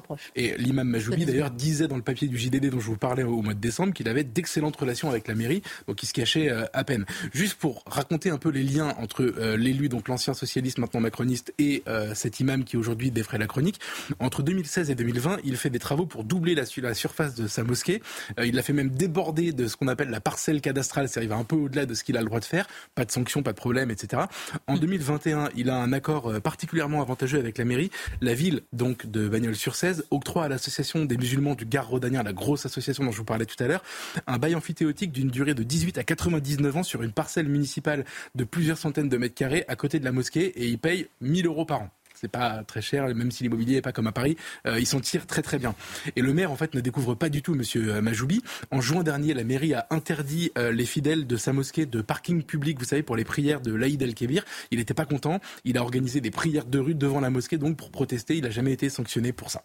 proche. 0.02 0.30
Et 0.36 0.54
l'imam 0.58 0.88
Majoubi, 0.88 1.24
d'ailleurs, 1.24 1.50
disait 1.50 1.88
dans 1.88 1.96
le 1.96 2.02
papier 2.02 2.28
du 2.28 2.38
JDD 2.38 2.70
dont 2.70 2.80
je 2.80 2.86
vous 2.86 2.96
parlais 2.96 3.22
au 3.22 3.42
mois 3.42 3.54
de 3.54 3.60
décembre 3.60 3.92
qu'il 3.92 4.08
avait 4.08 4.24
d'excellentes 4.24 4.76
relations 4.76 5.10
avec 5.10 5.28
la 5.28 5.34
mairie, 5.34 5.62
donc 5.86 6.02
il 6.02 6.06
se 6.06 6.12
cachait 6.12 6.50
euh, 6.50 6.64
à 6.72 6.84
peine. 6.84 7.04
Juste 7.32 7.54
pour 7.54 7.82
raconter 7.86 8.30
un 8.30 8.38
peu 8.38 8.50
les 8.50 8.62
liens 8.62 8.94
entre 8.98 9.22
euh, 9.22 9.56
l'élu, 9.56 9.88
donc 9.88 10.08
l'ancien 10.08 10.34
socialiste, 10.34 10.78
maintenant 10.78 11.00
macroniste, 11.00 11.52
et 11.58 11.82
euh, 11.88 12.14
cet 12.14 12.40
imam 12.40 12.64
qui 12.64 12.76
aujourd'hui 12.76 13.10
défraie 13.10 13.38
la 13.38 13.46
chronique, 13.46 13.80
entre 14.20 14.42
2016 14.42 14.90
et 14.90 14.94
2020, 14.94 15.38
il 15.44 15.56
fait 15.56 15.70
des 15.70 15.78
travaux 15.78 16.06
pour 16.06 16.24
doubler 16.24 16.54
la, 16.54 16.64
la 16.82 16.94
surface 16.94 17.34
de 17.34 17.46
sa 17.58 17.64
mosquée. 17.64 18.02
Euh, 18.38 18.46
il 18.46 18.54
l'a 18.54 18.62
fait 18.62 18.72
même 18.72 18.90
déborder 18.90 19.52
de 19.52 19.66
ce 19.66 19.76
qu'on 19.76 19.88
appelle 19.88 20.10
la 20.10 20.20
parcelle 20.20 20.60
cadastrale, 20.60 21.08
c'est-à-dire 21.08 21.36
un 21.36 21.44
peu 21.44 21.56
au-delà 21.56 21.86
de 21.86 21.94
ce 21.94 22.04
qu'il 22.04 22.16
a 22.16 22.20
le 22.20 22.26
droit 22.26 22.40
de 22.40 22.44
faire. 22.44 22.68
Pas 22.94 23.04
de 23.04 23.10
sanctions, 23.10 23.42
pas 23.42 23.52
de 23.52 23.56
problème, 23.56 23.90
etc. 23.90 24.22
En 24.66 24.76
2021, 24.76 25.46
mm. 25.46 25.50
il 25.56 25.70
a 25.70 25.76
un 25.76 25.92
accord 25.92 26.30
euh, 26.30 26.40
particulièrement 26.40 27.02
avantageux 27.02 27.38
avec 27.38 27.58
la 27.58 27.64
mairie. 27.64 27.90
La 28.20 28.34
ville, 28.34 28.62
donc, 28.72 29.06
de 29.06 29.28
Bagnols-sur-Cèze, 29.28 30.04
octroie 30.10 30.44
à 30.44 30.48
l'association 30.48 31.04
des 31.04 31.16
musulmans 31.16 31.54
du 31.54 31.66
Gard 31.66 31.88
rhodanien, 31.88 32.22
la 32.22 32.32
grosse 32.32 32.64
association 32.64 33.04
dont 33.04 33.12
je 33.12 33.18
vous 33.18 33.24
parlais 33.24 33.46
tout 33.46 33.62
à 33.62 33.66
l'heure, 33.66 33.82
un 34.26 34.38
bail 34.38 34.54
amphithéotique 34.54 35.10
d'une 35.10 35.30
durée 35.30 35.54
de 35.54 35.64
18 35.64 35.98
à 35.98 36.04
99 36.04 36.76
ans 36.76 36.82
sur 36.82 37.02
une 37.02 37.12
parcelle 37.12 37.48
municipale 37.48 38.04
de 38.34 38.44
plusieurs 38.44 38.78
centaines 38.78 39.08
de 39.08 39.16
mètres 39.16 39.34
carrés 39.34 39.64
à 39.66 39.74
côté 39.74 39.98
de 39.98 40.04
la 40.04 40.12
mosquée 40.12 40.46
et 40.56 40.66
il 40.66 40.78
paye 40.78 41.08
1000 41.20 41.46
euros 41.46 41.64
par 41.64 41.82
an 41.82 41.90
c'est 42.20 42.28
pas 42.28 42.64
très 42.64 42.82
cher, 42.82 43.14
même 43.14 43.30
si 43.30 43.42
l'immobilier 43.44 43.74
n'est 43.74 43.82
pas 43.82 43.92
comme 43.92 44.06
à 44.06 44.12
Paris, 44.12 44.36
euh, 44.66 44.80
ils 44.80 44.86
s'en 44.86 45.00
tirent 45.00 45.26
très 45.26 45.42
très 45.42 45.58
bien. 45.58 45.74
Et 46.16 46.22
le 46.22 46.32
maire 46.34 46.50
en 46.50 46.56
fait 46.56 46.74
ne 46.74 46.80
découvre 46.80 47.14
pas 47.14 47.28
du 47.28 47.42
tout 47.42 47.54
Monsieur 47.54 47.94
euh, 47.94 48.00
Majoubi. 48.00 48.42
En 48.70 48.80
juin 48.80 49.02
dernier, 49.02 49.34
la 49.34 49.44
mairie 49.44 49.74
a 49.74 49.86
interdit 49.90 50.50
euh, 50.58 50.72
les 50.72 50.86
fidèles 50.86 51.26
de 51.26 51.36
sa 51.36 51.52
mosquée 51.52 51.86
de 51.86 52.00
parking 52.00 52.42
public, 52.42 52.78
vous 52.78 52.84
savez, 52.84 53.02
pour 53.02 53.16
les 53.16 53.24
prières 53.24 53.60
de 53.60 53.72
l'Aïd 53.72 54.02
el-Kébir. 54.02 54.44
Il 54.70 54.78
n'était 54.78 54.94
pas 54.94 55.06
content. 55.06 55.40
Il 55.64 55.78
a 55.78 55.82
organisé 55.82 56.20
des 56.20 56.30
prières 56.30 56.64
de 56.64 56.78
rue 56.78 56.94
devant 56.94 57.20
la 57.20 57.30
mosquée, 57.30 57.58
donc 57.58 57.76
pour 57.76 57.90
protester. 57.90 58.36
Il 58.36 58.42
n'a 58.42 58.50
jamais 58.50 58.72
été 58.72 58.88
sanctionné 58.88 59.32
pour 59.32 59.50
ça. 59.50 59.64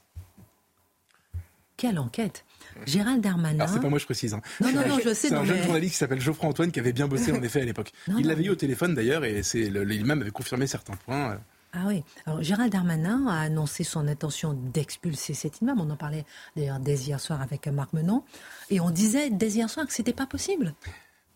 Quelle 1.76 1.98
enquête 1.98 2.46
Gérald 2.86 3.22
Darmanin. 3.22 3.60
Alors 3.60 3.74
c'est 3.74 3.82
pas 3.82 3.90
moi 3.90 4.00
je 4.00 4.06
précise. 4.06 4.34
Hein. 4.34 4.42
Non, 4.62 4.72
non, 4.72 4.88
non, 4.88 5.00
je 5.04 5.14
sais. 5.14 5.30
C'est 5.30 5.36
un 5.36 5.44
jeune 5.44 5.62
journaliste 5.64 5.94
qui 5.94 5.98
s'appelle 5.98 6.22
Geoffroy 6.22 6.50
Antoine 6.50 6.72
qui 6.72 6.80
avait 6.80 6.94
bien 6.94 7.08
bossé 7.08 7.32
en 7.32 7.42
effet 7.42 7.62
à 7.62 7.66
l'époque. 7.66 7.92
Il 8.18 8.28
l'avait 8.28 8.46
eu 8.46 8.50
au 8.50 8.56
téléphone 8.56 8.96
d'ailleurs 8.96 9.26
et 9.26 9.44
c'est 9.44 9.70
l'imam 9.70 10.22
avait 10.22 10.32
confirmé 10.32 10.68
certains 10.68 10.96
points. 10.96 11.40
Ah 11.76 11.86
oui. 11.88 12.04
Alors, 12.28 12.44
Gérald 12.44 12.72
Darmanin 12.72 13.26
a 13.28 13.42
annoncé 13.42 13.84
son 13.84 14.08
intention 14.08 14.54
d'expulser 14.54 15.34
cet 15.34 15.62
imam. 15.62 15.82
On 15.82 15.90
en 15.90 15.96
parlait 15.96 16.24
d'ailleurs 16.56 16.80
dès 16.80 16.96
hier 16.96 17.20
soir 17.20 17.42
avec 17.42 17.68
Marc 17.68 17.94
Menon. 17.94 18.24
Et 18.70 18.80
on 18.80 18.92
disait 18.92 19.32
dès 19.32 19.50
hier 19.50 19.70
soir 19.70 19.88
que 19.88 19.94
c'était 19.94 20.14
pas 20.14 20.28
possible. 20.28 20.76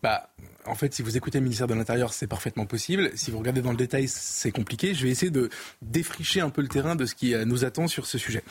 Bah, 0.00 0.30
en 0.68 0.74
fait, 0.74 0.94
si 0.94 1.02
vous 1.02 1.16
écoutez 1.16 1.38
le 1.38 1.44
ministère 1.44 1.66
de 1.66 1.74
l'Intérieur, 1.74 2.12
c'est 2.12 2.26
parfaitement 2.26 2.66
possible. 2.66 3.10
Si 3.14 3.30
vous 3.30 3.38
regardez 3.38 3.62
dans 3.62 3.70
le 3.70 3.76
détail, 3.76 4.08
c'est 4.08 4.50
compliqué. 4.50 4.94
Je 4.94 5.04
vais 5.04 5.10
essayer 5.10 5.30
de 5.30 5.48
défricher 5.82 6.40
un 6.40 6.50
peu 6.50 6.62
le 6.62 6.68
terrain 6.68 6.96
de 6.96 7.06
ce 7.06 7.14
qui 7.14 7.34
euh, 7.34 7.44
nous 7.44 7.64
attend 7.64 7.88
sur 7.88 8.06
ce 8.06 8.18
sujet. 8.18 8.42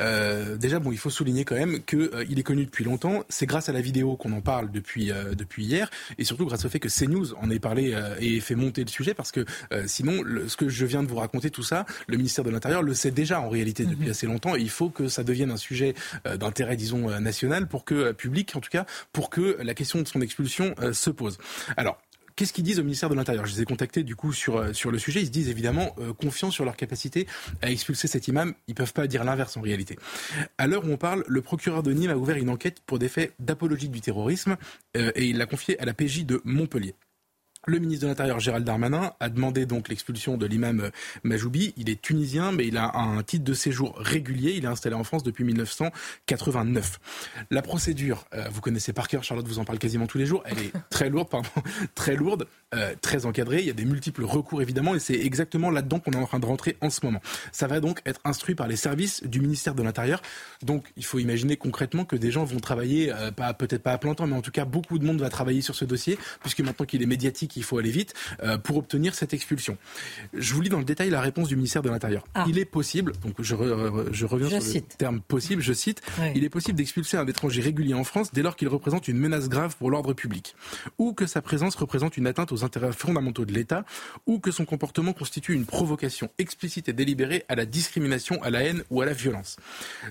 Euh, 0.00 0.56
déjà, 0.56 0.78
bon, 0.78 0.92
il 0.92 0.98
faut 0.98 1.10
souligner 1.10 1.44
quand 1.44 1.54
même 1.54 1.82
qu'il 1.84 1.98
euh, 1.98 2.22
est 2.22 2.42
connu 2.42 2.64
depuis 2.64 2.84
longtemps. 2.84 3.24
C'est 3.28 3.46
grâce 3.46 3.68
à 3.68 3.72
la 3.72 3.80
vidéo 3.80 4.16
qu'on 4.16 4.32
en 4.32 4.40
parle 4.40 4.70
depuis 4.70 5.10
euh, 5.10 5.34
depuis 5.34 5.64
hier, 5.64 5.90
et 6.18 6.24
surtout 6.24 6.46
grâce 6.46 6.64
au 6.64 6.68
fait 6.68 6.80
que 6.80 6.88
CNews 6.88 7.34
en 7.34 7.50
ait 7.50 7.58
parlé 7.58 7.92
euh, 7.94 8.16
et 8.20 8.40
fait 8.40 8.54
monter 8.54 8.84
le 8.84 8.90
sujet, 8.90 9.14
parce 9.14 9.32
que 9.32 9.44
sinon, 9.86 10.22
le, 10.22 10.48
ce 10.48 10.56
que 10.56 10.68
je 10.68 10.86
viens 10.86 11.02
de 11.02 11.08
vous 11.08 11.16
raconter, 11.16 11.50
tout 11.50 11.62
ça, 11.62 11.86
le 12.06 12.16
ministère 12.16 12.44
de 12.44 12.50
l'Intérieur 12.50 12.82
le 12.82 12.94
sait 12.94 13.10
déjà 13.10 13.40
en 13.40 13.48
réalité 13.48 13.84
depuis 13.84 14.06
mhm. 14.06 14.10
assez 14.10 14.26
longtemps, 14.26 14.56
et 14.56 14.60
il 14.60 14.70
faut 14.70 14.90
que 14.90 15.08
ça 15.08 15.24
devienne 15.24 15.50
un 15.50 15.56
sujet 15.56 15.94
d'intérêt, 16.38 16.76
disons, 16.76 17.08
national, 17.20 17.66
pour 17.66 17.84
que 17.84 18.12
public, 18.12 18.54
en 18.54 18.60
tout 18.60 18.70
cas, 18.70 18.86
pour 19.12 19.30
que 19.30 19.58
la 19.62 19.74
question 19.74 20.02
de 20.02 20.08
son 20.08 20.20
expulsion 20.20 20.74
se 20.92 21.10
pose. 21.10 21.38
Alors, 21.76 21.98
Qu'est-ce 22.36 22.52
qu'ils 22.52 22.64
disent 22.64 22.80
au 22.80 22.82
ministère 22.82 23.08
de 23.08 23.14
l'Intérieur? 23.14 23.46
Je 23.46 23.54
les 23.54 23.62
ai 23.62 23.64
contactés 23.64 24.02
du 24.02 24.16
coup 24.16 24.32
sur, 24.32 24.56
euh, 24.56 24.72
sur 24.72 24.90
le 24.90 24.98
sujet. 24.98 25.20
Ils 25.20 25.26
se 25.26 25.30
disent 25.30 25.48
évidemment 25.48 25.94
euh, 26.00 26.12
confiants 26.12 26.50
sur 26.50 26.64
leur 26.64 26.76
capacité 26.76 27.28
à 27.62 27.70
expulser 27.70 28.08
cet 28.08 28.26
imam. 28.26 28.54
Ils 28.66 28.74
peuvent 28.74 28.92
pas 28.92 29.06
dire 29.06 29.22
l'inverse 29.22 29.56
en 29.56 29.60
réalité. 29.60 29.96
À 30.58 30.66
l'heure 30.66 30.84
où 30.84 30.90
on 30.90 30.96
parle, 30.96 31.24
le 31.28 31.42
procureur 31.42 31.84
de 31.84 31.92
Nîmes 31.92 32.10
a 32.10 32.16
ouvert 32.16 32.36
une 32.36 32.50
enquête 32.50 32.80
pour 32.86 32.98
des 32.98 33.08
faits 33.08 33.34
d'apologie 33.38 33.88
du 33.88 34.00
terrorisme 34.00 34.56
euh, 34.96 35.12
et 35.14 35.26
il 35.26 35.38
l'a 35.38 35.46
confié 35.46 35.78
à 35.78 35.84
la 35.84 35.94
PJ 35.94 36.26
de 36.26 36.40
Montpellier. 36.44 36.96
Le 37.66 37.78
ministre 37.78 38.04
de 38.04 38.08
l'Intérieur 38.08 38.40
Gérald 38.40 38.66
Darmanin 38.66 39.12
a 39.20 39.30
demandé 39.30 39.64
donc 39.64 39.88
l'expulsion 39.88 40.36
de 40.36 40.44
l'imam 40.44 40.80
euh, 40.80 40.90
Majoubi. 41.22 41.72
Il 41.78 41.88
est 41.88 42.00
tunisien, 42.00 42.52
mais 42.52 42.66
il 42.66 42.76
a 42.76 42.98
un 42.98 43.22
titre 43.22 43.44
de 43.44 43.54
séjour 43.54 43.96
régulier. 43.96 44.52
Il 44.56 44.64
est 44.64 44.68
installé 44.68 44.94
en 44.94 45.04
France 45.04 45.22
depuis 45.22 45.44
1989. 45.44 47.00
La 47.50 47.62
procédure, 47.62 48.26
euh, 48.34 48.48
vous 48.52 48.60
connaissez 48.60 48.92
par 48.92 49.08
cœur, 49.08 49.24
Charlotte 49.24 49.48
vous 49.48 49.58
en 49.58 49.64
parle 49.64 49.78
quasiment 49.78 50.06
tous 50.06 50.18
les 50.18 50.26
jours. 50.26 50.42
Elle 50.44 50.58
est 50.58 50.72
très 50.90 51.08
lourde, 51.08 51.30
pardon, 51.30 51.48
très 51.94 52.16
lourde, 52.16 52.46
euh, 52.74 52.94
très 53.00 53.24
encadrée. 53.24 53.60
Il 53.60 53.66
y 53.66 53.70
a 53.70 53.74
des 53.74 53.86
multiples 53.86 54.24
recours 54.24 54.60
évidemment, 54.60 54.94
et 54.94 54.98
c'est 54.98 55.18
exactement 55.18 55.70
là-dedans 55.70 56.00
qu'on 56.00 56.12
est 56.12 56.16
en 56.16 56.26
train 56.26 56.40
de 56.40 56.46
rentrer 56.46 56.76
en 56.82 56.90
ce 56.90 57.00
moment. 57.02 57.22
Ça 57.50 57.66
va 57.66 57.80
donc 57.80 58.02
être 58.04 58.20
instruit 58.24 58.54
par 58.54 58.68
les 58.68 58.76
services 58.76 59.22
du 59.24 59.40
ministère 59.40 59.74
de 59.74 59.82
l'Intérieur. 59.82 60.20
Donc, 60.62 60.92
il 60.98 61.04
faut 61.04 61.18
imaginer 61.18 61.56
concrètement 61.56 62.04
que 62.04 62.16
des 62.16 62.30
gens 62.30 62.44
vont 62.44 62.60
travailler, 62.60 63.10
peut-être 63.58 63.82
pas 63.82 63.92
à 63.92 63.98
plein 63.98 64.14
temps, 64.14 64.26
mais 64.26 64.36
en 64.36 64.42
tout 64.42 64.50
cas 64.50 64.66
beaucoup 64.66 64.98
de 64.98 65.06
monde 65.06 65.20
va 65.20 65.30
travailler 65.30 65.62
sur 65.62 65.74
ce 65.74 65.86
dossier, 65.86 66.18
puisque 66.40 66.60
maintenant 66.60 66.84
qu'il 66.84 67.02
est 67.02 67.06
médiatique 67.06 67.53
qu'il 67.54 67.64
faut 67.64 67.78
aller 67.78 67.90
vite 67.90 68.14
euh, 68.42 68.58
pour 68.58 68.76
obtenir 68.76 69.14
cette 69.14 69.32
expulsion. 69.32 69.78
Je 70.34 70.52
vous 70.54 70.60
lis 70.60 70.68
dans 70.68 70.78
le 70.78 70.84
détail 70.84 71.10
la 71.10 71.20
réponse 71.20 71.48
du 71.48 71.56
ministère 71.56 71.82
de 71.82 71.88
l'Intérieur. 71.88 72.24
Ah. 72.34 72.44
Il 72.48 72.58
est 72.58 72.64
possible, 72.64 73.12
donc 73.22 73.34
je, 73.38 73.54
je 74.12 74.26
reviens 74.26 74.60
sur 74.60 74.74
le 74.74 74.80
terme 74.80 75.20
possible, 75.20 75.62
je 75.62 75.72
cite, 75.72 76.02
il 76.34 76.44
est 76.44 76.48
possible 76.48 76.76
d'expulser 76.76 77.16
un 77.16 77.26
étranger 77.26 77.62
régulier 77.62 77.94
en 77.94 78.04
France 78.04 78.32
dès 78.32 78.42
lors 78.42 78.56
qu'il 78.56 78.68
représente 78.68 79.08
une 79.08 79.18
menace 79.18 79.48
grave 79.48 79.76
pour 79.76 79.90
l'ordre 79.90 80.12
public, 80.12 80.54
ou 80.98 81.12
que 81.12 81.26
sa 81.26 81.40
présence 81.40 81.76
représente 81.76 82.16
une 82.16 82.26
atteinte 82.26 82.52
aux 82.52 82.64
intérêts 82.64 82.92
fondamentaux 82.92 83.44
de 83.44 83.52
l'État, 83.52 83.84
ou 84.26 84.38
que 84.40 84.50
son 84.50 84.64
comportement 84.64 85.12
constitue 85.12 85.54
une 85.54 85.64
provocation 85.64 86.30
explicite 86.38 86.88
et 86.88 86.92
délibérée 86.92 87.44
à 87.48 87.54
la 87.54 87.66
discrimination, 87.66 88.42
à 88.42 88.50
la 88.50 88.62
haine 88.62 88.82
ou 88.90 89.00
à 89.00 89.06
la 89.06 89.12
violence. 89.12 89.56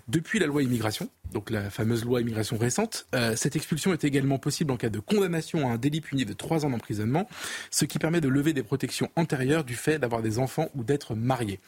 Depuis 0.08 0.39
la 0.39 0.45
loi 0.45 0.63
immigration, 0.63 1.10
donc 1.34 1.49
la 1.49 1.69
fameuse 1.69 2.06
loi 2.06 2.21
immigration 2.21 2.58
récente, 2.58 3.08
euh, 3.15 3.36
cette 3.36 3.56
expulsion 3.56 3.91
est 3.91 4.03
également 4.03 4.38
possible 4.38 4.71
en 4.71 4.77
cas 4.77 4.89
de 4.89 4.99
condamnation 4.99 5.69
à 5.69 5.73
un 5.73 5.77
délit 5.77 6.01
puni 6.01 6.25
de 6.25 6.34
trois 6.34 6.65
ans 6.65 6.69
d'emprisonnement, 6.69 7.27
ce 7.72 7.86
qui 7.86 8.00
permet 8.00 8.22
de 8.22 8.28
lever 8.28 8.54
des 8.54 8.63
protections 8.63 9.10
antérieures 9.15 9.63
du 9.63 9.76
fait 9.76 10.00
d'avoir 10.00 10.22
des 10.22 10.39
enfants 10.39 10.69
ou 10.76 10.84
d'être 10.84 11.15
marié. 11.15 11.60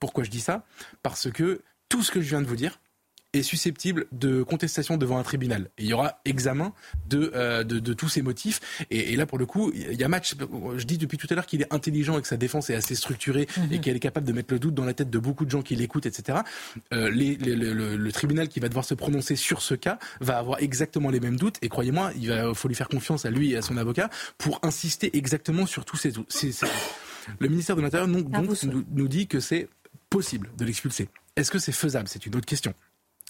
Pourquoi 0.00 0.24
je 0.24 0.30
dis 0.30 0.40
ça? 0.40 0.64
Parce 1.02 1.30
que 1.30 1.62
tout 1.88 2.02
ce 2.02 2.10
que 2.10 2.20
je 2.20 2.28
viens 2.28 2.42
de 2.42 2.46
vous 2.46 2.56
dire, 2.56 2.80
est 3.34 3.42
susceptible 3.42 4.06
de 4.12 4.42
contestation 4.42 4.96
devant 4.96 5.18
un 5.18 5.22
tribunal. 5.22 5.70
Et 5.78 5.84
il 5.84 5.88
y 5.88 5.92
aura 5.92 6.20
examen 6.24 6.72
de, 7.08 7.32
euh, 7.34 7.64
de, 7.64 7.92
tous 7.92 8.08
ces 8.08 8.22
motifs. 8.22 8.60
Et, 8.90 9.16
là, 9.16 9.26
pour 9.26 9.38
le 9.38 9.46
coup, 9.46 9.72
il 9.74 9.94
y 9.94 10.04
a 10.04 10.08
match. 10.08 10.34
Je 10.76 10.84
dis 10.84 10.98
depuis 10.98 11.18
tout 11.18 11.26
à 11.30 11.34
l'heure 11.34 11.46
qu'il 11.46 11.62
est 11.62 11.72
intelligent 11.72 12.18
et 12.18 12.22
que 12.22 12.28
sa 12.28 12.36
défense 12.36 12.70
est 12.70 12.74
assez 12.74 12.94
structurée 12.94 13.46
mhm. 13.56 13.72
et 13.72 13.80
qu'elle 13.80 13.96
est 13.96 14.00
capable 14.00 14.26
de 14.26 14.32
mettre 14.32 14.52
le 14.52 14.58
doute 14.58 14.74
dans 14.74 14.84
la 14.84 14.94
tête 14.94 15.10
de 15.10 15.18
beaucoup 15.18 15.44
de 15.44 15.50
gens 15.50 15.62
qui 15.62 15.76
l'écoutent, 15.76 16.06
etc. 16.06 16.38
Euh, 16.92 17.10
le, 17.10 18.12
tribunal 18.12 18.48
qui 18.48 18.60
va 18.60 18.68
devoir 18.68 18.84
se 18.84 18.94
prononcer 18.94 19.34
sur 19.34 19.60
ce 19.60 19.74
cas 19.74 19.98
va 20.20 20.38
avoir 20.38 20.60
exactement 20.60 21.10
les 21.10 21.20
mêmes 21.20 21.36
doutes. 21.36 21.56
Et 21.62 21.68
croyez-moi, 21.68 22.12
il 22.16 22.28
va, 22.28 22.54
faut 22.54 22.68
lui 22.68 22.76
faire 22.76 22.88
confiance 22.88 23.24
à 23.24 23.30
lui 23.30 23.52
et 23.52 23.56
à 23.56 23.62
son 23.62 23.76
avocat 23.76 24.08
pour 24.38 24.60
insister 24.62 25.16
exactement 25.16 25.66
sur 25.66 25.84
tous 25.84 25.96
ces 25.96 26.12
doutes. 26.12 26.32
Le 27.38 27.48
ministère 27.48 27.74
de 27.74 27.82
l'Intérieur 27.82 28.08
donc, 28.08 28.26
nous 28.90 29.08
dit 29.08 29.26
que 29.26 29.40
c'est 29.40 29.68
possible 30.10 30.50
de 30.56 30.64
l'expulser. 30.64 31.08
Est-ce 31.36 31.50
que 31.50 31.58
c'est 31.58 31.72
faisable? 31.72 32.08
C'est 32.08 32.26
une 32.26 32.36
autre 32.36 32.46
question. 32.46 32.74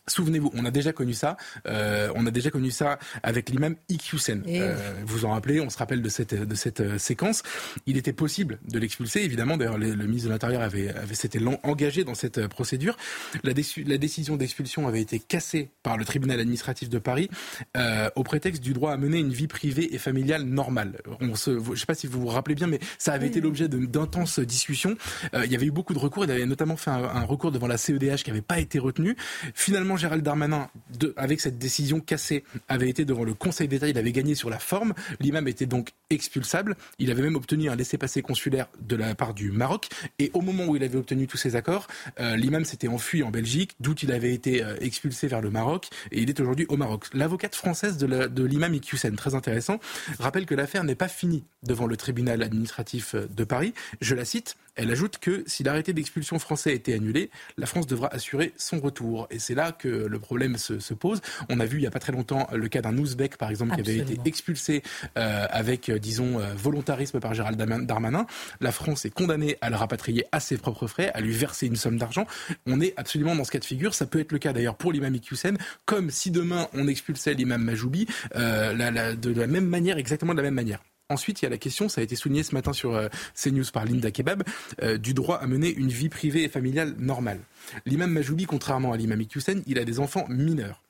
Souvenez-vous, 0.07 0.51
on 0.55 0.64
a 0.67 0.71
déjà 0.71 0.93
connu 0.93 1.14
ça. 1.14 1.37
Euh, 1.67 2.11
on 2.14 2.27
a 2.27 2.31
déjà 2.31 2.51
connu 2.51 2.71
ça 2.71 2.99
avec 3.23 3.49
l'imam 3.49 3.75
Iqiyoussen. 3.88 4.43
Euh, 4.47 4.77
vous 5.07 5.25
en 5.25 5.31
rappelez 5.31 5.61
On 5.61 5.71
se 5.71 5.79
rappelle 5.79 6.03
de 6.03 6.09
cette 6.11 6.35
de 6.35 6.55
cette 6.55 6.81
euh, 6.81 6.99
séquence. 6.99 7.43
Il 7.87 7.97
était 7.97 8.12
possible 8.12 8.59
de 8.69 8.79
l'expulser. 8.79 9.21
Évidemment, 9.21 9.57
d'ailleurs, 9.57 9.79
le, 9.79 9.95
ministre 9.95 10.29
de 10.29 10.33
l'Intérieur 10.33 10.61
avait 10.61 10.90
avait 10.90 11.14
s'était 11.14 11.40
engagé 11.62 12.05
dans 12.05 12.14
cette 12.14 12.38
euh, 12.38 12.49
procédure. 12.49 12.97
La, 13.45 13.53
la 13.87 13.99
décision 13.99 14.37
d'expulsion 14.37 14.87
avait 14.87 15.01
été 15.01 15.19
cassée 15.19 15.71
par 15.83 15.97
le 15.97 16.05
tribunal 16.05 16.38
administratif 16.38 16.90
de 16.90 16.99
Paris 16.99 17.31
euh, 17.77 18.11
au 18.14 18.25
prétexte 18.25 18.62
du 18.62 18.75
droit 18.75 18.93
à 18.93 18.99
mener 18.99 19.19
une 19.19 19.33
vie 19.33 19.47
privée 19.47 19.95
et 19.95 19.99
familiale 19.99 20.43
normale. 20.43 21.01
On 21.21 21.35
se, 21.35 21.59
je 21.59 21.71
ne 21.71 21.77
sais 21.77 21.87
pas 21.87 21.95
si 21.95 22.07
vous 22.07 22.21
vous 22.21 22.27
rappelez 22.29 22.55
bien, 22.55 22.67
mais 22.67 22.79
ça 22.99 23.14
avait 23.14 23.29
été 23.29 23.40
l'objet 23.40 23.69
d'intenses 23.69 24.38
discussions. 24.38 24.97
il 25.33 25.51
y 25.51 25.57
avait 25.57 25.67
eu 25.67 25.71
beaucoup 25.71 25.95
de 25.95 25.99
recours. 25.99 26.25
Il 26.25 26.31
avait 26.31 26.47
notamment 26.47 26.77
fait 26.77 26.90
un, 26.90 27.05
un 27.05 27.25
recours 27.25 27.53
devant 27.53 27.67
la 27.67 27.79
CEDH 27.79 28.23
qui 28.23 28.31
n'avait 28.31 28.43
pas 28.43 28.59
été 28.61 28.79
retenu. 28.79 29.17
Finalement 29.55 29.94
Gérald 29.97 30.23
Darmanin, 30.23 30.69
avec 31.17 31.41
cette 31.41 31.59
décision 31.59 32.01
cassée, 32.01 32.45
avait 32.69 32.89
été 32.89 33.05
devant 33.05 33.25
le 33.25 33.35
Conseil 33.35 33.69
d'État, 33.69 33.89
il 33.89 33.99
avait 33.99 34.13
gagné 34.13 34.35
sur 34.35 34.51
la 34.51 34.59
forme. 34.59 34.95
L'imam 35.21 35.49
était 35.49 35.67
donc 35.67 35.93
expulsable. 36.11 36.77
Il 36.99 37.11
avait 37.11 37.23
même 37.23 37.37
obtenu 37.37 37.69
un 37.69 37.77
laissez-passer 37.77 38.23
consulaire 38.23 38.69
de 38.81 38.97
la 38.97 39.15
part 39.15 39.35
du 39.35 39.51
Maroc. 39.51 39.89
Et 40.19 40.31
au 40.35 40.41
moment 40.41 40.65
où 40.67 40.77
il 40.77 40.85
avait 40.85 40.99
obtenu 40.99 41.27
tous 41.27 41.37
ces 41.37 41.57
accords, 41.57 41.87
euh, 42.21 42.37
l'imam 42.37 42.65
s'était 42.65 42.89
enfui 42.89 43.23
en 43.23 43.31
Belgique, 43.31 43.77
d'où 43.81 43.95
il 44.03 44.13
avait 44.13 44.35
été 44.35 44.63
euh, 44.63 44.77
expulsé 44.81 45.27
vers 45.29 45.41
le 45.41 45.51
Maroc. 45.51 45.89
Et 46.13 46.23
il 46.23 46.29
est 46.29 46.41
aujourd'hui 46.41 46.67
au 46.69 46.77
Maroc. 46.77 47.07
L'avocate 47.13 47.55
française 47.55 47.97
de 47.97 48.45
l'imam 48.45 48.75
Iqiyoussen, 48.75 49.17
très 49.17 49.35
intéressant, 49.35 49.81
rappelle 50.19 50.47
que 50.47 50.55
l'affaire 50.55 50.85
n'est 50.85 50.95
pas 50.95 51.09
finie 51.09 51.45
devant 51.63 51.87
le 51.87 51.97
tribunal 51.97 52.43
administratif 52.43 53.15
euh, 53.15 53.27
de 53.35 53.45
Paris. 53.45 53.75
Je 54.01 54.15
la 54.15 54.25
cite. 54.25 54.57
Elle 54.77 54.91
ajoute 54.91 55.19
que 55.19 55.45
si 55.47 55.63
l'arrêté 55.63 55.93
d'expulsion 55.93 56.39
français 56.39 56.71
a 56.71 56.73
été 56.73 56.95
annulé, 56.95 57.31
la 57.57 57.67
France 57.67 57.87
devra 57.87 58.09
assurer 58.09 58.53
son 58.57 58.81
retour. 58.81 59.29
Et 59.31 59.39
c'est 59.39 59.55
là 59.55 59.73
que 59.73 59.89
le 59.89 60.19
problème 60.19 60.57
se, 60.57 60.95
pose. 60.95 61.21
On 61.49 61.61
a 61.61 61.67
vu 61.67 61.79
il 61.79 61.81
n'y 61.81 61.87
a 61.87 61.91
pas 61.91 61.99
très 61.99 62.13
longtemps 62.13 62.49
le 62.53 62.69
cas 62.69 62.81
d'un 62.81 62.97
Ouzbek, 62.97 63.37
par 63.37 63.51
exemple, 63.51 63.75
qui 63.75 63.81
avait 63.81 63.99
été 63.99 64.19
expulsé 64.25 64.83
euh, 65.17 65.47
avec, 65.51 65.89
euh, 65.89 65.99
disons, 65.99 66.41
euh, 66.41 66.55
volontarisme 66.55 67.21
par 67.21 67.35
Gérald 67.35 67.61
Darmanin. 67.87 68.27
La 68.61 68.73
France 68.73 69.05
est 69.05 69.11
condamnée 69.11 69.59
à 69.61 69.71
le 69.71 69.77
rapatrier 69.77 70.25
à 70.33 70.41
ses 70.41 70.57
propres 70.57 70.87
frais, 70.87 71.11
à 71.15 71.21
lui 71.21 71.33
verser 71.33 71.67
une 71.67 71.77
somme 71.77 71.99
d'argent. 71.99 72.27
On 72.67 72.81
est 72.81 72.95
absolument 72.97 73.35
dans 73.37 73.45
ce 73.45 73.51
cas 73.51 73.59
de 73.59 73.65
figure. 73.65 73.95
Ça 73.95 74.07
peut 74.07 74.21
être 74.21 74.33
le 74.33 74.39
cas 74.39 74.53
d'ailleurs 74.53 74.77
pour 74.77 74.93
l'imam 74.93 75.15
Iqiyoussen, 75.15 75.57
comme 75.85 76.11
si 76.11 76.31
demain 76.31 76.69
on 76.73 76.89
expulsait 76.89 77.35
l'imam 77.35 77.63
Majoubi 77.63 78.07
de 78.35 79.41
la 79.41 79.47
même 79.47 79.67
manière, 79.67 79.99
exactement 79.99 80.33
de 80.33 80.39
la 80.39 80.45
même 80.45 80.55
manière. 80.55 80.81
Ensuite, 81.11 81.43
il 81.43 81.45
y 81.45 81.47
a 81.47 81.51
la 81.51 81.59
question, 81.59 81.90
ça 81.90 82.01
a 82.01 82.05
été 82.05 82.17
souligné 82.17 82.43
ce 82.43 82.55
matin 82.55 82.73
sur 82.73 82.95
euh, 82.95 83.09
CNews 83.35 83.64
par 83.73 83.85
Linda 83.85 84.11
Kebab, 84.11 84.43
euh, 84.83 84.97
du 84.97 85.12
droit 85.12 85.37
à 85.37 85.47
mener 85.47 85.71
une 85.71 85.88
vie 85.88 86.09
privée 86.09 86.45
et 86.45 86.49
familiale 86.49 86.95
normale. 86.99 87.40
L'imam 87.85 88.11
Majoubi, 88.11 88.47
contrairement 88.47 88.93
à 88.93 88.97
l'imam 88.97 89.21
Iqiyoussen, 89.21 89.62
il 89.67 89.79
a 89.79 89.85
des 89.85 90.01
enfants 90.01 90.25
mineurs. 90.31 90.83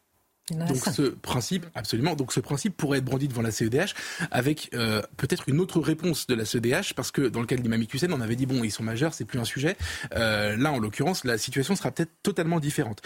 Donc 0.51 0.77
ce 0.77 1.03
principe, 1.03 1.67
absolument, 1.75 2.15
donc 2.15 2.31
ce 2.31 2.39
principe 2.39 2.77
pourrait 2.77 2.99
être 2.99 3.05
brandi 3.05 3.29
devant 3.29 3.41
la 3.41 3.51
CEDH 3.51 3.95
avec 4.31 4.69
euh, 4.75 5.01
peut-être 5.17 5.49
une 5.49 5.59
autre 5.59 5.81
réponse 5.81 6.27
de 6.27 6.35
la 6.35 6.45
CEDH 6.45 6.93
parce 6.95 7.11
que 7.11 7.23
dans 7.23 7.41
le 7.41 7.47
cas 7.47 7.57
de 7.57 7.63
l'imam 7.63 7.81
Iqiyoussen, 7.83 8.13
on 8.13 8.21
avait 8.21 8.37
dit 8.37 8.45
bon, 8.45 8.63
ils 8.63 8.71
sont 8.71 8.83
majeurs, 8.83 9.15
c'est 9.15 9.25
plus 9.25 9.41
un 9.41 9.45
sujet. 9.45 9.77
là, 10.13 10.71
en 10.71 10.79
l'occurrence, 10.79 11.25
la 11.25 11.39
situation 11.39 11.75
sera 11.75 11.91
peut-être 11.91 12.13
totalement 12.23 12.61
différente. 12.61 13.03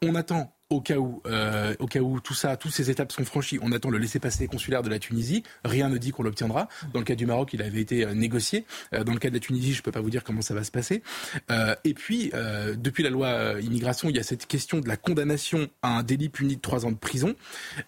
On 0.00 0.14
attend 0.14 0.54
au 0.70 0.80
cas 0.80 0.98
où, 0.98 1.20
euh, 1.26 1.74
au 1.80 1.86
cas 1.86 1.98
où 1.98 2.20
tout 2.20 2.32
ça, 2.32 2.56
toutes 2.56 2.72
ces 2.72 2.90
étapes 2.90 3.10
sont 3.10 3.24
franchies, 3.24 3.58
on 3.60 3.72
attend 3.72 3.90
le 3.90 3.98
laissez-passer 3.98 4.46
consulaire 4.46 4.82
de 4.82 4.88
la 4.88 5.00
Tunisie. 5.00 5.42
Rien 5.64 5.88
ne 5.88 5.98
dit 5.98 6.12
qu'on 6.12 6.22
l'obtiendra. 6.22 6.68
Dans 6.94 7.00
le 7.00 7.04
cas 7.04 7.16
du 7.16 7.26
Maroc, 7.26 7.50
il 7.52 7.60
avait 7.60 7.80
été 7.80 8.06
euh, 8.06 8.14
négocié. 8.14 8.64
Euh, 8.94 9.02
dans 9.02 9.12
le 9.12 9.18
cas 9.18 9.30
de 9.30 9.34
la 9.34 9.40
Tunisie, 9.40 9.74
je 9.74 9.82
peux 9.82 9.90
pas 9.90 10.00
vous 10.00 10.10
dire 10.10 10.22
comment 10.22 10.42
ça 10.42 10.54
va 10.54 10.62
se 10.62 10.70
passer. 10.70 11.02
Euh, 11.50 11.74
et 11.82 11.92
puis, 11.92 12.30
euh, 12.34 12.76
depuis 12.76 13.02
la 13.02 13.10
loi 13.10 13.60
immigration, 13.60 14.08
il 14.10 14.16
y 14.16 14.20
a 14.20 14.22
cette 14.22 14.46
question 14.46 14.78
de 14.78 14.86
la 14.86 14.96
condamnation 14.96 15.68
à 15.82 15.98
un 15.98 16.02
délit 16.04 16.28
puni 16.28 16.54
de 16.54 16.60
trois 16.60 16.86
ans 16.86 16.92
de 16.92 16.96
prison. 16.96 17.34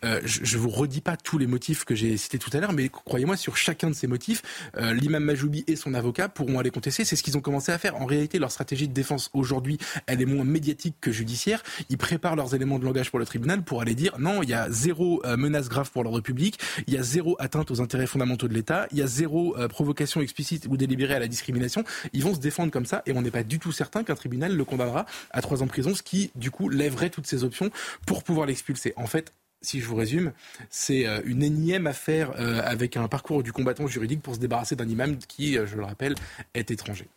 je, 0.02 0.18
je 0.42 0.58
vous 0.58 0.70
redis 0.70 1.00
pas 1.00 1.16
tous 1.16 1.38
les 1.38 1.46
motifs 1.46 1.84
que 1.84 1.94
j'ai 1.94 2.16
cités 2.16 2.38
tout 2.38 2.50
à 2.52 2.58
l'heure, 2.58 2.72
mais 2.72 2.88
croyez-moi, 2.88 3.36
sur 3.36 3.56
chacun 3.56 3.90
de 3.90 3.94
ces 3.94 4.08
motifs, 4.08 4.42
l'imam 4.76 5.22
Majoubi 5.22 5.64
et 5.68 5.76
son 5.76 5.94
avocat 5.94 6.28
pourront 6.28 6.58
aller 6.58 6.70
contester. 6.70 7.04
C'est 7.04 7.16
ce 7.16 7.22
qu'ils 7.22 7.36
ont 7.38 7.40
commencé 7.40 7.70
à 7.70 7.78
faire. 7.78 7.96
En 8.00 8.06
réalité, 8.06 8.38
leur 8.38 8.50
stratégie 8.50 8.88
de 8.88 8.92
défense 8.92 9.30
aujourd'hui, 9.32 9.78
elle 10.06 10.20
est 10.20 10.26
moins 10.26 10.44
médiatique 10.44 10.96
que 11.00 11.12
judiciaire. 11.12 11.62
Ils 11.88 11.98
préparent 11.98 12.36
leurs 12.36 12.54
éléments 12.54 12.71
de 12.78 12.84
langage 12.84 13.10
pour 13.10 13.18
le 13.18 13.26
tribunal 13.26 13.62
pour 13.62 13.80
aller 13.80 13.94
dire 13.94 14.18
non, 14.18 14.42
il 14.42 14.48
y 14.48 14.54
a 14.54 14.70
zéro 14.70 15.22
euh, 15.24 15.36
menace 15.36 15.68
grave 15.68 15.90
pour 15.90 16.04
l'ordre 16.04 16.20
public, 16.20 16.58
il 16.86 16.94
y 16.94 16.98
a 16.98 17.02
zéro 17.02 17.36
atteinte 17.38 17.70
aux 17.70 17.80
intérêts 17.80 18.06
fondamentaux 18.06 18.48
de 18.48 18.54
l'État, 18.54 18.86
il 18.92 18.98
y 18.98 19.02
a 19.02 19.06
zéro 19.06 19.56
euh, 19.56 19.68
provocation 19.68 20.20
explicite 20.20 20.66
ou 20.68 20.76
délibérée 20.76 21.14
à 21.14 21.18
la 21.18 21.28
discrimination. 21.28 21.84
Ils 22.12 22.22
vont 22.22 22.34
se 22.34 22.40
défendre 22.40 22.70
comme 22.70 22.86
ça 22.86 23.02
et 23.06 23.12
on 23.12 23.22
n'est 23.22 23.30
pas 23.30 23.42
du 23.42 23.58
tout 23.58 23.72
certain 23.72 24.04
qu'un 24.04 24.14
tribunal 24.14 24.56
le 24.56 24.64
condamnera 24.64 25.06
à 25.30 25.40
trois 25.40 25.62
ans 25.62 25.66
de 25.66 25.70
prison, 25.70 25.94
ce 25.94 26.02
qui 26.02 26.30
du 26.34 26.50
coup 26.50 26.68
lèverait 26.68 27.10
toutes 27.10 27.26
ces 27.26 27.44
options 27.44 27.70
pour 28.06 28.24
pouvoir 28.24 28.46
l'expulser. 28.46 28.92
En 28.96 29.06
fait, 29.06 29.32
si 29.60 29.80
je 29.80 29.86
vous 29.86 29.96
résume, 29.96 30.32
c'est 30.70 31.06
euh, 31.06 31.20
une 31.24 31.42
énième 31.42 31.86
affaire 31.86 32.32
avec 32.64 32.96
un 32.96 33.08
parcours 33.08 33.42
du 33.42 33.52
combattant 33.52 33.86
juridique 33.86 34.22
pour 34.22 34.34
se 34.34 34.40
débarrasser 34.40 34.76
d'un 34.76 34.88
imam 34.88 35.16
qui, 35.16 35.54
je 35.54 35.76
le 35.76 35.84
rappelle, 35.84 36.14
est 36.54 36.70
étranger. 36.70 37.08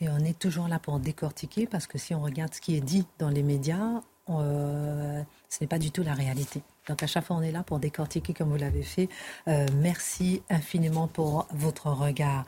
Et 0.00 0.08
on 0.08 0.18
est 0.18 0.38
toujours 0.38 0.66
là 0.66 0.78
pour 0.78 0.98
décortiquer 0.98 1.66
parce 1.66 1.86
que 1.86 1.98
si 1.98 2.14
on 2.14 2.22
regarde 2.22 2.54
ce 2.54 2.60
qui 2.60 2.74
est 2.74 2.80
dit 2.80 3.06
dans 3.18 3.28
les 3.28 3.42
médias, 3.42 4.00
ce 4.38 5.58
n'est 5.60 5.66
pas 5.66 5.78
du 5.78 5.90
tout 5.90 6.02
la 6.02 6.14
réalité. 6.14 6.62
Donc 6.90 7.04
à 7.04 7.06
chaque 7.06 7.24
fois, 7.24 7.36
on 7.36 7.42
est 7.42 7.52
là 7.52 7.62
pour 7.62 7.78
décortiquer 7.78 8.34
comme 8.34 8.48
vous 8.48 8.56
l'avez 8.56 8.82
fait. 8.82 9.08
Euh, 9.46 9.64
merci 9.76 10.42
infiniment 10.50 11.06
pour 11.06 11.46
votre 11.54 11.86
regard. 11.86 12.44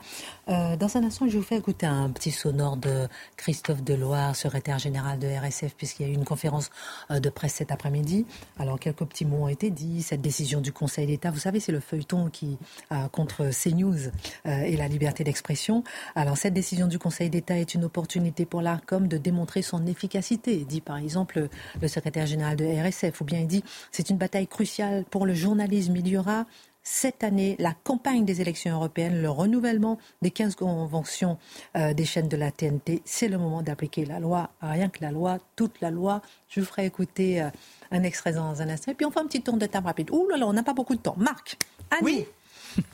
Euh, 0.49 0.75
dans 0.75 0.97
un 0.97 1.03
instant, 1.05 1.29
je 1.29 1.37
vous 1.37 1.43
fais 1.43 1.55
écouter 1.55 1.85
un 1.85 2.09
petit 2.09 2.31
sonore 2.31 2.75
de 2.75 3.07
Christophe 3.37 3.81
Deloire, 3.83 4.35
secrétaire 4.35 4.79
général 4.79 5.17
de 5.17 5.27
RSF, 5.27 5.75
puisqu'il 5.75 6.07
y 6.07 6.09
a 6.09 6.11
eu 6.11 6.15
une 6.15 6.25
conférence 6.25 6.71
euh, 7.09 7.21
de 7.21 7.29
presse 7.29 7.53
cet 7.53 7.71
après-midi. 7.71 8.25
Alors 8.59 8.81
quelques 8.81 9.05
petits 9.05 9.23
mots 9.23 9.45
ont 9.45 9.47
été 9.47 9.69
dits. 9.69 10.03
Cette 10.03 10.21
décision 10.21 10.59
du 10.59 10.73
Conseil 10.73 11.07
d'État, 11.07 11.31
vous 11.31 11.39
savez, 11.39 11.61
c'est 11.61 11.71
le 11.71 11.79
feuilleton 11.79 12.29
qui 12.29 12.57
contre 13.11 13.49
CNews 13.51 14.11
et 14.45 14.75
la 14.75 14.87
liberté 14.87 15.23
d'expression. 15.23 15.83
Alors 16.15 16.37
cette 16.37 16.53
décision 16.53 16.87
du 16.87 16.99
Conseil 16.99 17.29
d'État 17.29 17.57
est 17.57 17.73
une 17.73 17.85
opportunité 17.85 18.45
pour 18.45 18.61
l'ARCOM 18.61 19.07
de 19.07 19.17
démontrer 19.17 19.61
son 19.61 19.85
efficacité, 19.85 20.65
dit 20.65 20.81
par 20.81 20.97
exemple 20.97 21.47
le 21.81 21.87
secrétaire 21.87 22.25
général 22.25 22.57
de 22.57 22.65
RSF, 22.65 23.21
ou 23.21 23.23
bien 23.23 23.39
il 23.39 23.47
dit 23.47 23.63
c'est 23.91 24.09
une 24.09 24.17
bataille 24.17 24.32
cruciale 24.49 25.05
pour 25.09 25.25
le 25.25 25.33
journalisme. 25.33 25.95
Il 25.95 26.07
y 26.07 26.17
aura 26.17 26.45
cette 26.83 27.23
année 27.23 27.55
la 27.59 27.73
campagne 27.73 28.25
des 28.25 28.41
élections 28.41 28.75
européennes, 28.75 29.21
le 29.21 29.29
renouvellement 29.29 29.97
des 30.21 30.31
15 30.31 30.55
conventions 30.55 31.37
euh, 31.77 31.93
des 31.93 32.05
chaînes 32.05 32.27
de 32.27 32.37
la 32.37 32.51
TNT. 32.51 33.01
C'est 33.05 33.29
le 33.29 33.37
moment 33.37 33.61
d'appliquer 33.61 34.05
la 34.05 34.19
loi, 34.19 34.49
rien 34.61 34.89
que 34.89 34.99
la 35.01 35.11
loi, 35.11 35.37
toute 35.55 35.79
la 35.81 35.89
loi. 35.89 36.21
Je 36.49 36.59
vous 36.59 36.65
ferai 36.65 36.85
écouter 36.85 37.41
euh, 37.41 37.49
un 37.91 38.03
extrait 38.03 38.33
dans 38.33 38.61
un 38.61 38.69
instant. 38.69 38.91
Et 38.91 38.95
puis 38.95 39.05
on 39.05 39.11
fait 39.11 39.21
un 39.21 39.27
petit 39.27 39.41
tour 39.41 39.57
de 39.57 39.65
table 39.65 39.87
rapide. 39.87 40.11
Ouh 40.11 40.27
là 40.27 40.37
là, 40.37 40.45
on 40.45 40.53
n'a 40.53 40.63
pas 40.63 40.73
beaucoup 40.73 40.95
de 40.95 41.01
temps. 41.01 41.15
Marc, 41.17 41.57
Annie. 41.89 42.03
Oui. 42.03 42.25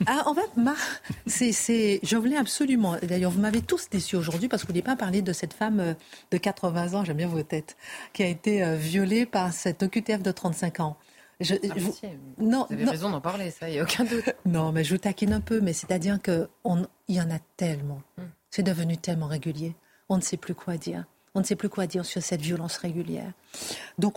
Ah, 0.06 0.24
en 0.26 0.34
fait, 0.34 0.58
Marc, 0.58 1.02
c'est, 1.26 2.00
je 2.02 2.16
voulais 2.18 2.36
absolument. 2.36 2.96
D'ailleurs, 3.02 3.30
vous 3.30 3.40
m'avez 3.40 3.62
tous 3.62 3.88
déçus 3.88 4.14
aujourd'hui 4.14 4.46
parce 4.46 4.60
que 4.60 4.66
vous 4.66 4.74
n'avez 4.74 4.82
pas 4.82 4.94
parlé 4.94 5.22
de 5.22 5.32
cette 5.32 5.54
femme 5.54 5.80
euh, 5.80 5.94
de 6.30 6.36
80 6.36 6.92
ans, 6.92 7.02
j'aime 7.02 7.16
bien 7.16 7.28
vos 7.28 7.42
têtes, 7.42 7.78
qui 8.12 8.22
a 8.22 8.26
été 8.26 8.76
violée 8.76 9.24
par 9.24 9.54
cette 9.54 9.82
OQTF 9.82 10.20
de 10.20 10.32
35 10.32 10.80
ans. 10.80 10.98
Je, 11.40 11.54
ah, 11.54 11.74
vous, 11.76 11.94
non, 12.38 12.66
vous 12.68 12.74
avez 12.74 12.84
raison 12.84 13.10
d'en 13.10 13.20
parler, 13.20 13.50
ça, 13.50 13.68
il 13.68 13.72
n'y 13.72 13.78
a 13.78 13.82
aucun 13.82 14.04
doute. 14.04 14.24
Non, 14.44 14.72
mais 14.72 14.84
je 14.84 14.94
vous 14.94 14.98
taquine 14.98 15.32
un 15.32 15.40
peu, 15.40 15.60
mais 15.60 15.72
c'est-à-dire 15.72 16.20
qu'il 16.20 16.48
y 17.08 17.20
en 17.20 17.30
a 17.30 17.38
tellement. 17.56 18.02
Hmm. 18.18 18.24
C'est 18.50 18.62
devenu 18.62 18.96
tellement 18.96 19.26
régulier. 19.26 19.74
On 20.08 20.16
ne 20.16 20.22
sait 20.22 20.36
plus 20.36 20.54
quoi 20.54 20.76
dire. 20.76 21.06
On 21.34 21.40
ne 21.40 21.44
sait 21.44 21.54
plus 21.54 21.68
quoi 21.68 21.86
dire 21.86 22.04
sur 22.04 22.20
cette 22.20 22.40
violence 22.40 22.76
régulière. 22.76 23.32
Donc, 23.98 24.16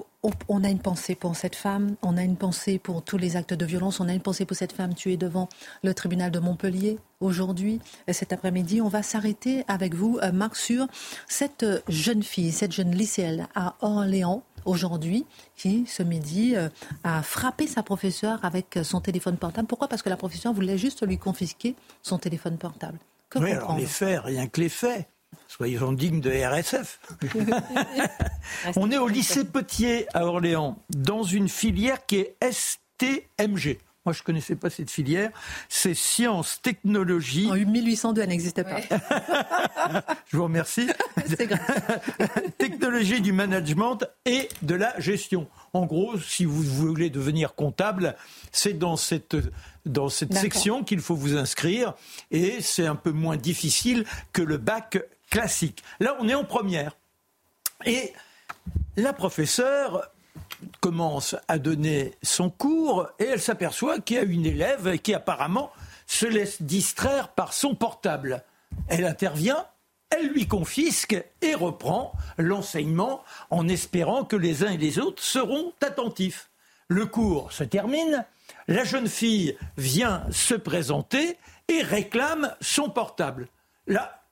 on, 0.50 0.64
a 0.64 0.70
une 0.70 0.80
pensée 0.80 1.14
pour 1.14 1.36
cette 1.36 1.56
femme, 1.56 1.96
on 2.02 2.18
a 2.18 2.24
une 2.24 2.38
pensée 2.38 2.80
pour 2.80 3.04
tous 3.04 3.18
les 3.18 3.36
actes 3.36 3.54
de 3.54 3.66
violence, 3.66 4.00
on 4.00 4.10
a 4.10 4.14
une 4.14 4.22
pensée 4.22 4.46
pour 4.46 4.58
cette 4.58 4.72
femme 4.72 4.96
tuée 4.96 5.16
devant 5.16 5.48
le 5.84 5.94
tribunal 5.94 6.32
de 6.32 6.40
Montpellier 6.40 6.98
aujourd'hui, 7.20 7.80
cet 8.12 8.34
après-midi. 8.34 8.82
On 8.82 8.88
va 8.88 9.04
s'arrêter 9.04 9.64
avec 9.68 9.94
vous, 9.94 10.18
euh, 10.24 10.32
Marc, 10.32 10.56
sur 10.56 10.88
cette 11.28 11.66
jeune 11.88 12.24
fille, 12.24 12.52
cette 12.52 12.72
jeune 12.72 12.92
lycéenne 12.92 13.48
à 13.54 13.76
Orléans, 13.82 14.42
aujourd'hui, 14.66 15.26
qui, 15.56 15.86
ce 15.88 16.04
midi, 16.04 16.56
euh, 16.56 16.70
a 17.04 17.24
frappé 17.24 17.68
sa 17.68 17.84
professeure 17.84 18.44
avec 18.44 18.80
son 18.84 19.02
téléphone 19.02 19.38
portable. 19.38 19.68
Pourquoi? 19.68 19.88
Parce 19.88 20.02
que 20.02 20.10
la 20.10 20.18
professeure 20.18 20.54
voulait 20.54 20.78
juste 20.78 21.06
lui 21.06 21.18
confisquer 21.18 21.76
son 22.02 22.18
téléphone 22.18 22.58
portable. 22.58 23.00
Que 23.30 23.40
oui, 23.40 23.52
alors 23.52 23.78
les 23.78 23.86
faits, 23.86 24.22
rien 24.24 24.48
que 24.48 24.62
les 24.62 24.70
faits. 24.70 25.08
Soyons 25.48 25.92
dignes 25.92 26.22
de 26.22 26.32
RSF. 26.32 27.00
On 28.76 28.92
est 28.92 28.98
au 28.98 29.08
lycée 29.08 29.44
Petier 29.44 30.08
à 30.14 30.26
Orléans, 30.26 30.78
dans 30.90 31.24
une 31.24 31.50
filière 31.50 32.06
qui 32.06 32.18
est 32.18 32.36
STMG. 32.42 33.78
Moi, 34.06 34.12
je 34.12 34.20
ne 34.20 34.26
connaissais 34.26 34.56
pas 34.56 34.70
cette 34.70 34.92
filière. 34.92 35.32
C'est 35.70 35.94
sciences, 35.94 36.62
technologies. 36.62 37.50
En 37.50 37.56
1802, 37.56 38.22
elle 38.22 38.30
n'existait 38.30 38.66
pas. 38.66 38.82
je 40.28 40.36
vous 40.36 40.44
remercie. 40.44 40.90
C'est 41.26 41.48
Technologie 42.58 43.22
du 43.22 43.32
management 43.32 44.00
et 44.26 44.50
de 44.62 44.76
la 44.76 45.00
gestion. 45.00 45.48
En 45.72 45.86
gros, 45.86 46.20
si 46.20 46.44
vous 46.44 46.62
voulez 46.62 47.10
devenir 47.10 47.56
comptable, 47.56 48.16
c'est 48.52 48.74
dans 48.74 48.98
cette, 48.98 49.38
dans 49.86 50.10
cette 50.10 50.34
section 50.34 50.84
qu'il 50.84 51.00
faut 51.00 51.16
vous 51.16 51.38
inscrire. 51.38 51.94
Et 52.30 52.62
c'est 52.62 52.86
un 52.86 52.96
peu 52.96 53.12
moins 53.12 53.38
difficile 53.38 54.06
que 54.34 54.42
le 54.42 54.58
bac 54.58 55.02
classique. 55.30 55.82
Là, 56.00 56.18
on 56.20 56.28
est 56.28 56.36
en 56.36 56.44
première. 56.44 56.98
Et 57.86 58.14
la 58.98 59.14
professeure 59.14 60.13
commence 60.80 61.36
à 61.48 61.60
donner 61.60 62.14
son 62.22 62.50
cours 62.50 63.10
et 63.20 63.26
elle 63.26 63.42
s'aperçoit 63.42 64.00
qu'il 64.00 64.18
y 64.18 64.20
a 64.20 64.24
une 64.24 64.46
élève 64.46 64.98
qui 65.00 65.14
apparemment 65.14 65.72
se 66.08 66.26
laisse 66.26 66.62
distraire 66.62 67.30
par 67.30 67.54
son 67.54 67.76
portable. 67.76 68.44
Elle 68.88 69.06
intervient, 69.06 69.66
elle 70.10 70.30
lui 70.30 70.48
confisque 70.48 71.22
et 71.42 71.56
reprend 71.56 72.14
l'enseignement 72.38 73.24
en 73.50 73.68
espérant 73.68 74.24
que 74.26 74.36
les 74.36 74.64
uns 74.64 74.72
et 74.72 74.78
les 74.78 75.00
autres 75.00 75.24
seront 75.24 75.74
attentifs. 75.82 76.50
Le 76.88 77.06
cours 77.06 77.52
se 77.52 77.64
termine, 77.64 78.26
la 78.68 78.84
jeune 78.84 79.08
fille 79.08 79.58
vient 79.78 80.24
se 80.32 80.54
présenter 80.54 81.38
et 81.68 81.82
réclame 81.82 82.54
son 82.62 82.90
portable. 82.90 83.48
Là, 83.88 84.24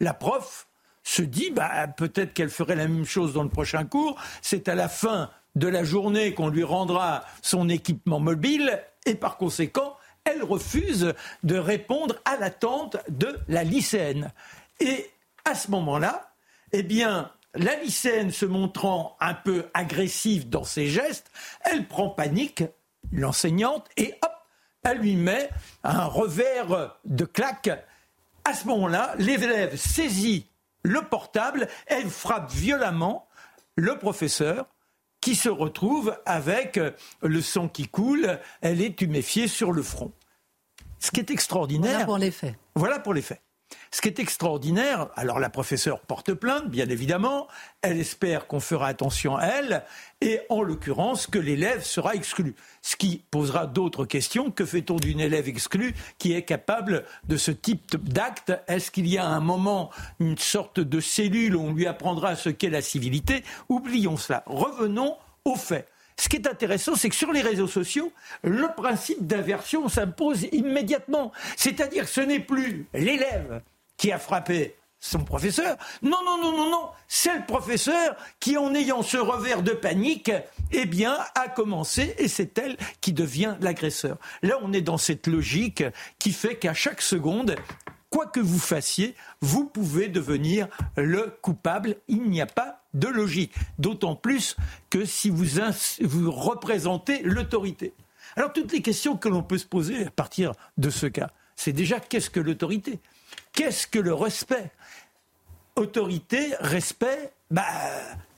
la 0.00 0.14
prof 0.14 0.66
se 1.02 1.22
dit 1.22 1.50
bah, 1.50 1.86
peut-être 1.88 2.32
qu'elle 2.34 2.50
ferait 2.50 2.76
la 2.76 2.88
même 2.88 3.06
chose 3.06 3.32
dans 3.32 3.42
le 3.42 3.48
prochain 3.48 3.84
cours. 3.84 4.20
C'est 4.42 4.68
à 4.68 4.74
la 4.74 4.88
fin 4.88 5.30
de 5.54 5.68
la 5.68 5.84
journée 5.84 6.34
qu'on 6.34 6.48
lui 6.48 6.64
rendra 6.64 7.24
son 7.42 7.68
équipement 7.68 8.20
mobile 8.20 8.82
et 9.06 9.14
par 9.14 9.36
conséquent, 9.36 9.96
elle 10.24 10.42
refuse 10.42 11.14
de 11.42 11.56
répondre 11.56 12.16
à 12.24 12.36
l'attente 12.36 12.98
de 13.08 13.38
la 13.48 13.64
lycéenne. 13.64 14.32
Et 14.78 15.10
à 15.44 15.54
ce 15.54 15.70
moment-là, 15.70 16.34
eh 16.72 16.82
bien, 16.82 17.30
la 17.54 17.76
lycéenne 17.76 18.30
se 18.30 18.46
montrant 18.46 19.16
un 19.20 19.34
peu 19.34 19.66
agressive 19.74 20.48
dans 20.48 20.64
ses 20.64 20.86
gestes, 20.86 21.30
elle 21.62 21.88
prend 21.88 22.10
panique, 22.10 22.64
l'enseignante, 23.12 23.88
et 23.96 24.14
hop, 24.22 24.32
elle 24.84 24.98
lui 24.98 25.16
met 25.16 25.50
un 25.82 26.04
revers 26.04 26.96
de 27.04 27.24
claque. 27.24 27.70
À 28.44 28.54
ce 28.54 28.66
moment-là, 28.68 29.14
l'élève 29.18 29.76
saisit 29.76 30.46
le 30.82 31.02
portable, 31.02 31.68
elle 31.86 32.08
frappe 32.08 32.50
violemment 32.50 33.28
le 33.76 33.98
professeur 33.98 34.66
qui 35.20 35.34
se 35.34 35.48
retrouve 35.48 36.16
avec 36.24 36.78
euh, 36.78 36.92
le 37.22 37.40
sang 37.40 37.68
qui 37.68 37.88
coule, 37.88 38.38
elle 38.60 38.80
est 38.80 38.96
tuméfiée 38.96 39.48
sur 39.48 39.72
le 39.72 39.82
front. 39.82 40.12
Ce 40.98 41.10
qui 41.10 41.20
est 41.20 41.30
extraordinaire. 41.30 41.90
Voilà 41.92 42.04
pour 42.04 42.18
les 42.18 42.30
faits. 42.30 42.54
Voilà 42.74 42.98
pour 42.98 43.14
les 43.14 43.22
faits. 43.22 43.40
Ce 43.92 44.00
qui 44.00 44.08
est 44.08 44.18
extraordinaire, 44.20 45.08
alors 45.16 45.40
la 45.40 45.50
professeure 45.50 46.00
porte 46.00 46.32
plainte, 46.32 46.68
bien 46.70 46.88
évidemment, 46.88 47.48
elle 47.82 47.98
espère 47.98 48.46
qu'on 48.46 48.60
fera 48.60 48.86
attention 48.86 49.36
à 49.36 49.46
elle, 49.46 49.84
et 50.20 50.40
en 50.48 50.62
l'occurrence 50.62 51.26
que 51.26 51.38
l'élève 51.38 51.82
sera 51.82 52.14
exclu. 52.14 52.54
Ce 52.82 52.94
qui 52.94 53.22
posera 53.30 53.66
d'autres 53.66 54.04
questions. 54.04 54.50
Que 54.50 54.64
fait-on 54.64 54.96
d'une 54.96 55.20
élève 55.20 55.48
exclue 55.48 55.94
qui 56.18 56.34
est 56.34 56.42
capable 56.42 57.04
de 57.24 57.36
ce 57.36 57.50
type 57.50 57.96
d'acte? 58.02 58.52
Est-ce 58.68 58.90
qu'il 58.90 59.08
y 59.08 59.18
a 59.18 59.26
un 59.26 59.40
moment 59.40 59.90
une 60.20 60.38
sorte 60.38 60.78
de 60.78 61.00
cellule 61.00 61.56
où 61.56 61.62
on 61.62 61.72
lui 61.72 61.86
apprendra 61.86 62.36
ce 62.36 62.48
qu'est 62.48 62.70
la 62.70 62.82
civilité? 62.82 63.42
Oublions 63.68 64.16
cela. 64.16 64.44
Revenons 64.46 65.16
aux 65.44 65.56
faits. 65.56 65.89
Ce 66.20 66.28
qui 66.28 66.36
est 66.36 66.46
intéressant, 66.46 66.96
c'est 66.96 67.08
que 67.08 67.14
sur 67.14 67.32
les 67.32 67.40
réseaux 67.40 67.66
sociaux, 67.66 68.12
le 68.44 68.66
principe 68.76 69.26
d'inversion 69.26 69.88
s'impose 69.88 70.42
immédiatement. 70.52 71.32
C'est-à-dire 71.56 72.04
que 72.04 72.10
ce 72.10 72.20
n'est 72.20 72.40
plus 72.40 72.86
l'élève 72.92 73.62
qui 73.96 74.12
a 74.12 74.18
frappé 74.18 74.76
son 74.98 75.24
professeur. 75.24 75.78
Non, 76.02 76.18
non, 76.26 76.36
non, 76.36 76.52
non, 76.54 76.70
non. 76.70 76.90
C'est 77.08 77.34
le 77.34 77.46
professeur 77.46 78.16
qui, 78.38 78.58
en 78.58 78.74
ayant 78.74 79.00
ce 79.00 79.16
revers 79.16 79.62
de 79.62 79.70
panique, 79.70 80.30
eh 80.72 80.84
bien, 80.84 81.16
a 81.36 81.48
commencé 81.48 82.14
et 82.18 82.28
c'est 82.28 82.58
elle 82.58 82.76
qui 83.00 83.14
devient 83.14 83.56
l'agresseur. 83.62 84.18
Là, 84.42 84.56
on 84.60 84.74
est 84.74 84.82
dans 84.82 84.98
cette 84.98 85.26
logique 85.26 85.84
qui 86.18 86.32
fait 86.32 86.56
qu'à 86.56 86.74
chaque 86.74 87.00
seconde, 87.00 87.56
quoi 88.10 88.26
que 88.26 88.40
vous 88.40 88.58
fassiez, 88.58 89.14
vous 89.40 89.64
pouvez 89.64 90.08
devenir 90.08 90.68
le 90.98 91.34
coupable. 91.40 91.96
Il 92.08 92.28
n'y 92.28 92.42
a 92.42 92.46
pas 92.46 92.79
de 92.94 93.08
logique. 93.08 93.54
D'autant 93.78 94.16
plus 94.16 94.56
que 94.88 95.04
si 95.04 95.30
vous, 95.30 96.30
représentez 96.30 97.22
l'autorité. 97.22 97.94
Alors 98.36 98.52
toutes 98.52 98.72
les 98.72 98.82
questions 98.82 99.16
que 99.16 99.28
l'on 99.28 99.42
peut 99.42 99.58
se 99.58 99.66
poser 99.66 100.06
à 100.06 100.10
partir 100.10 100.52
de 100.78 100.90
ce 100.90 101.06
cas, 101.06 101.30
c'est 101.56 101.72
déjà 101.72 102.00
qu'est-ce 102.00 102.30
que 102.30 102.40
l'autorité? 102.40 103.00
Qu'est-ce 103.52 103.86
que 103.86 103.98
le 103.98 104.14
respect? 104.14 104.70
Autorité, 105.76 106.54
respect, 106.60 107.32
bah, 107.50 107.64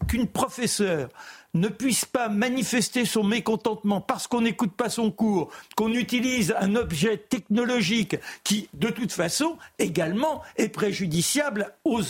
qu'une 0.09 0.29
professeure 0.29 1.09
ne 1.55 1.69
puisse 1.69 2.05
pas 2.05 2.29
manifester 2.29 3.05
son 3.05 3.25
mécontentement 3.25 4.01
parce 4.01 4.27
qu'on 4.27 4.41
n'écoute 4.41 4.73
pas 4.73 4.89
son 4.89 5.11
cours, 5.11 5.51
qu'on 5.77 5.93
utilise 5.93 6.55
un 6.59 6.77
objet 6.77 7.19
technologique 7.19 8.17
qui, 8.43 8.69
de 8.75 8.89
toute 8.89 9.13
façon, 9.13 9.59
également 9.79 10.43
est 10.57 10.69
préjudiciable 10.69 11.75
aux, 11.85 12.01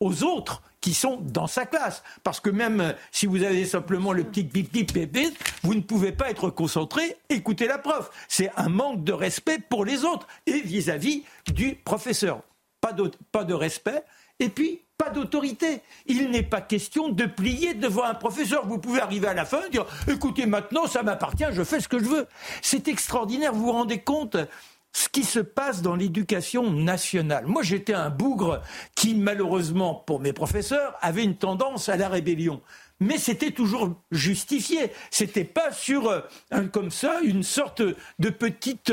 aux 0.00 0.22
autres 0.24 0.62
qui 0.80 0.94
sont 0.94 1.20
dans 1.22 1.46
sa 1.46 1.64
classe. 1.64 2.02
Parce 2.22 2.40
que 2.40 2.50
même 2.50 2.80
euh, 2.80 2.92
si 3.12 3.26
vous 3.26 3.42
avez 3.42 3.64
simplement 3.64 4.12
le 4.12 4.24
petit 4.24 4.42
bip 4.42 4.72
bip 4.72 4.92
bip 4.92 5.12
bip, 5.12 5.38
vous 5.62 5.74
ne 5.74 5.80
pouvez 5.80 6.12
pas 6.12 6.28
être 6.28 6.50
concentré, 6.50 7.16
écouter 7.28 7.66
la 7.66 7.78
prof. 7.78 8.10
C'est 8.28 8.50
un 8.56 8.68
manque 8.68 9.04
de 9.04 9.12
respect 9.12 9.58
pour 9.58 9.84
les 9.84 10.04
autres 10.04 10.26
et 10.46 10.60
vis-à-vis 10.60 11.22
du 11.46 11.76
professeur. 11.76 12.42
Pas 12.80 12.94
pas 13.30 13.44
de 13.44 13.54
respect. 13.54 14.02
Et 14.40 14.48
puis, 14.48 14.80
d'autorité. 15.10 15.80
Il 16.06 16.30
n'est 16.30 16.42
pas 16.42 16.60
question 16.60 17.08
de 17.08 17.24
plier 17.24 17.74
devant 17.74 18.04
un 18.04 18.14
professeur. 18.14 18.66
Vous 18.66 18.78
pouvez 18.78 19.00
arriver 19.00 19.28
à 19.28 19.34
la 19.34 19.44
fin 19.44 19.60
et 19.66 19.70
dire 19.70 19.86
écoutez, 20.08 20.46
maintenant, 20.46 20.86
ça 20.86 21.02
m'appartient, 21.02 21.44
je 21.52 21.64
fais 21.64 21.80
ce 21.80 21.88
que 21.88 21.98
je 21.98 22.04
veux. 22.04 22.26
C'est 22.60 22.88
extraordinaire, 22.88 23.52
vous 23.52 23.64
vous 23.64 23.72
rendez 23.72 23.98
compte 23.98 24.36
ce 24.92 25.08
qui 25.08 25.24
se 25.24 25.40
passe 25.40 25.82
dans 25.82 25.96
l'éducation 25.96 26.70
nationale. 26.70 27.46
Moi, 27.46 27.62
j'étais 27.62 27.94
un 27.94 28.10
bougre 28.10 28.60
qui, 28.94 29.14
malheureusement, 29.14 29.94
pour 29.94 30.20
mes 30.20 30.32
professeurs, 30.32 30.96
avait 31.00 31.24
une 31.24 31.36
tendance 31.36 31.88
à 31.88 31.96
la 31.96 32.08
rébellion. 32.08 32.60
Mais 33.00 33.18
c'était 33.18 33.50
toujours 33.50 33.94
justifié. 34.12 34.92
C'était 35.10 35.44
pas 35.44 35.72
sur, 35.72 36.08
euh, 36.08 36.20
comme 36.72 36.90
ça, 36.90 37.20
une 37.22 37.42
sorte 37.42 37.82
de 37.82 38.30
petite 38.30 38.92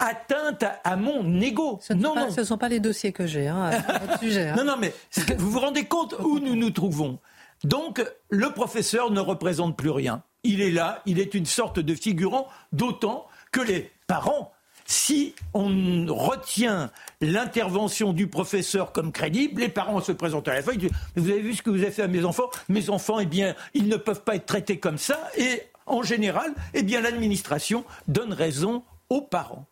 atteinte 0.00 0.64
à, 0.82 0.96
mon 0.96 1.40
ego. 1.40 1.78
Ce 1.80 1.92
non, 1.92 2.14
non. 2.14 2.30
Ce 2.30 2.40
ne 2.40 2.46
sont 2.46 2.58
pas 2.58 2.68
les 2.68 2.80
dossiers 2.80 3.12
que 3.12 3.26
j'ai 3.26 3.46
hein, 3.46 3.70
sujet. 4.20 4.48
Hein. 4.48 4.56
Non, 4.56 4.64
non, 4.64 4.76
mais 4.78 4.92
vous 5.36 5.50
vous 5.50 5.60
rendez 5.60 5.84
compte 5.84 6.16
où 6.18 6.40
nous 6.40 6.56
nous 6.56 6.70
trouvons 6.70 7.18
Donc, 7.64 8.04
le 8.30 8.50
professeur 8.50 9.10
ne 9.10 9.20
représente 9.20 9.76
plus 9.76 9.90
rien. 9.90 10.22
Il 10.42 10.60
est 10.62 10.70
là, 10.70 11.02
il 11.06 11.20
est 11.20 11.34
une 11.34 11.46
sorte 11.46 11.78
de 11.78 11.94
figurant, 11.94 12.48
d'autant 12.72 13.26
que 13.52 13.60
les 13.60 13.92
parents 14.06 14.52
si 14.90 15.36
on 15.54 16.06
retient 16.08 16.90
l'intervention 17.20 18.12
du 18.12 18.26
professeur 18.26 18.90
comme 18.90 19.12
crédible, 19.12 19.60
les 19.60 19.68
parents 19.68 20.00
se 20.00 20.10
présentent 20.10 20.48
à 20.48 20.54
la 20.54 20.62
disent 20.62 20.90
Vous 21.14 21.30
avez 21.30 21.40
vu 21.40 21.54
ce 21.54 21.62
que 21.62 21.70
vous 21.70 21.82
avez 21.82 21.92
fait 21.92 22.02
à 22.02 22.08
mes 22.08 22.24
enfants? 22.24 22.50
Mes 22.68 22.90
enfants, 22.90 23.20
eh 23.20 23.26
bien, 23.26 23.54
ils 23.72 23.86
ne 23.86 23.96
peuvent 23.96 24.24
pas 24.24 24.34
être 24.34 24.46
traités 24.46 24.80
comme 24.80 24.98
ça. 24.98 25.30
Et 25.38 25.62
en 25.86 26.02
général, 26.02 26.52
eh 26.74 26.82
bien, 26.82 27.00
l'administration 27.00 27.84
donne 28.08 28.32
raison 28.32 28.82
aux 29.10 29.22
parents. 29.22 29.69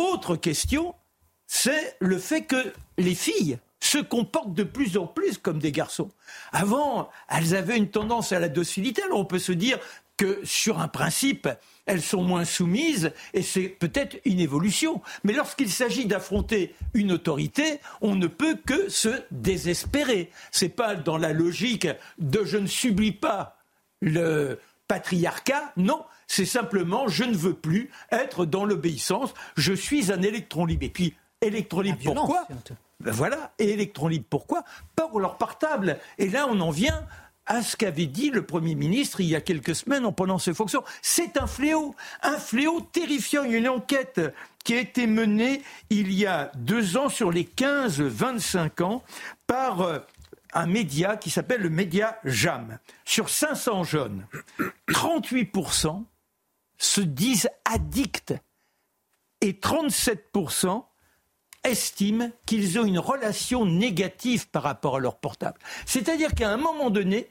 Autre 0.00 0.34
question, 0.34 0.94
c'est 1.46 1.94
le 2.00 2.18
fait 2.18 2.44
que 2.44 2.72
les 2.96 3.14
filles 3.14 3.58
se 3.80 3.98
comportent 3.98 4.54
de 4.54 4.62
plus 4.62 4.96
en 4.96 5.06
plus 5.06 5.36
comme 5.36 5.58
des 5.58 5.72
garçons. 5.72 6.08
Avant, 6.52 7.10
elles 7.28 7.54
avaient 7.54 7.76
une 7.76 7.90
tendance 7.90 8.32
à 8.32 8.40
la 8.40 8.48
docilité. 8.48 9.02
Alors 9.02 9.18
on 9.18 9.26
peut 9.26 9.38
se 9.38 9.52
dire 9.52 9.78
que 10.16 10.40
sur 10.42 10.80
un 10.80 10.88
principe, 10.88 11.50
elles 11.84 12.00
sont 12.00 12.22
moins 12.22 12.46
soumises 12.46 13.12
et 13.34 13.42
c'est 13.42 13.68
peut-être 13.68 14.18
une 14.24 14.40
évolution. 14.40 15.02
Mais 15.22 15.34
lorsqu'il 15.34 15.70
s'agit 15.70 16.06
d'affronter 16.06 16.74
une 16.94 17.12
autorité, 17.12 17.78
on 18.00 18.14
ne 18.14 18.26
peut 18.26 18.56
que 18.56 18.88
se 18.88 19.22
désespérer. 19.30 20.30
C'est 20.50 20.70
pas 20.70 20.94
dans 20.94 21.18
la 21.18 21.34
logique 21.34 21.88
de 22.18 22.42
je 22.42 22.56
ne 22.56 22.66
subis 22.66 23.12
pas 23.12 23.58
le 24.00 24.58
patriarcat, 24.88 25.72
non, 25.76 26.02
c'est 26.30 26.46
simplement 26.46 27.08
je 27.08 27.24
ne 27.24 27.36
veux 27.36 27.54
plus 27.54 27.90
être 28.12 28.46
dans 28.46 28.64
l'obéissance, 28.64 29.34
je 29.56 29.72
suis 29.72 30.12
un 30.12 30.22
électron 30.22 30.64
libre. 30.64 30.84
Et 30.84 30.88
puis 30.88 31.14
électron 31.40 31.80
libre 31.80 31.98
pourquoi 32.04 32.46
ben 33.00 33.10
voilà, 33.10 33.52
et 33.58 33.70
électron 33.70 34.06
libre 34.06 34.26
pourquoi 34.30 34.62
Pas 34.94 35.08
pour 35.08 35.18
leur 35.18 35.38
portable. 35.38 35.98
Et 36.18 36.28
là 36.28 36.46
on 36.48 36.60
en 36.60 36.70
vient 36.70 37.04
à 37.46 37.62
ce 37.62 37.76
qu'avait 37.76 38.06
dit 38.06 38.30
le 38.30 38.46
Premier 38.46 38.76
ministre 38.76 39.20
il 39.20 39.26
y 39.26 39.34
a 39.34 39.40
quelques 39.40 39.74
semaines 39.74 40.06
en 40.06 40.12
prenant 40.12 40.38
ses 40.38 40.54
fonctions. 40.54 40.84
C'est 41.02 41.36
un 41.36 41.48
fléau, 41.48 41.96
un 42.22 42.38
fléau 42.38 42.80
terrifiant. 42.80 43.42
Il 43.42 43.50
y 43.50 43.54
a 43.56 43.58
une 43.58 43.68
enquête 43.68 44.20
qui 44.62 44.74
a 44.74 44.80
été 44.80 45.08
menée 45.08 45.62
il 45.88 46.12
y 46.12 46.26
a 46.26 46.52
deux 46.54 46.96
ans 46.96 47.08
sur 47.08 47.32
les 47.32 47.44
15-25 47.44 48.84
ans 48.84 49.02
par 49.48 49.80
euh, 49.80 49.98
un 50.52 50.66
média 50.66 51.16
qui 51.16 51.30
s'appelle 51.30 51.62
le 51.62 51.70
média 51.70 52.20
JAM. 52.24 52.78
Sur 53.04 53.30
500 53.30 53.82
jeunes, 53.82 54.26
38% 54.88 56.04
se 56.80 57.00
disent 57.00 57.48
addicts 57.64 58.34
et 59.40 59.52
37% 59.52 60.84
estiment 61.62 62.30
qu'ils 62.46 62.78
ont 62.78 62.84
une 62.84 62.98
relation 62.98 63.66
négative 63.66 64.48
par 64.48 64.62
rapport 64.62 64.96
à 64.96 64.98
leur 64.98 65.18
portable. 65.18 65.58
C'est-à-dire 65.86 66.34
qu'à 66.34 66.50
un 66.50 66.56
moment 66.56 66.90
donné, 66.90 67.30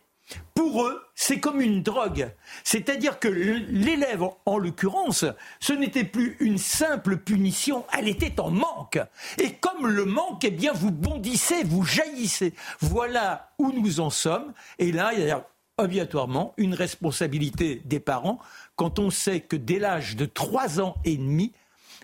pour 0.53 0.85
eux, 0.85 1.01
c'est 1.15 1.39
comme 1.39 1.61
une 1.61 1.81
drogue. 1.81 2.31
C'est-à-dire 2.63 3.17
que 3.17 3.27
l'élève, 3.27 4.23
en 4.45 4.57
l'occurrence, 4.59 5.25
ce 5.59 5.73
n'était 5.73 6.03
plus 6.03 6.37
une 6.39 6.59
simple 6.59 7.17
punition, 7.17 7.85
elle 7.97 8.07
était 8.07 8.39
en 8.39 8.51
manque. 8.51 8.99
Et 9.39 9.53
comme 9.53 9.87
le 9.87 10.05
manque, 10.05 10.43
eh 10.43 10.51
bien, 10.51 10.73
vous 10.73 10.91
bondissez, 10.91 11.63
vous 11.63 11.83
jaillissez. 11.83 12.53
Voilà 12.81 13.51
où 13.57 13.71
nous 13.71 13.99
en 13.99 14.11
sommes. 14.11 14.53
Et 14.77 14.91
là, 14.91 15.13
il 15.13 15.25
y 15.25 15.31
a 15.31 15.47
obligatoirement 15.79 16.53
une 16.57 16.75
responsabilité 16.75 17.81
des 17.85 17.99
parents 17.99 18.39
quand 18.79 18.97
on 18.97 19.09
sait 19.09 19.41
que 19.41 19.57
dès 19.57 19.77
l'âge 19.77 20.15
de 20.15 20.23
3 20.23 20.79
ans 20.79 20.95
et 21.03 21.17
demi, 21.17 21.51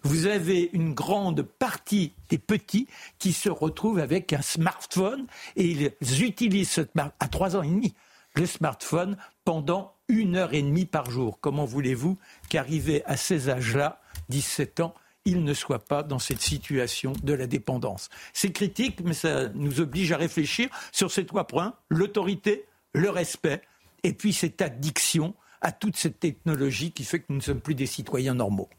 vous 0.03 0.26
avez 0.26 0.69
une 0.73 0.93
grande 0.93 1.41
partie 1.41 2.11
des 2.28 2.38
petits 2.38 2.86
qui 3.17 3.32
se 3.32 3.47
retrouvent 3.47 3.99
avec 3.99 4.34
un 4.34 4.41
smartphone 4.41 5.26
et 5.55 5.93
ils 6.01 6.21
utilisent 6.21 6.86
à 7.21 7.28
3 7.30 7.55
ans 7.55 7.63
et 7.63 7.69
demi 7.69 7.93
le 8.36 8.45
smartphone 8.45 9.15
pendant 9.45 9.93
une 10.09 10.36
heure 10.36 10.53
et 10.53 10.61
demie 10.61 10.86
par 10.86 11.09
jour. 11.09 11.39
Comment 11.39 11.63
voulez-vous 11.63 12.17
qu'arrivé 12.49 13.05
à 13.05 13.15
ces 13.15 13.49
âges-là, 13.49 14.01
17 14.28 14.82
ans, 14.82 14.93
il 15.23 15.45
ne 15.45 15.53
soit 15.53 15.86
pas 15.86 16.03
dans 16.03 16.19
cette 16.19 16.41
situation 16.41 17.13
de 17.23 17.32
la 17.32 17.47
dépendance? 17.47 18.09
C'est 18.34 18.51
critique, 18.51 18.99
mais 19.01 19.13
ça 19.13 19.47
nous 19.47 19.80
oblige 19.80 20.11
à 20.11 20.17
réfléchir 20.17 20.67
sur 20.91 21.09
ces 21.09 21.26
trois 21.26 21.47
points, 21.47 21.73
l'autorité, 21.88 22.65
le 22.91 23.09
respect, 23.09 23.61
et 24.03 24.11
puis 24.11 24.34
cette 24.34 24.61
addiction 24.61 25.36
à 25.66 25.72
toute 25.72 25.97
cette 25.97 26.20
technologie 26.20 26.91
qui 26.91 27.03
fait 27.03 27.18
que 27.18 27.26
nous 27.30 27.38
ne 27.38 27.41
sommes 27.41 27.59
plus 27.59 27.74
des 27.74 27.88
citoyens 27.88 28.36
normaux. 28.36 28.70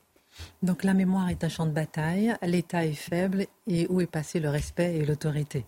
Donc 0.62 0.84
la 0.84 0.94
mémoire 0.94 1.30
est 1.30 1.42
un 1.42 1.48
champ 1.48 1.66
de 1.66 1.72
bataille, 1.72 2.36
l'État 2.42 2.84
est 2.84 2.92
faible, 2.92 3.46
et 3.66 3.88
où 3.88 4.00
est 4.00 4.06
passé 4.06 4.38
le 4.38 4.50
respect 4.50 4.94
et 4.94 5.04
l'autorité? 5.04 5.64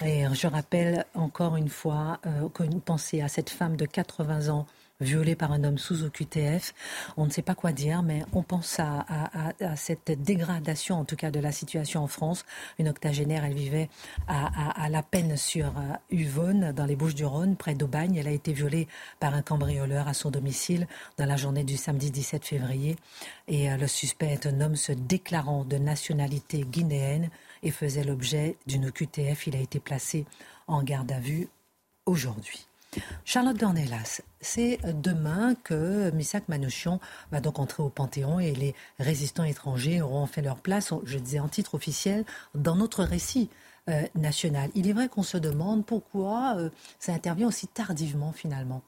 Je 0.00 0.46
rappelle 0.46 1.04
encore 1.12 1.56
une 1.56 1.68
fois 1.68 2.20
euh, 2.24 2.48
que 2.48 3.22
à 3.22 3.28
cette 3.28 3.50
femme 3.50 3.76
de 3.76 3.84
80 3.84 4.48
ans 4.48 4.66
violée 5.00 5.36
par 5.36 5.52
un 5.52 5.64
homme 5.64 5.78
sous 5.78 6.04
OQTF. 6.04 6.74
On 7.16 7.26
ne 7.26 7.30
sait 7.30 7.42
pas 7.42 7.54
quoi 7.54 7.72
dire, 7.72 8.02
mais 8.02 8.22
on 8.32 8.42
pense 8.42 8.78
à, 8.80 9.04
cette 9.76 10.10
dégradation, 10.22 10.98
en 10.98 11.04
tout 11.04 11.16
cas, 11.16 11.30
de 11.30 11.40
la 11.40 11.52
situation 11.52 12.02
en 12.02 12.06
France. 12.06 12.44
Une 12.78 12.88
octogénaire, 12.88 13.44
elle 13.44 13.54
vivait 13.54 13.88
à, 14.26 14.88
la 14.88 15.02
peine 15.02 15.36
sur 15.36 15.72
euh, 15.78 16.72
dans 16.72 16.86
les 16.86 16.96
Bouches-du-Rhône, 16.96 17.56
près 17.56 17.74
d'Aubagne. 17.74 18.16
Elle 18.16 18.28
a 18.28 18.32
été 18.32 18.52
violée 18.52 18.88
par 19.20 19.34
un 19.34 19.42
cambrioleur 19.42 20.08
à 20.08 20.14
son 20.14 20.30
domicile 20.30 20.86
dans 21.18 21.26
la 21.26 21.36
journée 21.36 21.64
du 21.64 21.76
samedi 21.76 22.10
17 22.10 22.44
février. 22.44 22.96
Et 23.48 23.70
euh, 23.70 23.76
le 23.76 23.86
suspect 23.86 24.32
est 24.32 24.46
un 24.46 24.60
homme 24.60 24.76
se 24.76 24.92
déclarant 24.92 25.64
de 25.64 25.76
nationalité 25.76 26.60
guinéenne 26.62 27.30
et 27.62 27.70
faisait 27.70 28.04
l'objet 28.04 28.56
d'une 28.66 28.86
OQTF. 28.86 29.46
Il 29.46 29.56
a 29.56 29.60
été 29.60 29.80
placé 29.80 30.24
en 30.66 30.82
garde 30.82 31.12
à 31.12 31.20
vue 31.20 31.48
aujourd'hui. 32.06 32.66
Charlotte 33.24 33.56
Dornelas, 33.56 34.20
c'est 34.40 34.78
demain 34.84 35.54
que 35.54 36.10
Missak 36.10 36.48
Manouchian 36.48 37.00
va 37.32 37.40
donc 37.40 37.58
entrer 37.58 37.82
au 37.82 37.88
Panthéon 37.88 38.40
et 38.40 38.54
les 38.54 38.74
résistants 38.98 39.44
étrangers 39.44 40.00
auront 40.00 40.26
fait 40.26 40.42
leur 40.42 40.58
place, 40.58 40.92
je 41.04 41.18
disais 41.18 41.40
en 41.40 41.48
titre 41.48 41.74
officiel, 41.74 42.24
dans 42.54 42.76
notre 42.76 43.04
récit 43.04 43.50
euh, 43.88 44.02
national. 44.16 44.70
Il 44.74 44.88
est 44.88 44.92
vrai 44.92 45.08
qu'on 45.08 45.22
se 45.22 45.36
demande 45.36 45.86
pourquoi 45.86 46.56
euh, 46.56 46.70
ça 46.98 47.12
intervient 47.12 47.46
aussi 47.46 47.68
tardivement 47.68 48.32
finalement. 48.32 48.82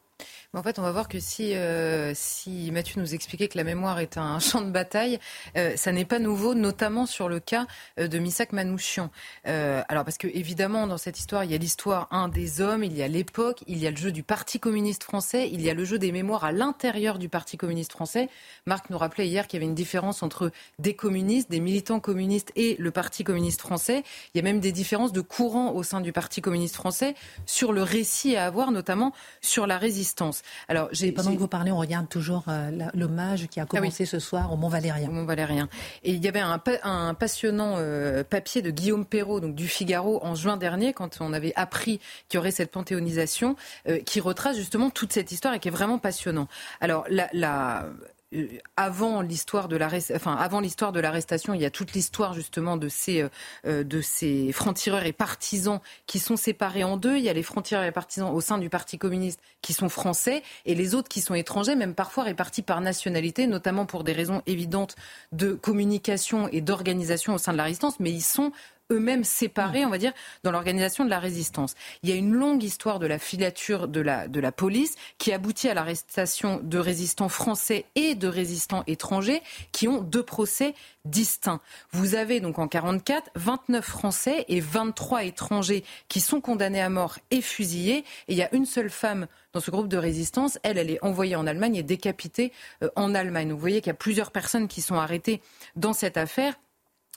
En 0.54 0.62
fait, 0.62 0.78
on 0.78 0.82
va 0.82 0.92
voir 0.92 1.08
que 1.08 1.20
si, 1.20 1.54
euh, 1.54 2.12
si 2.14 2.70
Mathieu 2.72 3.02
nous 3.02 3.14
expliquait 3.14 3.48
que 3.48 3.58
la 3.58 3.64
mémoire 3.64 3.98
est 4.00 4.16
un 4.16 4.38
champ 4.40 4.62
de 4.62 4.70
bataille, 4.70 5.18
euh, 5.58 5.76
ça 5.76 5.92
n'est 5.92 6.06
pas 6.06 6.18
nouveau, 6.18 6.54
notamment 6.54 7.04
sur 7.04 7.28
le 7.28 7.38
cas 7.38 7.66
euh, 8.00 8.08
de 8.08 8.18
Missak 8.18 8.52
Manouchian. 8.52 9.10
alors, 9.44 10.04
parce 10.04 10.16
que 10.16 10.26
évidemment, 10.26 10.86
dans 10.86 10.96
cette 10.96 11.18
histoire, 11.18 11.44
il 11.44 11.50
y 11.50 11.54
a 11.54 11.58
l'histoire 11.58 12.08
un 12.12 12.28
des 12.28 12.62
hommes, 12.62 12.82
il 12.82 12.96
y 12.96 13.02
a 13.02 13.08
l'époque, 13.08 13.62
il 13.66 13.76
y 13.76 13.86
a 13.86 13.90
le 13.90 13.98
jeu 13.98 14.10
du 14.10 14.22
Parti 14.22 14.58
communiste 14.58 15.04
français, 15.04 15.50
il 15.52 15.60
y 15.60 15.68
a 15.68 15.74
le 15.74 15.84
jeu 15.84 15.98
des 15.98 16.12
mémoires 16.12 16.44
à 16.44 16.52
l'intérieur 16.52 17.18
du 17.18 17.28
Parti 17.28 17.58
communiste 17.58 17.92
français. 17.92 18.30
Marc 18.64 18.88
nous 18.88 18.96
rappelait 18.96 19.28
hier 19.28 19.48
qu'il 19.48 19.58
y 19.58 19.62
avait 19.62 19.68
une 19.68 19.74
différence 19.74 20.22
entre 20.22 20.50
des 20.78 20.96
communistes, 20.96 21.50
des 21.50 21.60
militants 21.60 22.00
communistes 22.00 22.52
et 22.56 22.74
le 22.78 22.90
Parti 22.90 23.22
communiste 23.22 23.60
français. 23.60 24.02
Il 24.32 24.38
y 24.38 24.40
a 24.40 24.44
même 24.44 24.60
des 24.60 24.72
différences 24.72 25.12
de 25.12 25.20
courant 25.20 25.72
au 25.72 25.82
sein 25.82 26.00
du 26.00 26.12
Parti 26.12 26.40
communiste 26.40 26.76
français 26.76 27.14
sur 27.44 27.74
le 27.74 27.82
récit 27.82 28.34
à 28.34 28.46
avoir, 28.46 28.70
notamment 28.70 29.12
sur 29.42 29.66
la 29.66 29.76
résistance. 29.76 30.37
Alors, 30.68 30.90
pendant 31.14 31.32
que 31.32 31.38
vous 31.38 31.48
parlez, 31.48 31.70
on 31.70 31.78
regarde 31.78 32.08
toujours 32.08 32.44
euh, 32.48 32.70
l'hommage 32.94 33.46
qui 33.48 33.60
a 33.60 33.64
ah 33.64 33.66
commencé 33.66 34.06
ce 34.06 34.18
soir 34.18 34.52
au 34.52 34.56
Mont 34.56 34.68
Valérien. 34.68 35.08
Au 35.08 35.12
Mont 35.12 35.24
Valérien. 35.24 35.68
Et 36.04 36.12
il 36.12 36.24
y 36.24 36.28
avait 36.28 36.40
un, 36.40 36.60
un 36.82 37.14
passionnant 37.14 37.74
euh, 37.76 38.24
papier 38.24 38.62
de 38.62 38.70
Guillaume 38.70 39.04
Perrault, 39.04 39.40
donc 39.40 39.54
du 39.54 39.68
Figaro, 39.68 40.20
en 40.24 40.34
juin 40.34 40.56
dernier, 40.56 40.92
quand 40.92 41.18
on 41.20 41.32
avait 41.32 41.52
appris 41.56 42.00
qu'il 42.28 42.38
y 42.38 42.38
aurait 42.38 42.50
cette 42.50 42.70
panthéonisation, 42.70 43.56
euh, 43.88 43.98
qui 43.98 44.20
retrace 44.20 44.56
justement 44.56 44.90
toute 44.90 45.12
cette 45.12 45.32
histoire 45.32 45.54
et 45.54 45.60
qui 45.60 45.68
est 45.68 45.72
vraiment 45.72 45.98
passionnant. 45.98 46.48
Alors, 46.80 47.04
la, 47.08 47.28
la 47.32 47.86
euh, 48.34 48.46
avant 48.76 49.22
l'histoire 49.22 49.68
de 49.68 49.76
l'arrestation, 49.76 51.54
il 51.54 51.60
y 51.60 51.64
a 51.64 51.70
toute 51.70 51.92
l'histoire 51.92 52.34
justement 52.34 52.76
de 52.76 52.88
ces 52.88 53.22
euh, 53.22 53.28
euh, 53.66 54.52
francs-tireurs 54.52 55.06
et 55.06 55.12
partisans 55.12 55.80
qui 56.06 56.18
sont 56.18 56.36
séparés 56.36 56.84
en 56.84 56.96
deux. 56.96 57.16
Il 57.16 57.22
y 57.22 57.30
a 57.30 57.32
les 57.32 57.42
francs-tireurs 57.42 57.84
et 57.84 57.92
partisans 57.92 58.30
au 58.30 58.40
sein 58.40 58.58
du 58.58 58.68
Parti 58.68 58.98
communiste 58.98 59.40
qui 59.62 59.72
sont 59.72 59.88
français 59.88 60.42
et 60.66 60.74
les 60.74 60.94
autres 60.94 61.08
qui 61.08 61.22
sont 61.22 61.34
étrangers, 61.34 61.74
même 61.74 61.94
parfois 61.94 62.24
répartis 62.24 62.62
par 62.62 62.80
nationalité, 62.80 63.46
notamment 63.46 63.86
pour 63.86 64.04
des 64.04 64.12
raisons 64.12 64.42
évidentes 64.46 64.96
de 65.32 65.54
communication 65.54 66.48
et 66.48 66.60
d'organisation 66.60 67.34
au 67.34 67.38
sein 67.38 67.52
de 67.52 67.56
la 67.56 67.64
résistance, 67.64 67.98
mais 67.98 68.10
ils 68.10 68.22
sont 68.22 68.52
eux-mêmes 68.90 69.24
séparés, 69.24 69.84
on 69.84 69.90
va 69.90 69.98
dire, 69.98 70.12
dans 70.44 70.50
l'organisation 70.50 71.04
de 71.04 71.10
la 71.10 71.18
résistance. 71.18 71.74
Il 72.02 72.08
y 72.08 72.12
a 72.12 72.16
une 72.16 72.32
longue 72.32 72.62
histoire 72.62 72.98
de 72.98 73.06
la 73.06 73.18
filature 73.18 73.88
de 73.88 74.00
la, 74.00 74.28
de 74.28 74.40
la 74.40 74.52
police 74.52 74.94
qui 75.18 75.32
aboutit 75.32 75.68
à 75.68 75.74
l'arrestation 75.74 76.60
de 76.62 76.78
résistants 76.78 77.28
français 77.28 77.84
et 77.94 78.14
de 78.14 78.28
résistants 78.28 78.84
étrangers 78.86 79.42
qui 79.72 79.88
ont 79.88 80.00
deux 80.00 80.22
procès 80.22 80.74
distincts. 81.04 81.60
Vous 81.92 82.14
avez 82.14 82.40
donc 82.40 82.58
en 82.58 82.68
44 82.68 83.30
29 83.34 83.84
Français 83.84 84.44
et 84.48 84.60
23 84.60 85.24
étrangers 85.24 85.84
qui 86.08 86.20
sont 86.20 86.40
condamnés 86.40 86.80
à 86.80 86.88
mort 86.88 87.18
et 87.30 87.40
fusillés. 87.40 87.98
Et 88.28 88.32
il 88.32 88.36
y 88.36 88.42
a 88.42 88.54
une 88.54 88.66
seule 88.66 88.90
femme 88.90 89.26
dans 89.52 89.60
ce 89.60 89.70
groupe 89.70 89.88
de 89.88 89.96
résistance. 89.96 90.58
Elle, 90.62 90.78
elle 90.78 90.90
est 90.90 91.02
envoyée 91.04 91.36
en 91.36 91.46
Allemagne 91.46 91.76
et 91.76 91.82
décapitée 91.82 92.52
euh, 92.82 92.88
en 92.96 93.14
Allemagne. 93.14 93.52
vous 93.52 93.58
voyez 93.58 93.80
qu'il 93.80 93.88
y 93.88 93.90
a 93.90 93.94
plusieurs 93.94 94.30
personnes 94.30 94.68
qui 94.68 94.82
sont 94.82 94.96
arrêtées 94.96 95.40
dans 95.76 95.92
cette 95.92 96.16
affaire. 96.16 96.54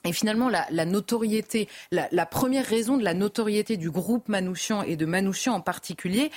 Et 0.04 0.12
finalement, 0.12 0.48
la, 0.48 0.84
notoriété, 0.84 1.68
la, 1.92 2.08
la, 2.10 2.26
première 2.26 2.66
raison 2.66 2.96
de 2.96 3.04
la 3.04 3.14
notoriété 3.14 3.76
du 3.76 3.90
groupe 3.90 4.28
Manouchian 4.28 4.82
et 4.82 4.96
de 4.96 5.06
Manouchian 5.06 5.54
en 5.54 5.60
particulier, 5.60 6.30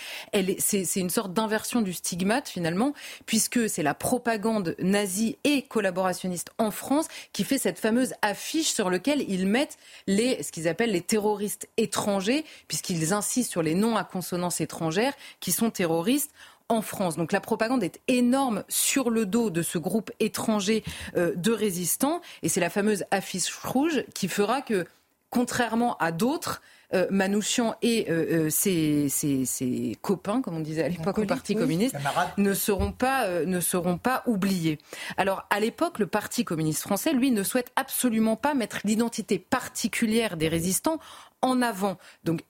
c'est 0.59 0.99
une 0.99 1.09
sorte 1.09 1.34
d'inversion 1.34 1.82
du 1.82 1.93
stigmate 1.93 2.47
finalement, 2.47 2.93
puisque 3.26 3.68
c'est 3.68 3.82
la 3.82 3.95
propagande 3.95 4.76
nazie 4.80 5.38
et 5.43 5.63
collaborationniste 5.63 6.51
en 6.59 6.70
France 6.70 7.07
qui 7.34 7.43
fait 7.43 7.57
cette 7.57 7.80
fameuse 7.80 8.13
affiche 8.22 8.72
sur 8.72 8.91
laquelle 8.91 9.26
ils 9.28 9.47
mettent 9.47 9.78
les, 10.05 10.43
ce 10.43 10.51
qu'ils 10.51 10.68
appellent 10.68 10.91
les 10.91 11.01
terroristes 11.01 11.68
étrangers, 11.78 12.45
puisqu'ils 12.68 13.13
insistent 13.13 13.51
sur 13.51 13.63
les 13.63 13.74
noms 13.74 13.97
à 13.97 14.03
consonance 14.03 14.61
étrangère 14.61 15.13
qui 15.39 15.51
sont 15.51 15.72
terroristes 15.72 16.32
en 16.70 16.82
France. 16.82 17.16
Donc 17.16 17.32
la 17.32 17.41
propagande 17.41 17.84
est 17.84 18.01
énorme 18.07 18.63
sur 18.68 19.09
le 19.09 19.26
dos 19.26 19.49
de 19.49 19.61
ce 19.61 19.78
groupe 19.78 20.11
étranger 20.20 20.84
euh, 21.16 21.34
de 21.36 21.51
résistants 21.51 22.22
et 22.41 22.49
c'est 22.49 22.59
la 22.59 22.70
fameuse 22.70 23.05
affiche 23.11 23.53
rouge 23.53 24.03
qui 24.13 24.28
fera 24.28 24.61
que, 24.61 24.86
contrairement 25.30 25.95
à 25.97 26.11
d'autres, 26.11 26.61
euh, 26.93 27.07
Manouchian 27.09 27.76
et 27.82 28.09
euh, 28.09 28.49
ses, 28.49 29.97
copains, 30.01 30.41
comme 30.41 30.55
on 30.55 30.59
disait 30.59 30.84
à 30.84 30.88
l'époque 30.88 31.18
au 31.18 31.26
Parti 31.26 31.55
communiste, 31.55 31.95
ne 32.38 32.53
seront 32.53 32.91
pas 32.91 33.28
ne 33.43 33.59
seront 33.59 33.97
pas 33.97 34.24
oubliés. 34.28 34.78
Alors 35.18 35.45
à 35.49 35.59
l'époque, 35.59 35.99
le 35.99 36.07
Parti 36.07 36.45
communiste 36.45 36.82
français, 36.82 37.13
lui, 37.13 37.32
ne 37.32 37.43
souhaite 37.43 37.72
absolument 37.76 38.36
pas 38.36 38.53
mettre 38.53 38.80
l'identité 38.84 39.39
particulière 39.39 40.38
des 40.38 40.47
résistants 40.47 40.99
en 41.41 41.61
avant. 41.61 41.97
Donc 42.24 42.41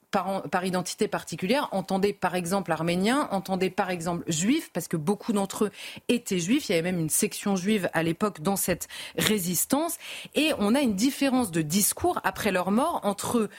par, 0.51 0.66
identité 0.66 1.09
particulière, 1.09 1.68
entendez 1.72 2.13
par 2.13 2.36
exemple 2.36 2.72
arménien, 2.72 3.28
entendez 3.32 3.70
par 3.70 3.89
exemple 3.89 4.24
juif, 4.32 4.70
parce 4.72 4.88
que 4.88 4.95
beaucoup 4.95 5.34
d'entre 5.34 5.66
eux 5.66 5.72
étaient 6.07 6.39
juifs. 6.39 6.70
Il 6.70 6.72
y 6.72 6.76
avait 6.76 6.91
même 6.91 7.01
une 7.01 7.09
section 7.09 7.57
juive 7.57 7.89
à 7.91 8.01
l'époque 8.01 8.41
dans 8.41 8.55
cette 8.55 8.88
résistance. 9.18 9.97
Et 10.34 10.51
on 10.57 10.74
a 10.74 10.80
une 10.80 10.95
différence 10.95 11.51
de 11.51 11.61
discours 11.61 12.22
après 12.24 12.51
leur 12.51 12.72
mort 12.72 13.01
entre 13.03 13.49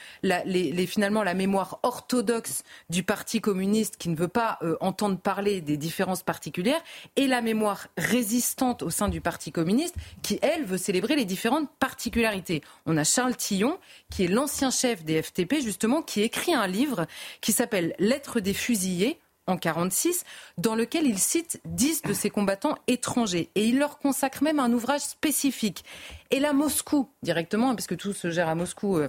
finalement 0.87 1.21
la 1.21 1.35
mémoire 1.35 1.79
orthodoxe 1.83 2.63
du 2.89 3.03
Parti 3.03 3.39
communiste 3.39 3.97
qui 3.97 4.09
ne 4.09 4.15
veut 4.15 4.27
pas 4.27 4.57
euh, 4.63 4.77
entendre 4.81 5.17
parler 5.17 5.61
des 5.61 5.77
différences 5.77 6.23
particulières 6.23 6.81
et 7.17 7.27
la 7.27 7.41
mémoire 7.41 7.87
résistante 7.97 8.81
au 8.81 8.89
sein 8.89 9.09
du 9.09 9.21
Parti 9.21 9.51
communiste 9.51 9.95
qui, 10.23 10.39
elle, 10.41 10.65
veut 10.65 10.77
célébrer 10.77 11.15
les 11.15 11.25
différentes 11.25 11.69
particularités. 11.79 12.63
On 12.85 12.97
a 12.97 13.03
Charles 13.03 13.35
Tillon, 13.35 13.77
qui 14.09 14.23
est 14.23 14.27
l'ancien 14.27 14.71
chef 14.71 15.03
des 15.03 15.21
FTP, 15.21 15.61
justement, 15.61 16.01
qui 16.01 16.21
écrit 16.21 16.46
un 16.53 16.67
livre 16.67 17.07
qui 17.41 17.51
s'appelle 17.51 17.95
Lettres 17.99 18.39
des 18.39 18.53
fusillés 18.53 19.19
en 19.47 19.57
46, 19.57 20.25
dans 20.57 20.75
lequel 20.75 21.07
il 21.07 21.17
cite 21.17 21.61
10 21.65 22.03
de 22.03 22.13
ses 22.13 22.29
combattants 22.29 22.77
étrangers. 22.87 23.49
Et 23.55 23.65
il 23.65 23.79
leur 23.79 23.97
consacre 23.97 24.43
même 24.43 24.59
un 24.59 24.71
ouvrage 24.73 25.01
spécifique. 25.01 25.85
Et 26.31 26.39
là, 26.39 26.53
Moscou, 26.53 27.09
directement, 27.23 27.73
puisque 27.73 27.97
tout 27.97 28.13
se 28.13 28.29
gère 28.29 28.49
à 28.49 28.55
Moscou 28.55 28.97
euh, 28.97 29.07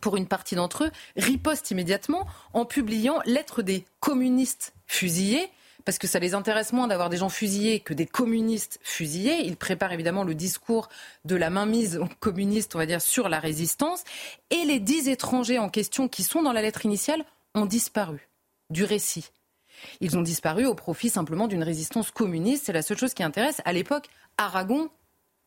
pour 0.00 0.16
une 0.16 0.26
partie 0.26 0.54
d'entre 0.54 0.84
eux, 0.84 0.90
riposte 1.16 1.70
immédiatement 1.70 2.26
en 2.54 2.64
publiant 2.64 3.20
Lettres 3.26 3.62
des 3.62 3.84
communistes 4.00 4.72
fusillés 4.86 5.50
parce 5.88 5.96
que 5.96 6.06
ça 6.06 6.18
les 6.18 6.34
intéresse 6.34 6.74
moins 6.74 6.86
d'avoir 6.86 7.08
des 7.08 7.16
gens 7.16 7.30
fusillés 7.30 7.80
que 7.80 7.94
des 7.94 8.04
communistes 8.04 8.78
fusillés. 8.82 9.46
Ils 9.46 9.56
préparent 9.56 9.94
évidemment 9.94 10.22
le 10.22 10.34
discours 10.34 10.90
de 11.24 11.34
la 11.34 11.48
mainmise 11.48 11.98
communiste, 12.20 12.74
on 12.74 12.78
va 12.78 12.84
dire, 12.84 13.00
sur 13.00 13.30
la 13.30 13.40
résistance. 13.40 14.04
Et 14.50 14.66
les 14.66 14.80
dix 14.80 15.08
étrangers 15.08 15.58
en 15.58 15.70
question 15.70 16.06
qui 16.06 16.24
sont 16.24 16.42
dans 16.42 16.52
la 16.52 16.60
lettre 16.60 16.84
initiale 16.84 17.24
ont 17.54 17.64
disparu 17.64 18.28
du 18.68 18.84
récit. 18.84 19.30
Ils 20.02 20.18
ont 20.18 20.20
disparu 20.20 20.66
au 20.66 20.74
profit 20.74 21.08
simplement 21.08 21.48
d'une 21.48 21.62
résistance 21.62 22.10
communiste. 22.10 22.66
C'est 22.66 22.74
la 22.74 22.82
seule 22.82 22.98
chose 22.98 23.14
qui 23.14 23.22
intéresse. 23.22 23.62
À 23.64 23.72
l'époque, 23.72 24.10
Aragon 24.36 24.90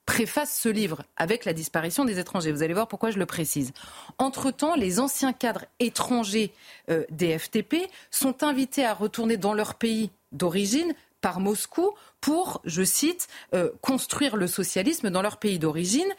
préface 0.05 0.57
ce 0.57 0.69
livre 0.69 1.03
avec 1.15 1.45
la 1.45 1.53
disparition 1.53 2.05
des 2.05 2.19
étrangers. 2.19 2.51
Vous 2.51 2.63
allez 2.63 2.73
voir 2.73 2.87
pourquoi 2.87 3.11
je 3.11 3.19
le 3.19 3.25
précise. 3.25 3.71
Entre-temps, 4.17 4.75
les 4.75 4.99
anciens 4.99 5.33
cadres 5.33 5.65
étrangers 5.79 6.53
euh, 6.89 7.05
des 7.09 7.37
FTP 7.37 7.75
sont 8.09 8.43
invités 8.43 8.85
à 8.85 8.93
retourner 8.93 9.37
dans 9.37 9.53
leur 9.53 9.75
pays 9.75 10.11
d'origine 10.31 10.93
par 11.21 11.39
Moscou 11.39 11.91
pour, 12.19 12.61
je 12.65 12.83
cite, 12.83 13.27
euh, 13.53 13.69
construire 13.81 14.35
le 14.35 14.47
socialisme 14.47 15.09
dans 15.09 15.21
leur 15.21 15.37
pays 15.37 15.59
d'origine. 15.59 16.11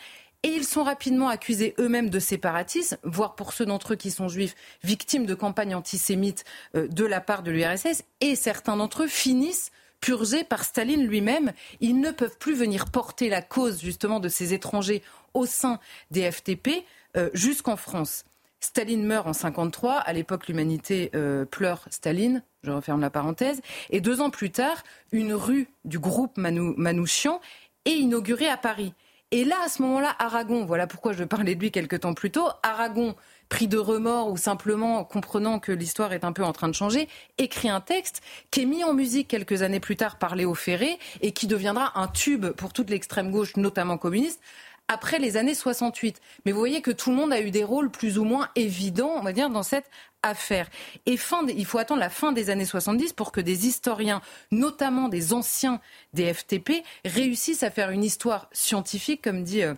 Et 0.44 0.48
ils 0.48 0.64
sont 0.64 0.82
rapidement 0.82 1.28
accusés 1.28 1.74
eux-mêmes 1.78 2.10
de 2.10 2.18
séparatisme, 2.18 2.96
voire 3.04 3.36
pour 3.36 3.52
ceux 3.52 3.64
d'entre 3.64 3.92
eux 3.92 3.96
qui 3.96 4.10
sont 4.10 4.26
juifs, 4.26 4.56
victimes 4.82 5.24
de 5.24 5.34
campagnes 5.34 5.74
antisémites 5.74 6.44
euh, 6.74 6.88
de 6.88 7.04
la 7.04 7.20
part 7.20 7.42
de 7.42 7.50
l'URSS. 7.50 8.02
Et 8.20 8.34
certains 8.34 8.76
d'entre 8.76 9.04
eux 9.04 9.08
finissent 9.08 9.70
purgés 10.02 10.44
par 10.44 10.64
Staline 10.64 11.06
lui-même. 11.06 11.52
Ils 11.80 11.98
ne 11.98 12.10
peuvent 12.10 12.36
plus 12.36 12.54
venir 12.54 12.90
porter 12.90 13.30
la 13.30 13.40
cause 13.40 13.80
justement 13.80 14.20
de 14.20 14.28
ces 14.28 14.52
étrangers 14.52 15.02
au 15.32 15.46
sein 15.46 15.80
des 16.10 16.30
FTP 16.30 16.84
euh, 17.16 17.30
jusqu'en 17.32 17.76
France. 17.76 18.26
Staline 18.60 19.04
meurt 19.04 19.26
en 19.26 19.32
53. 19.32 19.94
À 19.94 20.12
l'époque, 20.12 20.46
l'humanité 20.48 21.10
euh, 21.14 21.44
pleure 21.44 21.86
Staline. 21.90 22.42
Je 22.62 22.70
referme 22.70 23.00
la 23.00 23.10
parenthèse. 23.10 23.60
Et 23.90 24.00
deux 24.00 24.20
ans 24.20 24.30
plus 24.30 24.50
tard, 24.50 24.82
une 25.10 25.32
rue 25.32 25.68
du 25.84 25.98
groupe 25.98 26.36
Manouchian 26.36 27.40
est 27.84 27.96
inaugurée 27.96 28.48
à 28.48 28.56
Paris. 28.56 28.92
Et 29.32 29.44
là, 29.44 29.56
à 29.64 29.68
ce 29.68 29.80
moment-là, 29.82 30.14
Aragon, 30.18 30.66
voilà 30.66 30.86
pourquoi 30.86 31.14
je 31.14 31.24
parlais 31.24 31.54
de 31.54 31.60
lui 31.60 31.70
quelques 31.70 32.00
temps 32.00 32.12
plus 32.12 32.30
tôt, 32.30 32.48
Aragon, 32.62 33.16
pris 33.52 33.68
de 33.68 33.76
remords 33.76 34.30
ou 34.30 34.38
simplement 34.38 35.04
comprenant 35.04 35.58
que 35.58 35.72
l'histoire 35.72 36.14
est 36.14 36.24
un 36.24 36.32
peu 36.32 36.42
en 36.42 36.54
train 36.54 36.68
de 36.68 36.74
changer, 36.74 37.06
écrit 37.36 37.68
un 37.68 37.82
texte 37.82 38.22
qui 38.50 38.62
est 38.62 38.64
mis 38.64 38.82
en 38.82 38.94
musique 38.94 39.28
quelques 39.28 39.60
années 39.60 39.78
plus 39.78 39.94
tard 39.94 40.16
par 40.16 40.36
Léo 40.36 40.54
Ferré 40.54 40.98
et 41.20 41.32
qui 41.32 41.46
deviendra 41.46 42.00
un 42.00 42.08
tube 42.08 42.46
pour 42.46 42.72
toute 42.72 42.88
l'extrême 42.88 43.30
gauche, 43.30 43.56
notamment 43.58 43.98
communiste, 43.98 44.40
après 44.88 45.18
les 45.18 45.36
années 45.36 45.54
68. 45.54 46.18
Mais 46.46 46.52
vous 46.52 46.58
voyez 46.58 46.80
que 46.80 46.90
tout 46.90 47.10
le 47.10 47.16
monde 47.16 47.30
a 47.30 47.42
eu 47.42 47.50
des 47.50 47.62
rôles 47.62 47.90
plus 47.90 48.18
ou 48.18 48.24
moins 48.24 48.48
évidents, 48.56 49.12
on 49.16 49.22
va 49.22 49.34
dire, 49.34 49.50
dans 49.50 49.62
cette 49.62 49.90
affaire. 50.22 50.70
Et 51.04 51.18
fin, 51.18 51.46
il 51.46 51.66
faut 51.66 51.76
attendre 51.76 52.00
la 52.00 52.08
fin 52.08 52.32
des 52.32 52.48
années 52.48 52.64
70 52.64 53.12
pour 53.12 53.32
que 53.32 53.42
des 53.42 53.66
historiens, 53.66 54.22
notamment 54.50 55.08
des 55.10 55.34
anciens 55.34 55.78
des 56.14 56.32
FTP, 56.32 56.82
réussissent 57.04 57.64
à 57.64 57.70
faire 57.70 57.90
une 57.90 58.02
histoire 58.02 58.48
scientifique, 58.52 59.20
comme 59.20 59.44
dit 59.44 59.62
euh, 59.62 59.74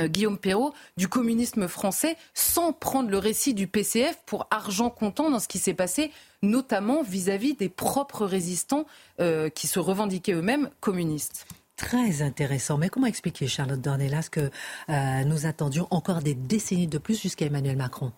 Guillaume 0.00 0.38
Perrault, 0.38 0.72
du 0.96 1.08
communisme 1.08 1.68
français, 1.68 2.16
sans 2.34 2.72
prendre 2.72 3.10
le 3.10 3.18
récit 3.18 3.54
du 3.54 3.66
PCF 3.66 4.18
pour 4.26 4.46
argent 4.50 4.90
comptant 4.90 5.30
dans 5.30 5.38
ce 5.38 5.48
qui 5.48 5.58
s'est 5.58 5.74
passé, 5.74 6.10
notamment 6.42 7.02
vis-à-vis 7.02 7.54
des 7.54 7.68
propres 7.68 8.24
résistants 8.24 8.86
euh, 9.20 9.48
qui 9.48 9.66
se 9.66 9.78
revendiquaient 9.78 10.32
eux-mêmes 10.32 10.70
communistes 10.80 11.46
très 11.82 12.22
intéressant. 12.22 12.78
Mais 12.78 12.88
comment 12.88 13.06
expliquer, 13.06 13.48
Charlotte 13.48 13.80
Dornelas, 13.80 14.28
que 14.30 14.50
euh, 14.88 15.24
nous 15.24 15.46
attendions 15.46 15.88
encore 15.90 16.22
des 16.22 16.34
décennies 16.34 16.86
de 16.86 16.98
plus 16.98 17.20
jusqu'à 17.20 17.46
Emmanuel 17.46 17.76
Macron? 17.76 18.12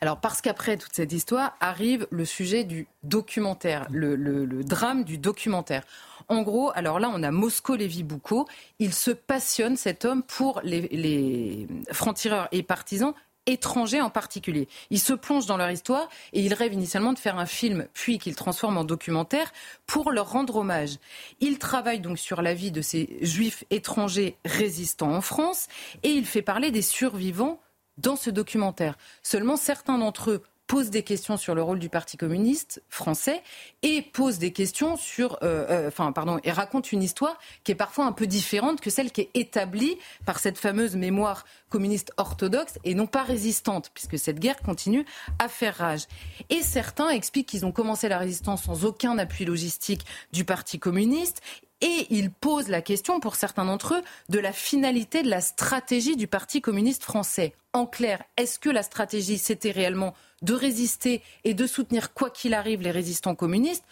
Alors, 0.00 0.20
parce 0.20 0.40
qu'après 0.40 0.78
toute 0.78 0.94
cette 0.94 1.12
histoire 1.12 1.54
arrive 1.60 2.06
le 2.10 2.24
sujet 2.24 2.64
du 2.64 2.88
documentaire, 3.02 3.86
le, 3.90 4.16
drame 4.64 5.04
du 5.04 5.18
documentaire. 5.18 5.82
En 6.28 6.42
gros, 6.42 6.72
alors 6.74 6.98
là, 6.98 7.10
on 7.14 7.22
a 7.22 7.30
Mosco 7.30 7.76
Lévy 7.76 8.04
Boucault. 8.04 8.46
Il 8.78 8.94
se 8.94 9.10
passionne, 9.10 9.76
cet 9.76 10.06
homme, 10.06 10.22
pour 10.22 10.60
les, 10.64 10.88
les 10.88 11.68
francs-tireurs 11.92 12.48
et 12.52 12.62
partisans 12.62 13.12
étrangers 13.50 14.00
en 14.00 14.10
particulier. 14.10 14.68
Ils 14.90 15.00
se 15.00 15.12
plongent 15.12 15.46
dans 15.46 15.56
leur 15.56 15.70
histoire 15.70 16.08
et 16.32 16.40
ils 16.40 16.54
rêvent 16.54 16.74
initialement 16.74 17.12
de 17.12 17.18
faire 17.18 17.38
un 17.38 17.46
film, 17.46 17.86
puis 17.92 18.18
qu'ils 18.18 18.36
transforment 18.36 18.78
en 18.78 18.84
documentaire 18.84 19.52
pour 19.86 20.10
leur 20.12 20.30
rendre 20.30 20.56
hommage. 20.56 20.96
Il 21.40 21.58
travaille 21.58 22.00
donc 22.00 22.18
sur 22.18 22.42
la 22.42 22.54
vie 22.54 22.70
de 22.70 22.82
ces 22.82 23.18
juifs 23.22 23.64
étrangers 23.70 24.36
résistants 24.44 25.14
en 25.14 25.20
France 25.20 25.68
et 26.02 26.10
il 26.10 26.26
fait 26.26 26.42
parler 26.42 26.70
des 26.70 26.82
survivants 26.82 27.60
dans 27.98 28.16
ce 28.16 28.30
documentaire. 28.30 28.96
Seulement 29.22 29.56
certains 29.56 29.98
d'entre 29.98 30.30
eux 30.30 30.42
pose 30.70 30.90
des 30.90 31.02
questions 31.02 31.36
sur 31.36 31.56
le 31.56 31.64
rôle 31.64 31.80
du 31.80 31.88
Parti 31.88 32.16
communiste 32.16 32.80
français 32.88 33.42
et 33.82 34.02
pose 34.02 34.38
des 34.38 34.52
questions 34.52 34.96
sur, 34.96 35.36
euh, 35.42 35.66
euh, 35.68 35.88
enfin 35.88 36.12
pardon, 36.12 36.38
et 36.44 36.52
raconte 36.52 36.92
une 36.92 37.02
histoire 37.02 37.36
qui 37.64 37.72
est 37.72 37.74
parfois 37.74 38.04
un 38.04 38.12
peu 38.12 38.28
différente 38.28 38.80
que 38.80 38.88
celle 38.88 39.10
qui 39.10 39.22
est 39.22 39.30
établie 39.34 39.98
par 40.24 40.38
cette 40.38 40.58
fameuse 40.58 40.94
mémoire 40.94 41.44
communiste 41.70 42.12
orthodoxe 42.18 42.78
et 42.84 42.94
non 42.94 43.08
pas 43.08 43.24
résistante, 43.24 43.90
puisque 43.94 44.16
cette 44.16 44.38
guerre 44.38 44.58
continue 44.58 45.04
à 45.40 45.48
faire 45.48 45.74
rage. 45.74 46.02
Et 46.50 46.62
certains 46.62 47.08
expliquent 47.08 47.48
qu'ils 47.48 47.66
ont 47.66 47.72
commencé 47.72 48.08
la 48.08 48.18
résistance 48.18 48.62
sans 48.62 48.84
aucun 48.84 49.18
appui 49.18 49.44
logistique 49.44 50.06
du 50.32 50.44
Parti 50.44 50.78
communiste 50.78 51.42
et 51.80 52.06
ils 52.10 52.30
posent 52.30 52.68
la 52.68 52.80
question, 52.80 53.18
pour 53.18 53.34
certains 53.34 53.64
d'entre 53.64 53.94
eux, 53.94 54.02
de 54.28 54.38
la 54.38 54.52
finalité 54.52 55.24
de 55.24 55.30
la 55.30 55.40
stratégie 55.40 56.14
du 56.14 56.28
Parti 56.28 56.60
communiste 56.60 57.02
français. 57.02 57.54
En 57.72 57.86
clair, 57.86 58.22
est-ce 58.36 58.58
que 58.58 58.68
la 58.68 58.82
stratégie, 58.82 59.38
c'était 59.38 59.70
réellement 59.70 60.14
de 60.42 60.54
résister 60.54 61.22
et 61.44 61.54
de 61.54 61.66
soutenir 61.66 62.12
quoi 62.12 62.30
qu'il 62.30 62.54
arrive 62.54 62.82
les 62.82 62.90
résistants 62.90 63.36
communistes 63.36 63.84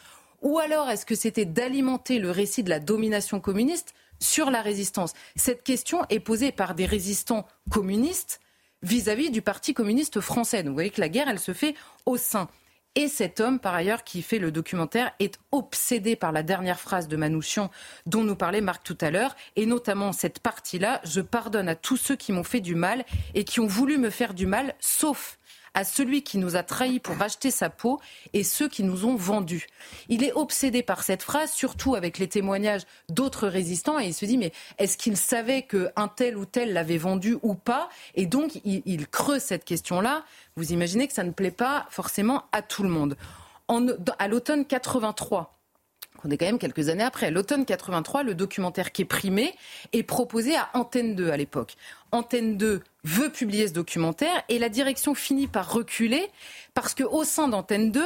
Ou 0.43 0.59
alors 0.59 0.91
est-ce 0.91 1.07
que 1.07 1.14
c'était 1.14 1.45
d'alimenter 1.45 2.18
le 2.18 2.33
récit 2.33 2.64
de 2.64 2.70
la 2.70 2.81
domination 2.81 3.39
communiste 3.39 3.95
sur 4.18 4.51
la 4.51 4.62
résistance? 4.62 5.12
Cette 5.37 5.62
question 5.62 6.05
est 6.11 6.18
posée 6.18 6.51
par 6.51 6.74
des 6.74 6.87
résistants 6.87 7.47
communistes 7.70 8.41
vis-à-vis 8.83 9.31
du 9.31 9.43
Parti 9.43 9.74
communiste 9.74 10.20
français. 10.20 10.62
Donc 10.62 10.70
vous 10.70 10.74
voyez 10.74 10.91
que 10.91 11.01
la 11.01 11.09
guerre, 11.09 11.29
elle 11.29 11.39
se 11.39 11.53
fait 11.53 11.74
au 12.05 12.16
sein. 12.16 12.49
Et 12.95 13.09
cet 13.09 13.41
homme, 13.41 13.61
par 13.61 13.74
ailleurs, 13.74 14.03
qui 14.03 14.22
fait 14.22 14.39
le 14.39 14.51
documentaire, 14.51 15.12
est 15.20 15.39
obsédé 15.53 16.16
par 16.16 16.32
la 16.32 16.43
dernière 16.43 16.80
phrase 16.80 17.07
de 17.07 17.16
Manouchian 17.16 17.70
dont 18.07 18.24
nous 18.24 18.34
parlait 18.34 18.61
Marc 18.61 18.82
tout 18.82 18.99
à 19.01 19.11
l'heure, 19.11 19.36
et 19.57 19.66
notamment 19.66 20.12
cette 20.12 20.41
partie-là, 20.41 21.01
je 21.05 21.20
pardonne 21.20 21.68
à 21.68 21.74
tous 21.74 21.97
ceux 21.97 22.16
qui 22.16 22.32
m'ont 22.32 22.45
fait 22.45 22.61
du 22.61 22.74
mal 22.74 23.05
et 23.34 23.45
qui 23.45 23.61
ont 23.61 23.66
voulu 23.66 23.99
me 23.99 24.11
faire 24.11 24.34
du 24.34 24.47
mal, 24.47 24.74
sauf 24.80 25.39
à 25.75 25.85
celui 25.85 26.23
qui 26.23 26.39
nous 26.39 26.57
a 26.57 26.62
trahis 26.62 27.01
pour 27.01 27.16
racheter 27.16 27.51
sa 27.51 27.71
peau 27.71 28.01
et 28.33 28.45
ceux 28.45 28.69
qui 28.69 28.83
nous 28.83 29.05
ont 29.05 29.16
vendus. 29.16 29.66
Il 30.09 30.25
est 30.25 30.33
obsédé 30.33 30.83
par 30.83 31.03
cette 31.03 31.23
phrase, 31.23 31.53
surtout 31.53 31.95
avec 31.95 32.19
les 32.19 32.29
témoignages 32.29 32.83
d'autres 33.09 33.49
résistants, 33.49 33.99
et 33.99 34.07
il 34.07 34.14
se 34.14 34.25
dit 34.25 34.39
mais 34.39 34.53
est-ce 34.79 34.97
qu'il 34.97 35.16
savait 35.16 35.62
qu'un 35.62 36.09
tel 36.09 36.37
ou 36.37 36.45
tel 36.45 36.73
l'avait 36.73 36.99
vendu 36.99 37.37
ou 37.43 37.55
pas? 37.55 37.89
Et 38.14 38.27
donc 38.27 38.61
il, 38.64 39.09
creuse 39.09 39.43
cette 39.43 39.64
question-là. 39.64 40.25
Vous 40.57 40.73
imaginez 40.73 41.07
que 41.07 41.14
ça 41.14 41.25
ne 41.25 41.31
plaît 41.31 41.51
pas 41.51 41.87
forcément 41.91 42.45
à 42.53 42.62
tout 42.62 42.83
le 42.83 42.89
monde. 42.89 43.16
à 44.19 44.29
l'automne 44.29 44.64
83, 44.64 45.57
on 46.25 46.31
est 46.31 46.37
quand 46.37 46.47
même 46.47 46.59
quelques 46.59 46.89
années 46.89 47.05
après. 47.05 47.31
L'automne 47.31 47.64
83, 47.64 48.23
le 48.23 48.35
documentaire 48.35 48.93
qui 48.93 49.03
est 49.03 49.07
primé 49.07 49.55
est 49.93 50.03
proposé 50.03 50.57
à 50.57 50.69
Antenne 50.75 51.14
2 51.14 51.31
à 51.31 51.37
l'époque. 51.37 51.77
Antenne 52.12 52.57
2 52.57 52.83
veut 53.05 53.31
publier 53.31 53.69
ce 53.69 53.73
documentaire 53.73 54.43
et 54.49 54.59
la 54.59 54.69
direction 54.69 55.14
finit 55.14 55.47
par 55.47 55.73
reculer 55.73 56.29
parce 56.75 56.95
qu'au 56.95 57.25
sein 57.25 57.49
d'Antenne 57.49 57.91
2, 57.91 58.05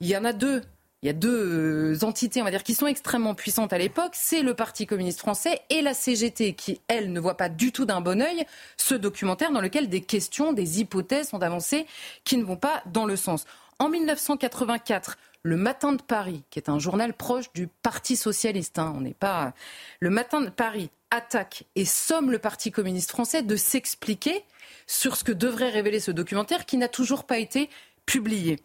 il 0.00 0.08
y 0.08 0.16
en 0.16 0.24
a 0.24 0.32
deux. 0.32 0.62
Il 1.02 1.06
y 1.06 1.10
a 1.10 1.14
deux 1.14 1.94
euh, 1.94 2.04
entités, 2.04 2.40
on 2.40 2.44
va 2.44 2.52
dire, 2.52 2.62
qui 2.62 2.74
sont 2.74 2.86
extrêmement 2.86 3.34
puissantes 3.34 3.72
à 3.72 3.78
l'époque. 3.78 4.12
C'est 4.12 4.42
le 4.42 4.54
Parti 4.54 4.86
communiste 4.86 5.18
français 5.18 5.60
et 5.68 5.82
la 5.82 5.94
CGT, 5.94 6.54
qui, 6.54 6.80
elle, 6.86 7.12
ne 7.12 7.18
voit 7.18 7.36
pas 7.36 7.48
du 7.48 7.72
tout 7.72 7.84
d'un 7.84 8.00
bon 8.00 8.22
oeil 8.22 8.46
ce 8.76 8.94
documentaire 8.94 9.50
dans 9.50 9.60
lequel 9.60 9.88
des 9.88 10.00
questions, 10.00 10.52
des 10.52 10.80
hypothèses 10.80 11.30
sont 11.30 11.42
avancées 11.42 11.86
qui 12.22 12.36
ne 12.36 12.44
vont 12.44 12.56
pas 12.56 12.82
dans 12.86 13.04
le 13.04 13.16
sens. 13.16 13.46
En 13.80 13.88
1984, 13.88 15.18
le 15.42 15.56
Matin 15.56 15.92
de 15.92 16.02
Paris, 16.02 16.44
qui 16.50 16.58
est 16.58 16.68
un 16.68 16.78
journal 16.78 17.14
proche 17.14 17.52
du 17.52 17.66
Parti 17.66 18.16
socialiste, 18.16 18.78
hein, 18.78 18.96
n'est 19.00 19.14
pas. 19.14 19.54
Le 20.00 20.10
Matin 20.10 20.40
de 20.40 20.50
Paris 20.50 20.90
attaque 21.10 21.64
et 21.74 21.84
somme 21.84 22.30
le 22.30 22.38
Parti 22.38 22.70
communiste 22.70 23.10
français 23.10 23.42
de 23.42 23.56
s'expliquer 23.56 24.44
sur 24.86 25.16
ce 25.16 25.24
que 25.24 25.32
devrait 25.32 25.70
révéler 25.70 26.00
ce 26.00 26.10
documentaire 26.10 26.64
qui 26.64 26.76
n'a 26.76 26.88
toujours 26.88 27.24
pas 27.24 27.38
été 27.38 27.68
publié. 28.06 28.60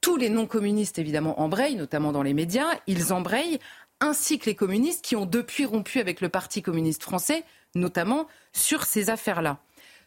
Tous 0.00 0.16
les 0.16 0.28
non-communistes, 0.28 0.98
évidemment, 0.98 1.40
embrayent, 1.40 1.76
notamment 1.76 2.12
dans 2.12 2.22
les 2.22 2.34
médias, 2.34 2.78
ils 2.86 3.12
embrayent, 3.12 3.58
ainsi 4.00 4.38
que 4.38 4.46
les 4.46 4.54
communistes 4.54 5.04
qui 5.04 5.16
ont 5.16 5.26
depuis 5.26 5.64
rompu 5.64 6.00
avec 6.00 6.20
le 6.20 6.28
Parti 6.28 6.62
communiste 6.62 7.02
français, 7.02 7.44
notamment 7.74 8.26
sur 8.52 8.84
ces 8.84 9.10
affaires-là. 9.10 9.58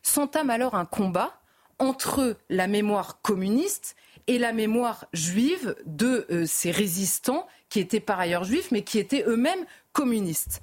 S'entame 0.02 0.50
alors 0.50 0.76
un 0.76 0.86
combat 0.86 1.40
entre 1.80 2.38
la 2.50 2.68
mémoire 2.68 3.22
communiste 3.22 3.96
et 4.28 4.38
la 4.38 4.54
mémoire 4.54 5.06
juive 5.14 5.76
de 5.86 6.26
euh, 6.30 6.46
ces 6.46 6.72
résistants 6.72 7.48
qui 7.70 7.80
étaient 7.80 8.00
par 8.00 8.20
ailleurs 8.20 8.44
juifs, 8.44 8.72
mais 8.72 8.84
qui 8.84 9.00
étaient 9.00 9.24
eux-mêmes 9.28 9.66
communistes. 9.94 10.62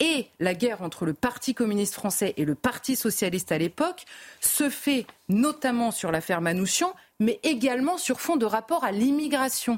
Et 0.00 0.28
la 0.38 0.54
guerre 0.54 0.80
entre 0.80 1.04
le 1.04 1.12
Parti 1.12 1.54
communiste 1.54 1.94
français 1.94 2.32
et 2.38 2.46
le 2.46 2.54
Parti 2.54 2.96
socialiste 2.96 3.52
à 3.52 3.58
l'époque 3.58 4.04
se 4.40 4.70
fait 4.70 5.06
notamment 5.28 5.90
sur 5.90 6.10
l'affaire 6.10 6.40
Manouchian, 6.40 6.94
mais 7.18 7.38
également 7.42 7.98
sur 7.98 8.20
fond 8.20 8.36
de 8.36 8.46
rapport 8.46 8.82
à 8.82 8.92
l'immigration. 8.92 9.76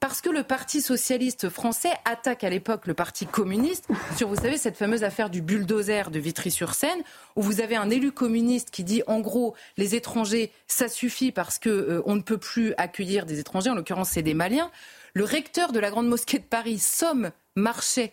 Parce 0.00 0.22
que 0.22 0.30
le 0.30 0.42
Parti 0.44 0.80
socialiste 0.80 1.50
français 1.50 1.92
attaque 2.06 2.42
à 2.42 2.48
l'époque 2.48 2.86
le 2.86 2.94
Parti 2.94 3.26
communiste 3.26 3.86
sur, 4.16 4.28
vous 4.28 4.36
savez, 4.36 4.56
cette 4.56 4.78
fameuse 4.78 5.04
affaire 5.04 5.28
du 5.28 5.42
bulldozer 5.42 6.10
de 6.10 6.18
Vitry-sur-Seine, 6.18 7.02
où 7.36 7.42
vous 7.42 7.60
avez 7.60 7.76
un 7.76 7.90
élu 7.90 8.10
communiste 8.10 8.70
qui 8.70 8.82
dit, 8.82 9.02
en 9.06 9.20
gros, 9.20 9.54
les 9.76 9.94
étrangers, 9.94 10.52
ça 10.66 10.88
suffit 10.88 11.32
parce 11.32 11.58
qu'on 11.58 11.68
euh, 11.68 12.02
ne 12.06 12.22
peut 12.22 12.38
plus 12.38 12.72
accueillir 12.78 13.26
des 13.26 13.40
étrangers, 13.40 13.68
en 13.68 13.74
l'occurrence, 13.74 14.08
c'est 14.08 14.22
des 14.22 14.32
Maliens. 14.32 14.70
Le 15.12 15.24
recteur 15.24 15.70
de 15.70 15.78
la 15.78 15.90
Grande 15.90 16.08
Mosquée 16.08 16.38
de 16.38 16.44
Paris, 16.44 16.78
Somme 16.78 17.30
Marchais, 17.54 18.12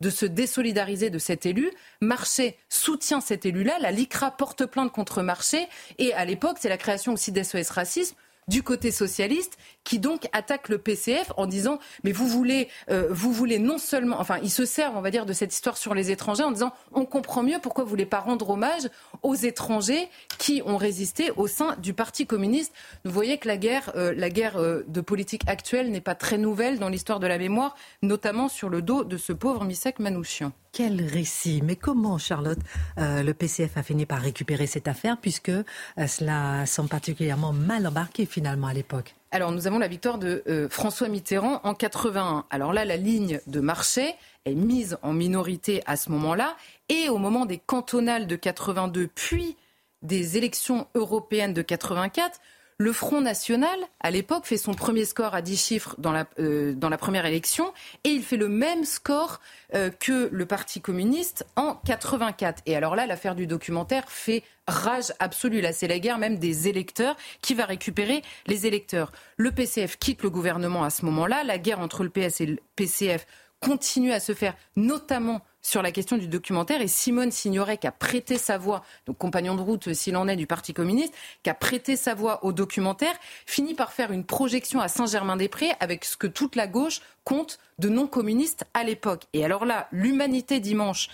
de 0.00 0.10
se 0.10 0.26
désolidariser 0.26 1.08
de 1.08 1.18
cet 1.20 1.46
élu. 1.46 1.70
Marché 2.00 2.58
soutient 2.68 3.20
cet 3.20 3.46
élu-là. 3.46 3.78
La 3.80 3.92
LICRA 3.92 4.32
porte 4.32 4.66
plainte 4.66 4.90
contre 4.90 5.22
Marché. 5.22 5.68
Et 5.98 6.12
à 6.14 6.24
l'époque, 6.24 6.56
c'est 6.60 6.68
la 6.68 6.78
création 6.78 7.12
aussi 7.12 7.30
d'SOS 7.30 7.70
Racisme 7.70 8.16
du 8.48 8.62
côté 8.62 8.90
socialiste 8.90 9.58
qui 9.84 9.98
donc 9.98 10.28
attaque 10.32 10.68
le 10.68 10.78
PCF 10.78 11.32
en 11.36 11.46
disant 11.46 11.78
mais 12.04 12.12
vous 12.12 12.26
voulez 12.26 12.68
euh, 12.90 13.08
vous 13.10 13.32
voulez 13.32 13.58
non 13.58 13.78
seulement 13.78 14.16
enfin 14.18 14.38
ils 14.42 14.50
se 14.50 14.64
servent 14.64 14.96
on 14.96 15.00
va 15.00 15.10
dire 15.10 15.26
de 15.26 15.32
cette 15.32 15.54
histoire 15.54 15.76
sur 15.76 15.94
les 15.94 16.10
étrangers 16.10 16.44
en 16.44 16.50
disant 16.50 16.72
on 16.92 17.04
comprend 17.04 17.42
mieux 17.42 17.58
pourquoi 17.62 17.84
vous 17.84 17.90
voulez 17.90 18.06
pas 18.06 18.20
rendre 18.20 18.50
hommage 18.50 18.88
aux 19.22 19.34
étrangers 19.34 20.08
qui 20.38 20.62
ont 20.64 20.76
résisté 20.76 21.30
au 21.36 21.46
sein 21.46 21.76
du 21.78 21.94
Parti 21.94 22.26
communiste. 22.26 22.72
Vous 23.04 23.10
voyez 23.10 23.38
que 23.38 23.48
la 23.48 23.56
guerre 23.56 23.92
euh, 23.96 24.14
euh, 24.56 24.84
de 24.86 25.00
politique 25.00 25.42
actuelle 25.46 25.90
n'est 25.90 26.00
pas 26.00 26.14
très 26.14 26.38
nouvelle 26.38 26.78
dans 26.78 26.88
l'histoire 26.88 27.20
de 27.20 27.26
la 27.26 27.38
mémoire, 27.38 27.74
notamment 28.02 28.48
sur 28.48 28.68
le 28.68 28.82
dos 28.82 29.04
de 29.04 29.16
ce 29.16 29.32
pauvre 29.32 29.64
Misek 29.64 29.98
Manouchian. 29.98 30.52
Quel 30.72 31.04
récit 31.04 31.60
Mais 31.62 31.76
comment, 31.76 32.18
Charlotte, 32.18 32.58
le 32.96 33.32
PCF 33.32 33.76
a 33.76 33.82
fini 33.82 34.06
par 34.06 34.20
récupérer 34.20 34.66
cette 34.66 34.86
affaire 34.88 35.16
puisque 35.20 35.52
cela 35.96 36.66
semble 36.66 36.88
particulièrement 36.88 37.52
mal 37.52 37.86
embarqué 37.86 38.26
finalement 38.26 38.68
à 38.68 38.74
l'époque? 38.74 39.14
Alors, 39.30 39.52
nous 39.52 39.66
avons 39.66 39.78
la 39.78 39.88
victoire 39.88 40.16
de 40.16 40.42
euh, 40.48 40.68
François 40.70 41.08
Mitterrand 41.08 41.60
en 41.62 41.74
81. 41.74 42.46
Alors 42.48 42.72
là, 42.72 42.86
la 42.86 42.96
ligne 42.96 43.40
de 43.46 43.60
marché 43.60 44.14
est 44.46 44.54
mise 44.54 44.96
en 45.02 45.12
minorité 45.12 45.82
à 45.84 45.96
ce 45.96 46.10
moment-là. 46.10 46.56
Et 46.88 47.10
au 47.10 47.18
moment 47.18 47.44
des 47.44 47.58
cantonales 47.58 48.26
de 48.26 48.36
82, 48.36 49.08
puis 49.14 49.56
des 50.00 50.38
élections 50.38 50.86
européennes 50.94 51.52
de 51.52 51.60
84, 51.60 52.40
le 52.80 52.92
Front 52.92 53.20
National, 53.20 53.76
à 53.98 54.12
l'époque, 54.12 54.46
fait 54.46 54.56
son 54.56 54.72
premier 54.72 55.04
score 55.04 55.34
à 55.34 55.42
10 55.42 55.60
chiffres 55.60 55.96
dans 55.98 56.12
la, 56.12 56.28
euh, 56.38 56.74
dans 56.74 56.88
la 56.88 56.96
première 56.96 57.26
élection 57.26 57.72
et 58.04 58.10
il 58.10 58.22
fait 58.22 58.36
le 58.36 58.48
même 58.48 58.84
score 58.84 59.40
euh, 59.74 59.90
que 59.90 60.28
le 60.30 60.46
Parti 60.46 60.80
communiste 60.80 61.44
en 61.56 61.74
84. 61.74 62.62
Et 62.66 62.76
alors 62.76 62.94
là, 62.94 63.06
l'affaire 63.06 63.34
du 63.34 63.48
documentaire 63.48 64.08
fait 64.08 64.44
rage 64.68 65.12
absolue. 65.18 65.60
Là, 65.60 65.72
c'est 65.72 65.88
la 65.88 65.98
guerre 65.98 66.18
même 66.18 66.38
des 66.38 66.68
électeurs 66.68 67.16
qui 67.42 67.54
va 67.54 67.64
récupérer 67.64 68.22
les 68.46 68.66
électeurs. 68.68 69.10
Le 69.36 69.50
PCF 69.50 69.98
quitte 69.98 70.22
le 70.22 70.30
gouvernement 70.30 70.84
à 70.84 70.90
ce 70.90 71.04
moment-là. 71.06 71.42
La 71.42 71.58
guerre 71.58 71.80
entre 71.80 72.04
le 72.04 72.10
PS 72.10 72.40
et 72.42 72.46
le 72.46 72.58
PCF 72.76 73.26
continue 73.58 74.12
à 74.12 74.20
se 74.20 74.34
faire, 74.34 74.54
notamment 74.76 75.40
sur 75.62 75.82
la 75.82 75.92
question 75.92 76.16
du 76.16 76.28
documentaire. 76.28 76.80
Et 76.80 76.88
Simone 76.88 77.30
Signoret, 77.30 77.78
qui 77.78 77.86
a 77.86 77.92
prêté 77.92 78.38
sa 78.38 78.58
voix, 78.58 78.82
donc 79.06 79.18
compagnon 79.18 79.54
de 79.54 79.60
route 79.60 79.92
s'il 79.92 80.16
en 80.16 80.28
est 80.28 80.36
du 80.36 80.46
Parti 80.46 80.72
communiste, 80.72 81.14
qui 81.42 81.50
a 81.50 81.54
prêté 81.54 81.96
sa 81.96 82.14
voix 82.14 82.44
au 82.44 82.52
documentaire, 82.52 83.14
finit 83.46 83.74
par 83.74 83.92
faire 83.92 84.12
une 84.12 84.24
projection 84.24 84.80
à 84.80 84.88
Saint-Germain-des-Prés 84.88 85.72
avec 85.80 86.04
ce 86.04 86.16
que 86.16 86.26
toute 86.26 86.56
la 86.56 86.66
gauche 86.66 87.00
compte 87.24 87.58
de 87.78 87.90
non-communistes 87.90 88.64
à 88.72 88.84
l'époque. 88.84 89.24
Et 89.34 89.44
alors 89.44 89.66
là, 89.66 89.88
l'Humanité 89.92 90.60
dimanche 90.60 91.08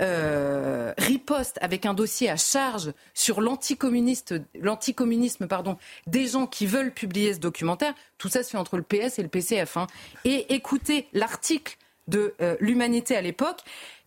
euh, 0.00 0.92
riposte 0.98 1.58
avec 1.62 1.86
un 1.86 1.94
dossier 1.94 2.28
à 2.28 2.36
charge 2.36 2.92
sur 3.14 3.40
l'anticommunisme 3.40 4.44
des 6.06 6.26
gens 6.26 6.46
qui 6.48 6.66
veulent 6.66 6.92
publier 6.92 7.34
ce 7.34 7.38
documentaire. 7.38 7.94
Tout 8.18 8.28
ça 8.28 8.42
se 8.42 8.50
fait 8.50 8.58
entre 8.58 8.76
le 8.76 8.82
PS 8.82 9.20
et 9.20 9.22
le 9.22 9.28
PCF. 9.28 9.76
Hein. 9.76 9.86
Et 10.24 10.52
écoutez 10.54 11.06
l'article 11.12 11.76
de 12.08 12.34
euh, 12.40 12.56
l'Humanité 12.60 13.16
à 13.16 13.20
l'époque 13.20 13.60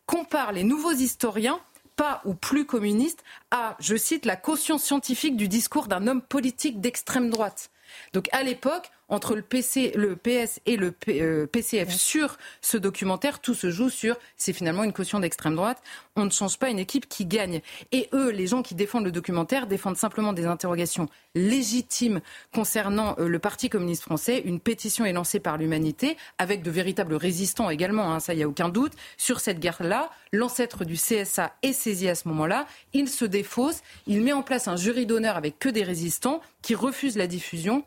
compare 0.06 0.52
les 0.52 0.64
nouveaux 0.64 0.92
historiens 0.92 1.60
pas 1.96 2.22
ou 2.26 2.34
plus 2.34 2.66
communistes 2.66 3.24
à, 3.52 3.76
je 3.80 3.96
cite, 3.96 4.26
la 4.26 4.36
caution 4.36 4.78
scientifique 4.78 5.38
du 5.38 5.48
discours 5.48 5.88
d'un 5.88 6.08
homme 6.08 6.22
politique 6.22 6.82
d'extrême 6.82 7.30
droite. 7.30 7.70
Donc 8.14 8.30
à 8.32 8.44
l'époque, 8.44 8.92
entre 9.10 9.36
le, 9.36 9.42
PC, 9.42 9.92
le 9.96 10.16
PS 10.16 10.60
et 10.66 10.78
le 10.78 10.92
PCF 10.92 11.90
euh, 11.90 11.92
sur 11.92 12.38
ce 12.62 12.78
documentaire, 12.78 13.40
tout 13.40 13.54
se 13.54 13.70
joue 13.70 13.90
sur 13.90 14.18
c'est 14.38 14.54
finalement 14.54 14.84
une 14.84 14.94
caution 14.94 15.20
d'extrême 15.20 15.56
droite. 15.56 15.82
On 16.16 16.26
ne 16.26 16.30
change 16.30 16.58
pas 16.58 16.70
une 16.70 16.80
équipe 16.80 17.08
qui 17.08 17.26
gagne. 17.26 17.62
Et 17.92 18.10
eux, 18.14 18.30
les 18.30 18.48
gens 18.48 18.62
qui 18.62 18.76
défendent 18.76 19.06
le 19.06 19.12
documentaire, 19.12 19.68
défendent 19.68 19.98
simplement 19.98 20.34
des 20.34 20.46
interrogations 20.46 21.08
légitimes 21.36 22.22
concernant 22.54 23.16
euh, 23.20 23.28
le 23.28 23.40
Parti 23.40 23.70
communiste 23.70 24.04
français. 24.04 24.42
Une 24.46 24.60
pétition 24.60 25.06
est 25.06 25.14
lancée 25.14 25.40
par 25.40 25.58
l'Humanité 25.58 26.18
avec 26.38 26.62
de 26.62 26.72
véritables 26.72 27.16
résistants 27.16 27.70
également, 27.70 28.14
hein, 28.14 28.20
ça 28.20 28.34
il 28.34 28.38
n'y 28.38 28.44
a 28.44 28.48
aucun 28.48 28.70
doute, 28.70 28.94
sur 29.18 29.40
cette 29.40 29.60
guerre-là. 29.60 30.10
L'ancêtre 30.32 30.86
du 30.86 30.96
CSA 30.96 31.54
est 31.62 31.74
saisi 31.74 32.10
à 32.10 32.16
ce 32.16 32.28
moment-là. 32.30 32.68
Il 32.94 33.10
se 33.10 33.26
défausse. 33.26 33.82
Il 34.08 34.22
met 34.22 34.34
en 34.34 34.44
place 34.44 34.68
un 34.68 34.76
jury 34.76 35.06
d'honneur 35.06 35.38
avec 35.38 35.60
que 35.60 35.70
des 35.70 35.84
résistants 35.84 36.42
qui 36.62 36.76
refusent 36.76 37.18
la 37.18 37.28
diffusion 37.28 37.84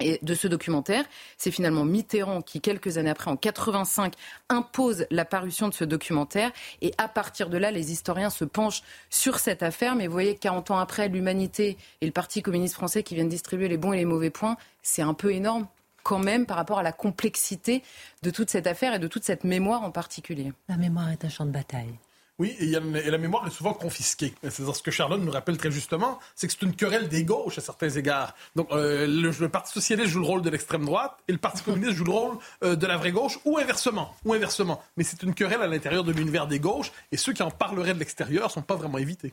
et 0.00 0.18
de 0.22 0.34
ce 0.34 0.48
documentaire. 0.48 1.04
C'est 1.38 1.50
finalement 1.50 1.84
Mitterrand 1.84 2.42
qui, 2.42 2.60
quelques 2.60 2.98
années 2.98 3.10
après, 3.10 3.30
en 3.30 3.36
85, 3.36 4.14
impose 4.48 5.06
la 5.10 5.24
parution 5.24 5.68
de 5.68 5.74
ce 5.74 5.84
documentaire. 5.84 6.50
Et 6.82 6.92
à 6.98 7.08
partir 7.08 7.48
de 7.48 7.56
là, 7.56 7.70
les 7.70 7.92
historiens 7.92 8.30
se 8.30 8.44
penchent 8.44 8.82
sur 9.10 9.38
cette 9.38 9.62
affaire. 9.62 9.94
Mais 9.94 10.06
vous 10.06 10.12
voyez, 10.12 10.36
40 10.36 10.72
ans 10.72 10.78
après, 10.78 11.08
l'humanité 11.08 11.76
et 12.00 12.06
le 12.06 12.12
Parti 12.12 12.42
communiste 12.42 12.74
français 12.74 13.02
qui 13.02 13.14
viennent 13.14 13.28
distribuer 13.28 13.68
les 13.68 13.76
bons 13.76 13.92
et 13.92 13.98
les 13.98 14.04
mauvais 14.04 14.30
points, 14.30 14.56
c'est 14.82 15.02
un 15.02 15.14
peu 15.14 15.32
énorme 15.32 15.66
quand 16.02 16.18
même 16.18 16.44
par 16.44 16.58
rapport 16.58 16.78
à 16.78 16.82
la 16.82 16.92
complexité 16.92 17.82
de 18.22 18.30
toute 18.30 18.50
cette 18.50 18.66
affaire 18.66 18.94
et 18.94 18.98
de 18.98 19.08
toute 19.08 19.24
cette 19.24 19.42
mémoire 19.42 19.82
en 19.82 19.90
particulier. 19.90 20.52
La 20.68 20.76
mémoire 20.76 21.10
est 21.10 21.24
un 21.24 21.30
champ 21.30 21.46
de 21.46 21.50
bataille. 21.50 21.98
Oui, 22.40 22.56
et, 22.58 22.66
la 22.66 23.18
mémoire 23.18 23.46
est 23.46 23.50
souvent 23.50 23.74
confisquée. 23.74 24.34
C'est 24.42 24.64
ce 24.64 24.82
que 24.82 24.90
Charlotte 24.90 25.20
nous 25.20 25.30
rappelle 25.30 25.56
très 25.56 25.70
justement, 25.70 26.18
c'est 26.34 26.48
que 26.48 26.52
c'est 26.52 26.62
une 26.62 26.74
querelle 26.74 27.08
des 27.08 27.22
gauches 27.22 27.58
à 27.58 27.60
certains 27.60 27.90
égards. 27.90 28.34
Donc 28.56 28.72
euh, 28.72 29.06
le, 29.06 29.48
Parti 29.48 29.72
socialiste 29.72 30.08
joue 30.08 30.18
le 30.18 30.26
rôle 30.26 30.42
de 30.42 30.50
l'extrême 30.50 30.84
droite 30.84 31.16
et 31.28 31.32
le 31.32 31.38
Parti 31.38 31.62
communiste 31.62 31.92
joue 31.92 32.04
le 32.04 32.10
rôle 32.10 32.38
euh, 32.64 32.74
de 32.74 32.86
la 32.86 32.96
vraie 32.96 33.12
gauche, 33.12 33.38
ou 33.44 33.58
inversement, 33.58 34.16
ou 34.24 34.32
inversement. 34.32 34.82
Mais 34.96 35.04
c'est 35.04 35.22
une 35.22 35.32
querelle 35.32 35.62
à 35.62 35.68
l'intérieur 35.68 36.02
de 36.02 36.10
l'univers 36.10 36.48
des 36.48 36.58
gauches, 36.58 36.90
et 37.12 37.16
ceux 37.16 37.32
qui 37.32 37.42
en 37.44 37.52
parleraient 37.52 37.94
de 37.94 38.00
l'extérieur 38.00 38.50
sont 38.50 38.62
pas 38.62 38.74
vraiment 38.74 38.98
évités. 38.98 39.32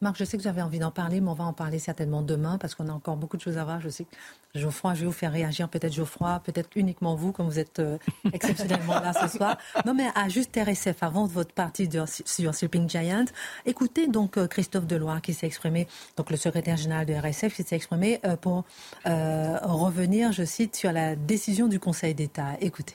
Marc, 0.00 0.16
je 0.16 0.24
sais 0.24 0.36
que 0.36 0.44
j'avais 0.44 0.62
envie 0.62 0.78
d'en 0.78 0.92
parler, 0.92 1.20
mais 1.20 1.28
on 1.28 1.34
va 1.34 1.42
en 1.42 1.52
parler 1.52 1.80
certainement 1.80 2.22
demain 2.22 2.56
parce 2.58 2.76
qu'on 2.76 2.88
a 2.88 2.92
encore 2.92 3.16
beaucoup 3.16 3.36
de 3.36 3.42
choses 3.42 3.58
à 3.58 3.64
voir. 3.64 3.80
Je 3.80 3.88
sais 3.88 4.04
que 4.04 4.14
Geoffroy, 4.54 4.94
je 4.94 5.00
vais 5.00 5.06
vous 5.06 5.12
faire 5.12 5.32
réagir, 5.32 5.68
peut-être 5.68 5.92
Geoffroy, 5.92 6.40
peut-être 6.44 6.70
uniquement 6.76 7.16
vous, 7.16 7.32
comme 7.32 7.48
vous 7.48 7.58
êtes 7.58 7.80
euh, 7.80 7.98
exceptionnellement 8.32 9.00
là 9.00 9.12
ce 9.12 9.26
soir. 9.36 9.58
Non, 9.84 9.94
mais 9.94 10.06
à 10.14 10.28
juste 10.28 10.56
RSF, 10.56 11.02
avant 11.02 11.26
votre 11.26 11.52
partie 11.52 11.88
sur 12.06 12.54
Sleeping 12.54 12.88
Giant, 12.88 13.24
écoutez 13.66 14.06
donc 14.06 14.38
euh, 14.38 14.46
Christophe 14.46 14.86
Deloire 14.86 15.20
qui 15.20 15.34
s'est 15.34 15.48
exprimé, 15.48 15.88
donc 16.16 16.30
le 16.30 16.36
secrétaire 16.36 16.76
général 16.76 17.04
de 17.04 17.14
RSF, 17.14 17.52
qui 17.52 17.64
s'est 17.64 17.74
exprimé 17.74 18.20
euh, 18.24 18.36
pour 18.36 18.64
revenir, 19.04 20.30
je 20.30 20.44
cite, 20.44 20.76
sur 20.76 20.92
la 20.92 21.16
décision 21.16 21.66
du 21.66 21.80
Conseil 21.80 22.14
d'État. 22.14 22.56
Écoutez. 22.60 22.94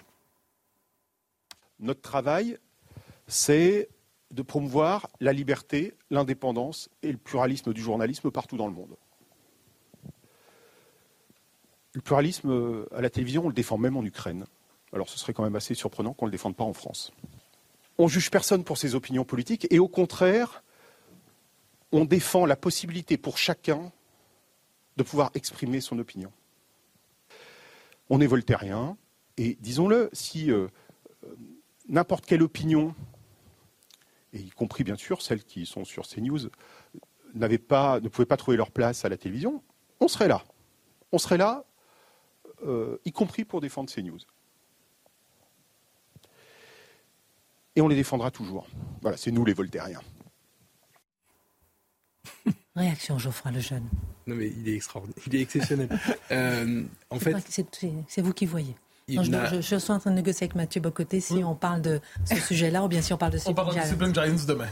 Notre 1.80 2.02
travail, 2.02 2.58
c'est 3.28 3.90
de 4.34 4.42
promouvoir 4.42 5.08
la 5.20 5.32
liberté, 5.32 5.94
l'indépendance 6.10 6.90
et 7.04 7.12
le 7.12 7.18
pluralisme 7.18 7.72
du 7.72 7.82
journalisme 7.82 8.32
partout 8.32 8.58
dans 8.58 8.68
le 8.68 8.74
monde. 8.74 8.96
Le 11.94 12.02
pluralisme 12.02 12.50
euh, 12.50 12.88
à 12.96 13.02
la 13.02 13.12
télévision, 13.12 13.46
on 13.46 13.48
le 13.48 13.54
défend 13.54 13.78
même 13.78 13.96
en 13.96 14.04
Ukraine. 14.04 14.46
Alors 14.92 15.08
ce 15.08 15.20
serait 15.20 15.34
quand 15.34 15.44
même 15.44 15.56
assez 15.56 15.76
surprenant 15.76 16.14
qu'on 16.14 16.26
ne 16.26 16.32
le 16.32 16.32
défende 16.32 16.56
pas 16.56 16.64
en 16.64 16.74
France. 16.74 17.12
On 18.00 18.08
juge 18.08 18.32
personne 18.32 18.64
pour 18.64 18.80
ses 18.80 18.96
opinions 18.96 19.24
politiques 19.24 19.68
et 19.70 19.78
au 19.78 19.88
contraire, 19.88 20.64
on 21.92 22.06
défend 22.06 22.48
la 22.48 22.56
possibilité 22.56 23.18
pour 23.18 23.38
chacun 23.38 23.92
de 24.98 25.04
pouvoir 25.04 25.30
exprimer 25.36 25.80
son 25.80 26.00
opinion. 26.00 26.32
On 28.10 28.20
est 28.20 28.28
voltairien 28.28 28.98
et 29.38 29.58
disons-le, 29.62 30.10
si 30.12 30.52
euh, 30.52 30.68
euh, 31.24 31.36
n'importe 31.88 32.26
quelle 32.26 32.42
opinion 32.42 32.96
et 34.34 34.40
y 34.40 34.50
compris 34.50 34.84
bien 34.84 34.96
sûr 34.96 35.22
celles 35.22 35.44
qui 35.44 35.66
sont 35.66 35.86
sur 35.86 36.08
CNews, 36.08 36.50
n'avaient 37.34 37.58
pas, 37.58 38.00
ne 38.00 38.10
pouvaient 38.10 38.26
pas 38.26 38.38
trouver 38.38 38.58
leur 38.58 38.72
place 38.72 39.06
à 39.06 39.10
la 39.10 39.18
télévision, 39.18 39.64
on 40.00 40.08
serait 40.08 40.28
là. 40.28 40.44
On 41.12 41.18
serait 41.18 41.38
là, 41.38 41.66
euh, 42.66 42.98
y 43.06 43.12
compris 43.12 43.46
pour 43.46 43.62
défendre 43.62 43.92
CNews. 43.94 44.20
Et 47.76 47.82
on 47.82 47.88
les 47.88 47.96
défendra 47.96 48.30
toujours. 48.32 48.68
Voilà, 49.02 49.18
c'est 49.18 49.32
nous 49.32 49.46
les 49.46 49.54
Voltairiens. 49.54 50.02
Réaction 52.76 53.18
Geoffroy 53.18 53.52
Lejeune. 53.52 53.88
Non 54.26 54.36
mais 54.36 54.48
il 54.48 54.70
est 54.70 54.76
extraordinaire, 54.76 55.24
il 55.28 55.36
est 55.36 55.42
exceptionnel. 55.42 55.90
Euh, 56.32 56.84
en 57.12 57.20
fait, 57.20 57.36
c'est 58.08 58.22
vous 58.22 58.34
qui 58.34 58.48
voyez 58.48 58.76
je, 59.08 59.78
suis 59.80 59.92
en 59.92 60.00
train 60.00 60.12
de 60.12 60.16
négocier 60.16 60.46
avec 60.46 60.56
Mathieu 60.56 60.82
Bocoté 60.82 61.20
si 61.20 61.44
on 61.44 61.56
parle 61.56 61.82
de 61.82 62.00
ce 62.26 62.36
sujet-là 62.36 62.84
ou 62.84 62.88
bien 62.88 63.02
si 63.02 63.14
on 63.14 63.18
parle 63.18 63.34
de 63.34 63.40
On 63.46 63.54
parle 63.54 63.76
de 63.76 63.82
Discipline 63.82 64.14
Giants 64.14 64.46
demain. 64.48 64.68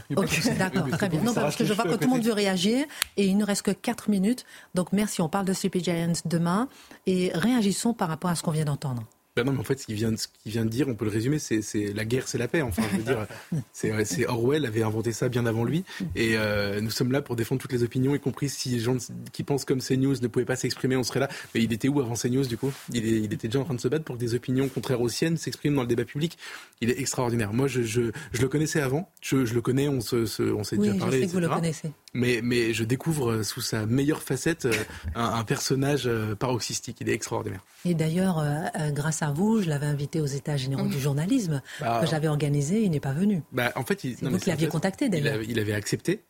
D'accord, 0.57 0.89
très 0.89 1.09
bien. 1.09 1.21
Non, 1.21 1.34
parce 1.34 1.55
que 1.55 1.65
je 1.65 1.73
vois 1.73 1.86
que 1.86 1.95
tout 1.95 2.05
le 2.05 2.09
monde 2.09 2.23
veut 2.23 2.34
réagir 2.34 2.86
et 3.17 3.25
il 3.25 3.38
ne 3.38 3.45
reste 3.45 3.63
que 3.63 3.71
4 3.71 4.09
minutes. 4.09 4.45
Donc 4.75 4.93
merci, 4.93 5.21
on 5.21 5.29
parle 5.29 5.45
de 5.45 5.53
Sleepy 5.53 5.84
Giants 5.84 6.13
demain 6.25 6.67
et 7.05 7.32
réagissons 7.34 7.93
par 7.93 8.07
rapport 8.07 8.29
à 8.29 8.36
ce 8.36 8.43
qu'on 8.43 8.51
vient 8.51 8.65
d'entendre. 8.65 9.03
Non, 9.43 9.53
mais 9.53 9.59
en 9.59 9.63
fait, 9.63 9.79
ce 9.79 9.85
qu'il 9.85 9.95
vient, 9.95 10.13
vient, 10.45 10.65
de 10.65 10.69
dire, 10.69 10.87
on 10.87 10.95
peut 10.95 11.05
le 11.05 11.11
résumer, 11.11 11.39
c'est 11.39 11.93
la 11.93 12.05
guerre, 12.05 12.27
c'est 12.27 12.37
la 12.37 12.47
paix. 12.47 12.61
Enfin, 12.61 12.83
je 12.91 12.97
veux 12.97 13.03
dire, 13.03 13.27
c'est 14.05 14.27
Orwell 14.27 14.65
avait 14.65 14.83
inventé 14.83 15.11
ça 15.11 15.29
bien 15.29 15.45
avant 15.45 15.63
lui. 15.63 15.83
Et 16.15 16.37
euh, 16.37 16.81
nous 16.81 16.89
sommes 16.89 17.11
là 17.11 17.21
pour 17.21 17.35
défendre 17.35 17.61
toutes 17.61 17.73
les 17.73 17.83
opinions, 17.83 18.15
y 18.15 18.19
compris 18.19 18.49
si 18.49 18.69
les 18.69 18.79
gens 18.79 18.97
qui 19.31 19.43
pensent 19.43 19.65
comme 19.65 19.79
CNews 19.79 20.15
ne 20.21 20.27
pouvaient 20.27 20.45
pas 20.45 20.55
s'exprimer, 20.55 20.95
on 20.95 21.03
serait 21.03 21.19
là. 21.19 21.29
Mais 21.53 21.61
il 21.63 21.71
était 21.73 21.87
où 21.87 21.99
avant 21.99 22.15
CNews, 22.15 22.45
du 22.45 22.57
coup? 22.57 22.71
Il, 22.93 23.05
il, 23.05 23.33
était 23.33 23.47
déjà 23.47 23.59
en 23.59 23.65
train 23.65 23.73
de 23.73 23.81
se 23.81 23.87
battre 23.87 24.05
pour 24.05 24.15
que 24.15 24.21
des 24.21 24.35
opinions 24.35 24.67
contraires 24.69 25.01
aux 25.01 25.09
siennes 25.09 25.37
s'expriment 25.37 25.75
dans 25.75 25.81
le 25.81 25.87
débat 25.87 26.05
public. 26.05 26.37
Il 26.81 26.89
est 26.89 26.99
extraordinaire. 26.99 27.53
Moi, 27.53 27.67
je, 27.67 27.81
je, 27.81 28.11
je 28.31 28.41
le 28.41 28.47
connaissais 28.47 28.81
avant. 28.81 29.09
Je, 29.21 29.45
je, 29.45 29.53
le 29.53 29.61
connais, 29.61 29.87
on 29.87 30.01
s'est 30.01 30.25
se, 30.25 30.43
oui, 30.43 30.89
déjà 30.89 30.99
parlé. 30.99 31.17
Je 31.17 31.21
sais 31.21 31.27
que 31.27 31.31
vous 31.33 31.39
le 31.39 31.49
connaissez 31.49 31.91
mais, 32.13 32.41
mais 32.43 32.73
je 32.73 32.83
découvre 32.83 33.31
euh, 33.31 33.43
sous 33.43 33.61
sa 33.61 33.85
meilleure 33.85 34.21
facette 34.21 34.65
euh, 34.65 34.73
un, 35.15 35.43
personnage 35.43 36.09
paroxystique. 36.39 36.97
Il 37.01 37.09
est 37.09 37.13
extraordinaire. 37.13 37.61
Et 37.85 37.93
d'ailleurs, 37.93 38.43
grâce 38.91 39.21
à 39.21 39.30
vous, 39.32 39.61
je 39.61 39.69
l'avais 39.69 39.86
invité 39.86 40.21
aux 40.21 40.25
États 40.25 40.57
généraux 40.57 40.88
du 40.88 40.99
journalisme 40.99 41.61
bah, 41.79 41.99
que 42.01 42.07
j'avais 42.07 42.27
organisé. 42.27 42.84
Il 42.84 42.91
n'est 42.91 42.99
pas 42.99 43.13
venu. 43.13 43.43
Bah, 43.51 43.71
en 43.75 43.84
fait, 43.84 44.03
il, 44.03 44.15
vous 44.15 44.38
qui 44.38 44.49
l'aviez 44.49 44.67
contacté 44.67 45.09
d'ailleurs. 45.09 45.41
Il, 45.41 45.59
avait 45.59 45.73
accepté. 45.73 46.21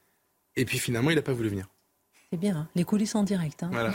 Et 0.55 0.65
puis 0.65 0.79
finalement, 0.79 1.09
il 1.09 1.15
n'a 1.15 1.21
pas 1.21 1.33
voulu 1.33 1.49
venir. 1.49 1.67
C'est 2.33 2.39
bien, 2.39 2.55
hein. 2.55 2.67
les 2.75 2.85
coulisses 2.85 3.13
en 3.15 3.23
direct. 3.23 3.61
Hein. 3.63 3.91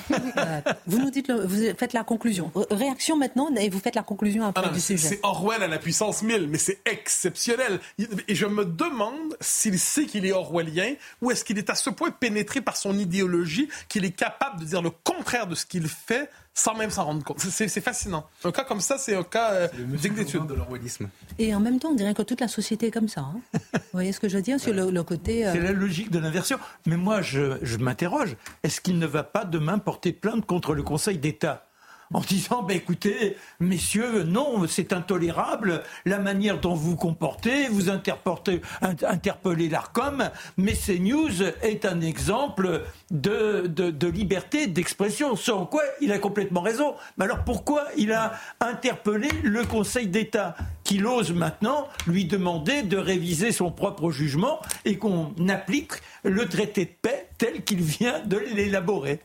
vous 0.86 0.98
nous 0.98 1.11
dites, 1.11 1.30
vous 1.30 1.74
faites 1.74 1.94
la 1.94 2.04
conclusion. 2.04 2.52
Réaction 2.70 3.16
maintenant 3.16 3.48
et 3.54 3.70
vous 3.70 3.80
faites 3.80 3.94
la 3.94 4.02
conclusion 4.02 4.44
après 4.44 4.64
ah 4.66 4.74
du 4.74 4.80
sujet. 4.80 5.09
C'est 5.09 5.20
Orwell 5.22 5.62
à 5.62 5.68
la 5.68 5.78
puissance 5.78 6.22
1000, 6.22 6.46
mais 6.46 6.59
c'est 6.59 6.78
exceptionnel. 6.84 7.80
Et 8.28 8.34
je 8.34 8.44
me 8.44 8.66
demande 8.66 9.38
s'il 9.40 9.78
sait 9.78 10.04
qu'il 10.04 10.26
est 10.26 10.32
orwellien 10.32 10.96
ou 11.22 11.30
est-ce 11.30 11.46
qu'il 11.46 11.57
est 11.57 11.70
à 11.70 11.74
ce 11.74 11.88
point 11.88 12.11
pénétré 12.11 12.61
par 12.61 12.76
son 12.76 12.98
idéologie 12.98 13.70
qu'il 13.88 14.04
est 14.04 14.14
capable 14.14 14.61
de 14.61 14.66
dire 14.66 14.82
le 14.82 14.90
contraire 14.90 15.46
de 15.46 15.54
ce 15.54 15.64
qu'il 15.64 15.88
fait 15.88 16.28
sans 16.57 16.74
même 16.74 16.90
s'en 16.90 17.04
rendre 17.04 17.22
compte. 17.22 17.38
C'est 17.38 17.68
fascinant. 17.80 18.26
Un 18.42 18.50
cas 18.50 18.64
comme 18.64 18.80
ça, 18.80 18.96
c'est 18.96 19.14
un 19.14 19.22
cas 19.22 19.52
euh, 19.52 19.68
digne 19.76 20.14
d'étude. 20.14 20.46
de 20.46 20.54
l'orwellisme. 20.54 21.09
Et 21.38 21.54
en 21.54 21.61
même 21.61 21.78
temps, 21.78 21.90
on 21.90 21.94
dirait 21.94 22.14
que 22.14 22.22
toute 22.22 22.40
la 22.40 22.48
société 22.48 22.86
est 22.86 22.90
comme 22.90 23.09
ça. 23.09 23.20
Hein. 23.20 23.40
Vous 23.74 23.80
voyez 23.92 24.11
ce 24.12 24.18
que 24.18 24.28
je 24.28 24.36
veux 24.36 24.42
dire 24.42 24.59
sur 24.59 24.72
le, 24.72 25.02
côté. 25.02 25.46
Euh, 25.46 25.52
c'est 25.52 25.61
la 25.61 25.72
logique 25.72 26.11
de 26.11 26.18
l'inversion. 26.18 26.59
Mais 26.86 26.96
moi, 26.96 27.20
je, 27.20 27.59
je 27.61 27.76
m'interroge. 27.76 28.36
Est-ce 28.62 28.80
qu'il 28.80 28.98
ne 28.98 29.07
va 29.07 29.22
pas 29.22 29.44
demain 29.44 29.78
porter 29.78 30.12
plainte 30.12 30.46
contre 30.46 30.74
le 30.74 30.82
Conseil 30.82 31.18
d'État? 31.18 31.68
En 32.12 32.20
disant 32.20 32.62
ben 32.62 32.76
écoutez, 32.76 33.36
messieurs, 33.61 34.22
non, 34.22 34.66
c'est 34.68 34.92
intolérable 34.92 35.82
la 36.04 36.18
manière 36.18 36.61
dont 36.61 36.74
vous 36.74 36.96
comportez, 36.96 37.68
vous 37.68 37.90
interpellez 37.90 39.68
l'ARCOM, 39.68 40.30
mais 40.57 40.72
CNews 40.74 41.42
est 41.62 41.84
un 41.84 42.00
exemple 42.00 42.82
de, 43.11 43.66
de, 43.66 44.07
liberté 44.07 44.66
d'expression, 44.66 45.36
sans 45.36 45.66
quoi 45.66 45.82
il 46.00 46.12
a 46.12 46.18
complètement 46.18 46.61
raison. 46.61 46.94
Mais 47.16 47.24
alors 47.24 47.44
pourquoi 47.44 47.84
il 47.96 48.12
a 48.12 48.34
interpellé 48.61 49.28
le 49.42 49.64
Conseil 49.64 50.07
d'État, 50.07 50.57
qu'il 50.84 51.07
ose 51.07 51.32
maintenant 51.32 51.88
lui 52.07 52.24
demander 52.24 52.82
de 52.82 52.96
réviser 52.96 53.52
son 53.52 53.70
propre 53.70 54.11
jugement 54.11 54.61
et 54.84 54.96
qu'on 54.96 55.34
applique 55.48 55.92
le 56.22 56.46
traité 56.46 56.84
de 56.84 56.90
paix 57.02 57.28
tel 57.38 57.64
qu'il 57.64 57.80
vient 57.80 58.20
de 58.24 58.38
l'élaborer? 58.38 59.20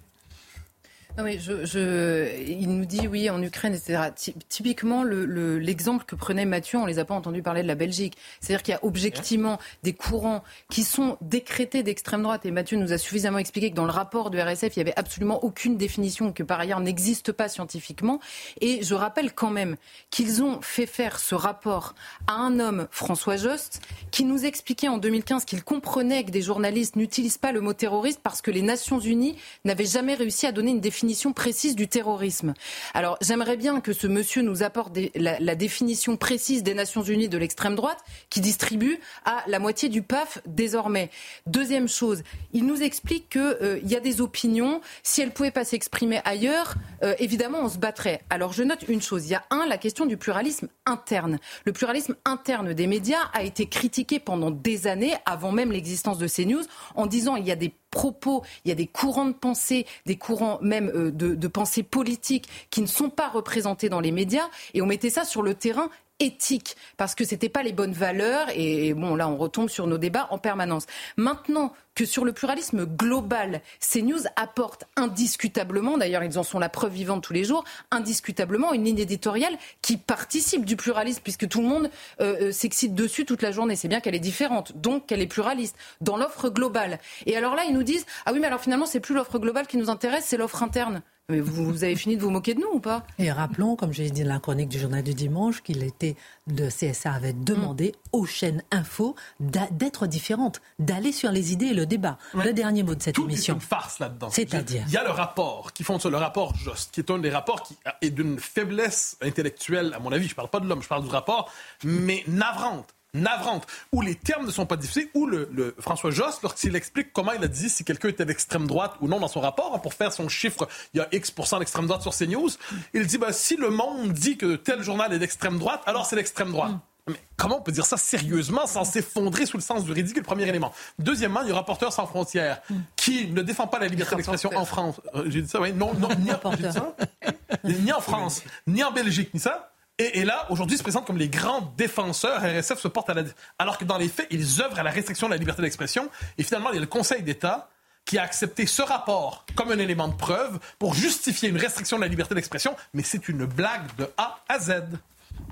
Oui, 1.20 1.40
je, 1.40 2.42
il 2.48 2.70
nous 2.70 2.86
dit 2.86 3.08
oui 3.08 3.30
en 3.30 3.42
Ukraine, 3.42 3.74
etc. 3.74 4.10
Typiquement, 4.48 5.04
l'exemple 5.04 6.06
que 6.06 6.16
prenait 6.16 6.46
Mathieu, 6.46 6.80
on 6.80 6.86
les 6.86 7.00
a 7.00 7.06
pas 7.06 7.14
entendus 7.14 7.42
parler 7.42 7.64
de 7.64 7.68
la 7.68 7.76
Belgique. 7.76 8.18
C'est-à-dire 8.40 8.64
qu'il 8.64 8.72
y 8.72 8.76
a 8.76 8.86
objectivement 8.86 9.60
des 9.84 9.94
courants 9.94 10.44
qui 10.70 10.84
sont 10.84 11.18
décrétés 11.22 11.84
d'extrême 11.84 12.24
droite. 12.24 12.46
Et 12.46 12.52
Mathieu 12.52 12.78
nous 12.78 12.94
a 12.94 12.98
suffisamment 12.98 13.40
expliqué 13.40 13.72
que 13.72 13.76
dans 13.76 13.86
le 13.86 13.92
rapport 13.92 14.30
de 14.30 14.40
RSF, 14.40 14.76
il 14.76 14.80
n'y 14.80 14.90
avait 14.90 14.98
absolument 14.98 15.44
aucune 15.44 15.76
définition, 15.76 16.32
que 16.32 16.44
par 16.44 16.60
ailleurs 16.60 16.80
n'existe 16.80 17.34
pas 17.34 17.50
scientifiquement. 17.50 18.22
Et 18.62 18.82
je 18.82 18.96
rappelle 18.96 19.34
quand 19.34 19.52
même 19.52 19.76
qu'ils 20.12 20.44
ont 20.44 20.62
fait 20.62 20.86
faire 20.86 21.20
ce 21.20 21.36
rapport 21.36 21.94
à 22.28 22.36
un 22.36 22.60
homme, 22.60 22.88
François 22.90 23.36
Jost, 23.36 23.82
qui 24.12 24.24
nous 24.24 24.46
expliquait 24.46 24.88
en 24.88 24.98
2015 24.98 25.44
qu'il 25.44 25.64
comprenait 25.64 26.24
que 26.24 26.32
des 26.32 26.42
journalistes 26.42 26.96
n'utilisent 26.96 27.38
pas 27.38 27.52
le 27.52 27.60
mot 27.60 27.74
terroriste 27.74 28.22
parce 28.24 28.42
que 28.42 28.52
les 28.52 28.62
Nations 28.62 29.00
Unies 29.00 29.36
n'avaient 29.66 29.86
jamais 29.86 30.16
réussi 30.16 30.48
à 30.48 30.54
donner 30.54 30.72
une 30.72 30.80
définition 30.80 31.01
définition 31.02 31.34
précise 31.34 31.76
du 31.76 31.88
terrorisme. 31.88 32.54
Alors 32.94 33.18
j'aimerais 33.22 33.58
bien 33.58 33.82
que 33.82 33.92
ce 33.92 34.06
monsieur 34.06 34.44
nous 34.44 34.62
apporte 34.62 34.96
la, 35.16 35.56
définition 35.56 36.16
précise 36.16 36.62
des 36.62 36.76
Nations 36.76 37.02
Unies 37.02 37.28
de 37.28 37.40
l'extrême 37.40 37.74
droite 37.74 37.98
qui 38.30 38.40
distribue 38.40 39.00
à 39.26 39.44
la 39.48 39.58
moitié 39.58 39.90
du 39.90 40.04
PAF 40.04 40.38
désormais. 40.46 41.10
Deuxième 41.48 41.88
chose, 41.88 42.22
il 42.54 42.68
nous 42.68 42.84
explique 42.84 43.30
qu'il 43.30 43.42
euh, 43.42 43.80
y 43.84 43.96
a 43.96 44.00
des 44.00 44.22
opinions, 44.22 44.80
si 45.02 45.22
elles 45.22 45.30
ne 45.30 45.34
pouvaient 45.34 45.50
pas 45.50 45.66
s'exprimer 45.66 46.22
ailleurs, 46.24 46.76
euh, 47.02 47.16
évidemment 47.18 47.62
on 47.64 47.70
se 47.70 47.80
battrait. 47.80 48.22
Alors 48.30 48.54
je 48.54 48.62
note 48.62 48.84
une 48.88 49.02
chose, 49.02 49.26
il 49.26 49.32
y 49.32 49.36
a 49.36 49.44
un, 49.50 49.66
la 49.66 49.80
question 49.80 50.06
du 50.06 50.18
pluralisme 50.18 50.68
interne. 50.86 51.40
Le 51.66 51.74
pluralisme 51.74 52.16
interne 52.26 52.76
des 52.76 52.86
médias 52.86 53.32
a 53.34 53.42
été 53.42 53.66
critiqué 53.66 54.20
pendant 54.20 54.52
des 54.52 54.86
années, 54.86 55.16
avant 55.26 55.52
même 55.52 55.72
l'existence 55.72 56.20
de 56.20 56.28
CNews, 56.28 56.64
en 56.94 57.08
disant 57.08 57.38
il 57.38 57.48
y 57.48 57.52
a 57.52 57.56
des 57.56 57.74
propos, 57.92 58.44
il 58.66 58.70
y 58.70 58.72
a 58.72 58.76
des 58.76 58.88
courants 58.88 59.26
de 59.26 59.34
pensée, 59.34 59.86
des 60.08 60.16
courants 60.16 60.58
même 60.62 60.90
euh, 60.96 61.12
de, 61.12 61.36
de 61.36 61.48
pensée 61.48 61.84
politique 61.84 62.48
qui 62.72 62.82
ne 62.82 62.88
sont 62.88 63.10
pas 63.10 63.30
représentés 63.30 63.90
dans 63.90 64.00
les 64.00 64.12
médias, 64.12 64.50
et 64.74 64.82
on 64.82 64.88
mettait 64.88 65.10
ça 65.12 65.26
sur 65.26 65.44
le 65.44 65.54
terrain 65.54 65.90
éthique, 66.22 66.78
parce 66.98 67.16
que 67.16 67.26
c'était 67.26 67.50
pas 67.50 67.64
les 67.64 67.74
bonnes 67.74 67.92
valeurs. 67.92 68.48
Et 68.56 68.94
bon, 68.94 69.16
là, 69.16 69.28
on 69.28 69.36
retombe 69.36 69.70
sur 69.70 69.88
nos 69.88 69.98
débats 69.98 70.28
en 70.30 70.38
permanence. 70.38 70.86
Maintenant 71.18 71.74
que 71.96 72.06
sur 72.06 72.24
le 72.24 72.32
pluralisme 72.32 72.86
global, 72.86 73.62
CNews 73.80 74.22
apporte 74.38 74.86
indiscutablement, 74.96 75.98
d'ailleurs 75.98 76.24
ils 76.24 76.40
en 76.40 76.44
sont 76.44 76.60
la 76.60 76.70
preuve 76.70 76.94
vivante 76.94 77.22
tous 77.22 77.34
les 77.34 77.44
jours, 77.44 77.66
indiscutablement 77.92 78.72
une 78.74 78.86
ligne 78.86 79.00
éditoriale 79.00 79.58
qui 79.82 79.98
participe 79.98 80.64
du 80.64 80.78
pluralisme, 80.78 81.22
puisque 81.22 81.50
tout 81.50 81.62
le 81.62 81.68
monde 81.68 81.90
euh, 82.22 82.50
euh, 82.50 82.52
s'excite 82.52 82.96
dessus 82.96 83.26
toute 83.26 83.42
la 83.42 83.52
journée. 83.52 83.76
C'est 83.76 83.90
bien 83.90 84.00
qu'elle 84.00 84.16
est 84.16 84.20
différente, 84.20 84.78
donc 84.78 85.08
qu'elle 85.08 85.22
est 85.22 85.28
pluraliste, 85.28 85.76
dans 86.00 86.16
l'offre 86.16 86.50
globale. 86.50 87.00
Et 87.26 87.36
alors 87.36 87.56
là, 87.56 87.64
ils 87.68 87.74
nous 87.74 87.84
disent, 87.84 88.06
ah 88.26 88.32
oui, 88.32 88.40
mais 88.40 88.48
alors 88.48 88.62
finalement, 88.62 88.86
c'est 88.86 89.00
plus 89.02 89.16
l'offre 89.16 89.40
globale 89.40 89.68
qui 89.68 89.78
nous 89.78 89.90
intéresse, 89.90 90.26
c'est 90.26 90.38
l'offre 90.38 90.64
interne. 90.64 91.02
Mais 91.30 91.40
vous, 91.40 91.84
avez 91.84 91.96
fini 91.96 92.18
de 92.18 92.22
vous 92.22 92.30
moquer 92.30 92.54
de 92.54 92.60
nous 92.60 92.72
ou 92.74 92.80
pas? 92.80 93.06
Et 93.18 93.32
rappelons, 93.32 93.76
comme 93.76 93.94
j'ai 93.94 94.10
dit 94.10 94.24
dans 94.24 94.30
la 94.30 94.40
chronique 94.40 94.68
du 94.68 94.80
journal 94.80 95.02
du 95.02 95.14
dimanche, 95.14 95.64
qu'il 95.64 95.82
était 95.84 96.16
de 96.48 96.68
CSA 96.68 97.14
avait 97.14 97.32
demandé 97.34 97.96
aux 98.12 98.26
chaînes 98.26 98.64
info 98.72 99.16
d'être 99.40 100.08
différentes, 100.08 100.62
d'aller 100.80 101.14
sur 101.14 101.32
les 101.32 101.54
idées 101.54 101.68
et 101.68 101.74
le 101.74 101.86
débat. 101.86 102.18
Le 102.34 102.52
dernier 102.52 102.84
mot 102.84 102.96
de 102.96 103.02
cette 103.02 103.18
émission. 103.18 103.54
C'est 103.54 103.64
une 103.64 103.68
farce 103.68 104.00
là-dedans. 104.00 104.30
C'est-à-dire 104.30 104.84
Il 104.88 104.94
y 104.94 104.98
a 104.98 105.04
le 105.04 105.12
rapport 105.12 105.72
qui 105.72 105.84
font 105.84 106.00
le 106.04 106.18
rapport 106.18 106.56
Just, 106.56 106.92
qui 106.92 107.00
est 107.00 107.12
un 107.12 107.20
des 107.20 107.30
rapports 107.30 107.64
qui 107.64 107.78
est 108.02 108.10
d'une 108.10 108.40
faiblesse 108.40 109.18
intellectuelle, 109.22 109.94
à 109.94 110.00
mon 110.00 110.12
avis. 110.12 110.26
Je 110.26 110.34
ne 110.34 110.36
parle 110.36 110.50
pas 110.50 110.60
de 110.60 110.68
l'homme, 110.68 110.82
je 110.82 110.88
parle 110.88 111.04
du 111.04 111.10
rapport, 111.10 111.52
mais 111.84 112.24
navrante 112.28 112.94
navrante, 113.14 113.68
où 113.92 114.02
les 114.02 114.16
termes 114.16 114.46
ne 114.46 114.52
sont 114.52 114.66
pas 114.66 114.78
diffusés, 114.78 115.10
où 115.14 115.26
le, 115.28 115.76
François 115.80 116.12
Josse, 116.12 116.42
lorsqu'il 116.42 116.76
explique 116.76 117.12
comment 117.14 117.34
il 117.34 117.44
a 117.44 117.48
dit 117.48 117.70
si 117.70 117.84
quelqu'un 117.84 118.10
était 118.10 118.26
d'extrême 118.26 118.68
droite 118.68 118.94
ou 119.02 119.08
non 119.08 119.20
dans 119.20 119.28
son 119.28 119.42
rapport, 119.42 119.74
hein, 119.76 119.80
pour 119.80 119.94
faire 119.94 120.14
son 120.14 120.30
chiffre, 120.30 120.68
il 120.94 120.98
y 120.98 121.02
a 121.02 121.08
X 121.12 121.34
d'extrême 121.60 121.88
droite 121.88 122.02
sur 122.02 122.16
CNews, 122.16 122.50
il 122.94 123.06
dit 123.06 123.18
ben, 123.18 123.32
si 123.32 123.56
le 123.56 123.70
monde 123.70 124.14
dit 124.14 124.38
que 124.38 124.56
tel 124.56 124.82
journal 124.82 125.12
est 125.14 125.20
d'extrême 125.20 125.60
droite, 125.60 125.82
alors 125.86 126.06
c'est 126.06 126.16
l'extrême 126.16 126.52
droite. 126.52 126.72
Mais 127.08 127.20
comment 127.36 127.58
on 127.58 127.62
peut 127.62 127.72
dire 127.72 127.86
ça 127.86 127.98
sérieusement 127.98 128.68
sans 128.68 128.84
s'effondrer 128.84 129.48
sous 129.48 129.58
le 129.58 129.64
sens 129.64 129.84
du 129.84 129.92
ridicule, 129.92 130.24
premier 130.24 130.48
élément? 130.48 130.72
Deuxièmement, 131.00 131.42
il 131.42 131.50
y 131.50 131.52
a 131.52 131.56
Rapporteur 131.56 131.92
sans 131.92 132.06
frontières 132.06 132.62
qui 132.96 133.28
ne 133.28 133.42
défend 133.42 133.68
pas 133.68 133.80
la 133.80 133.88
liberté 133.88 134.16
d'expression 134.16 134.52
en 134.56 134.66
France. 134.66 135.02
Euh, 135.16 135.24
j'ai 135.28 135.42
dit 135.42 135.50
ça, 135.50 135.60
oui. 135.60 135.74
Non, 135.74 135.94
non, 135.96 136.10
ni, 136.20 137.74
ni 137.74 137.92
en 137.92 138.02
France, 138.02 138.44
ni 138.68 138.84
en 138.84 138.92
Belgique, 138.92 139.34
ni 139.34 139.40
ça. 139.40 139.71
Et, 139.98 140.26
là, 140.26 140.48
aujourd'hui, 140.50 140.78
se 140.78 140.84
présentent 140.84 141.06
comme 141.06 141.18
les 141.18 141.30
grands 141.30 141.74
défenseurs. 141.78 142.42
RSF 142.42 142.80
se 142.80 142.88
porte 142.88 143.10
à 143.12 143.14
la... 143.14 143.24
Alors 143.60 143.78
que 143.78 143.86
dans 143.86 143.98
les 143.98 144.08
faits, 144.08 144.28
ils 144.32 144.62
œuvrent 144.62 144.80
à 144.80 144.84
la 144.84 144.90
restriction 144.90 145.28
de 145.28 145.34
la 145.34 145.38
liberté 145.38 145.62
d'expression. 145.62 146.10
Et 146.40 146.44
finalement, 146.44 146.72
il 146.72 146.76
y 146.76 146.78
a 146.78 146.82
le 146.82 146.88
Conseil 146.88 147.22
d'État 147.22 147.70
qui 148.06 148.18
a 148.18 148.24
accepté 148.24 148.66
ce 148.66 148.82
rapport 148.82 149.46
comme 149.56 149.72
un 149.72 149.78
élément 149.78 150.08
de 150.08 150.16
preuve 150.16 150.60
pour 150.80 150.96
justifier 150.96 151.50
une 151.50 151.58
restriction 151.58 151.98
de 151.98 152.02
la 152.02 152.08
liberté 152.08 152.34
d'expression. 152.34 152.76
Mais 152.96 153.04
c'est 153.04 153.30
une 153.30 153.46
blague 153.46 153.96
de 153.98 154.10
A 154.18 154.40
à 154.50 154.60
Z. 154.60 154.84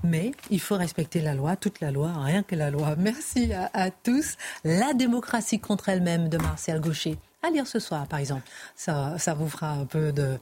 Mais 0.04 0.32
il 0.50 0.60
faut 0.60 0.78
respecter 0.78 1.22
la 1.22 1.36
loi, 1.36 1.56
toute 1.56 1.80
la 1.80 1.92
loi, 1.92 2.12
rien 2.18 2.42
que 2.42 2.56
la 2.56 2.72
loi. 2.72 2.96
Merci 2.98 3.54
à, 3.54 3.70
à 3.74 3.92
tous. 3.92 4.36
La 4.64 4.94
démocratie 4.94 5.60
contre 5.60 5.90
elle-même 5.90 6.28
de 6.28 6.38
Martial 6.38 6.80
Gaucher. 6.80 7.18
À 7.42 7.50
lire 7.50 7.68
ce 7.68 7.80
soir, 7.80 8.06
par 8.08 8.20
exemple. 8.20 8.44
Ça, 8.76 9.16
vous 9.38 9.50
fera 9.50 9.72
un 9.72 9.86
peu 9.86 10.12
de, 10.12 10.38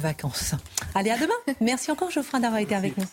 vacances. 0.00 0.54
Allez, 0.94 1.10
à 1.10 1.18
demain. 1.18 1.56
Merci 1.60 1.90
encore, 1.90 2.10
Geoffrin, 2.10 2.40
d'avoir 2.40 2.60
été 2.60 2.74
avec 2.74 2.96
nous. 2.96 3.06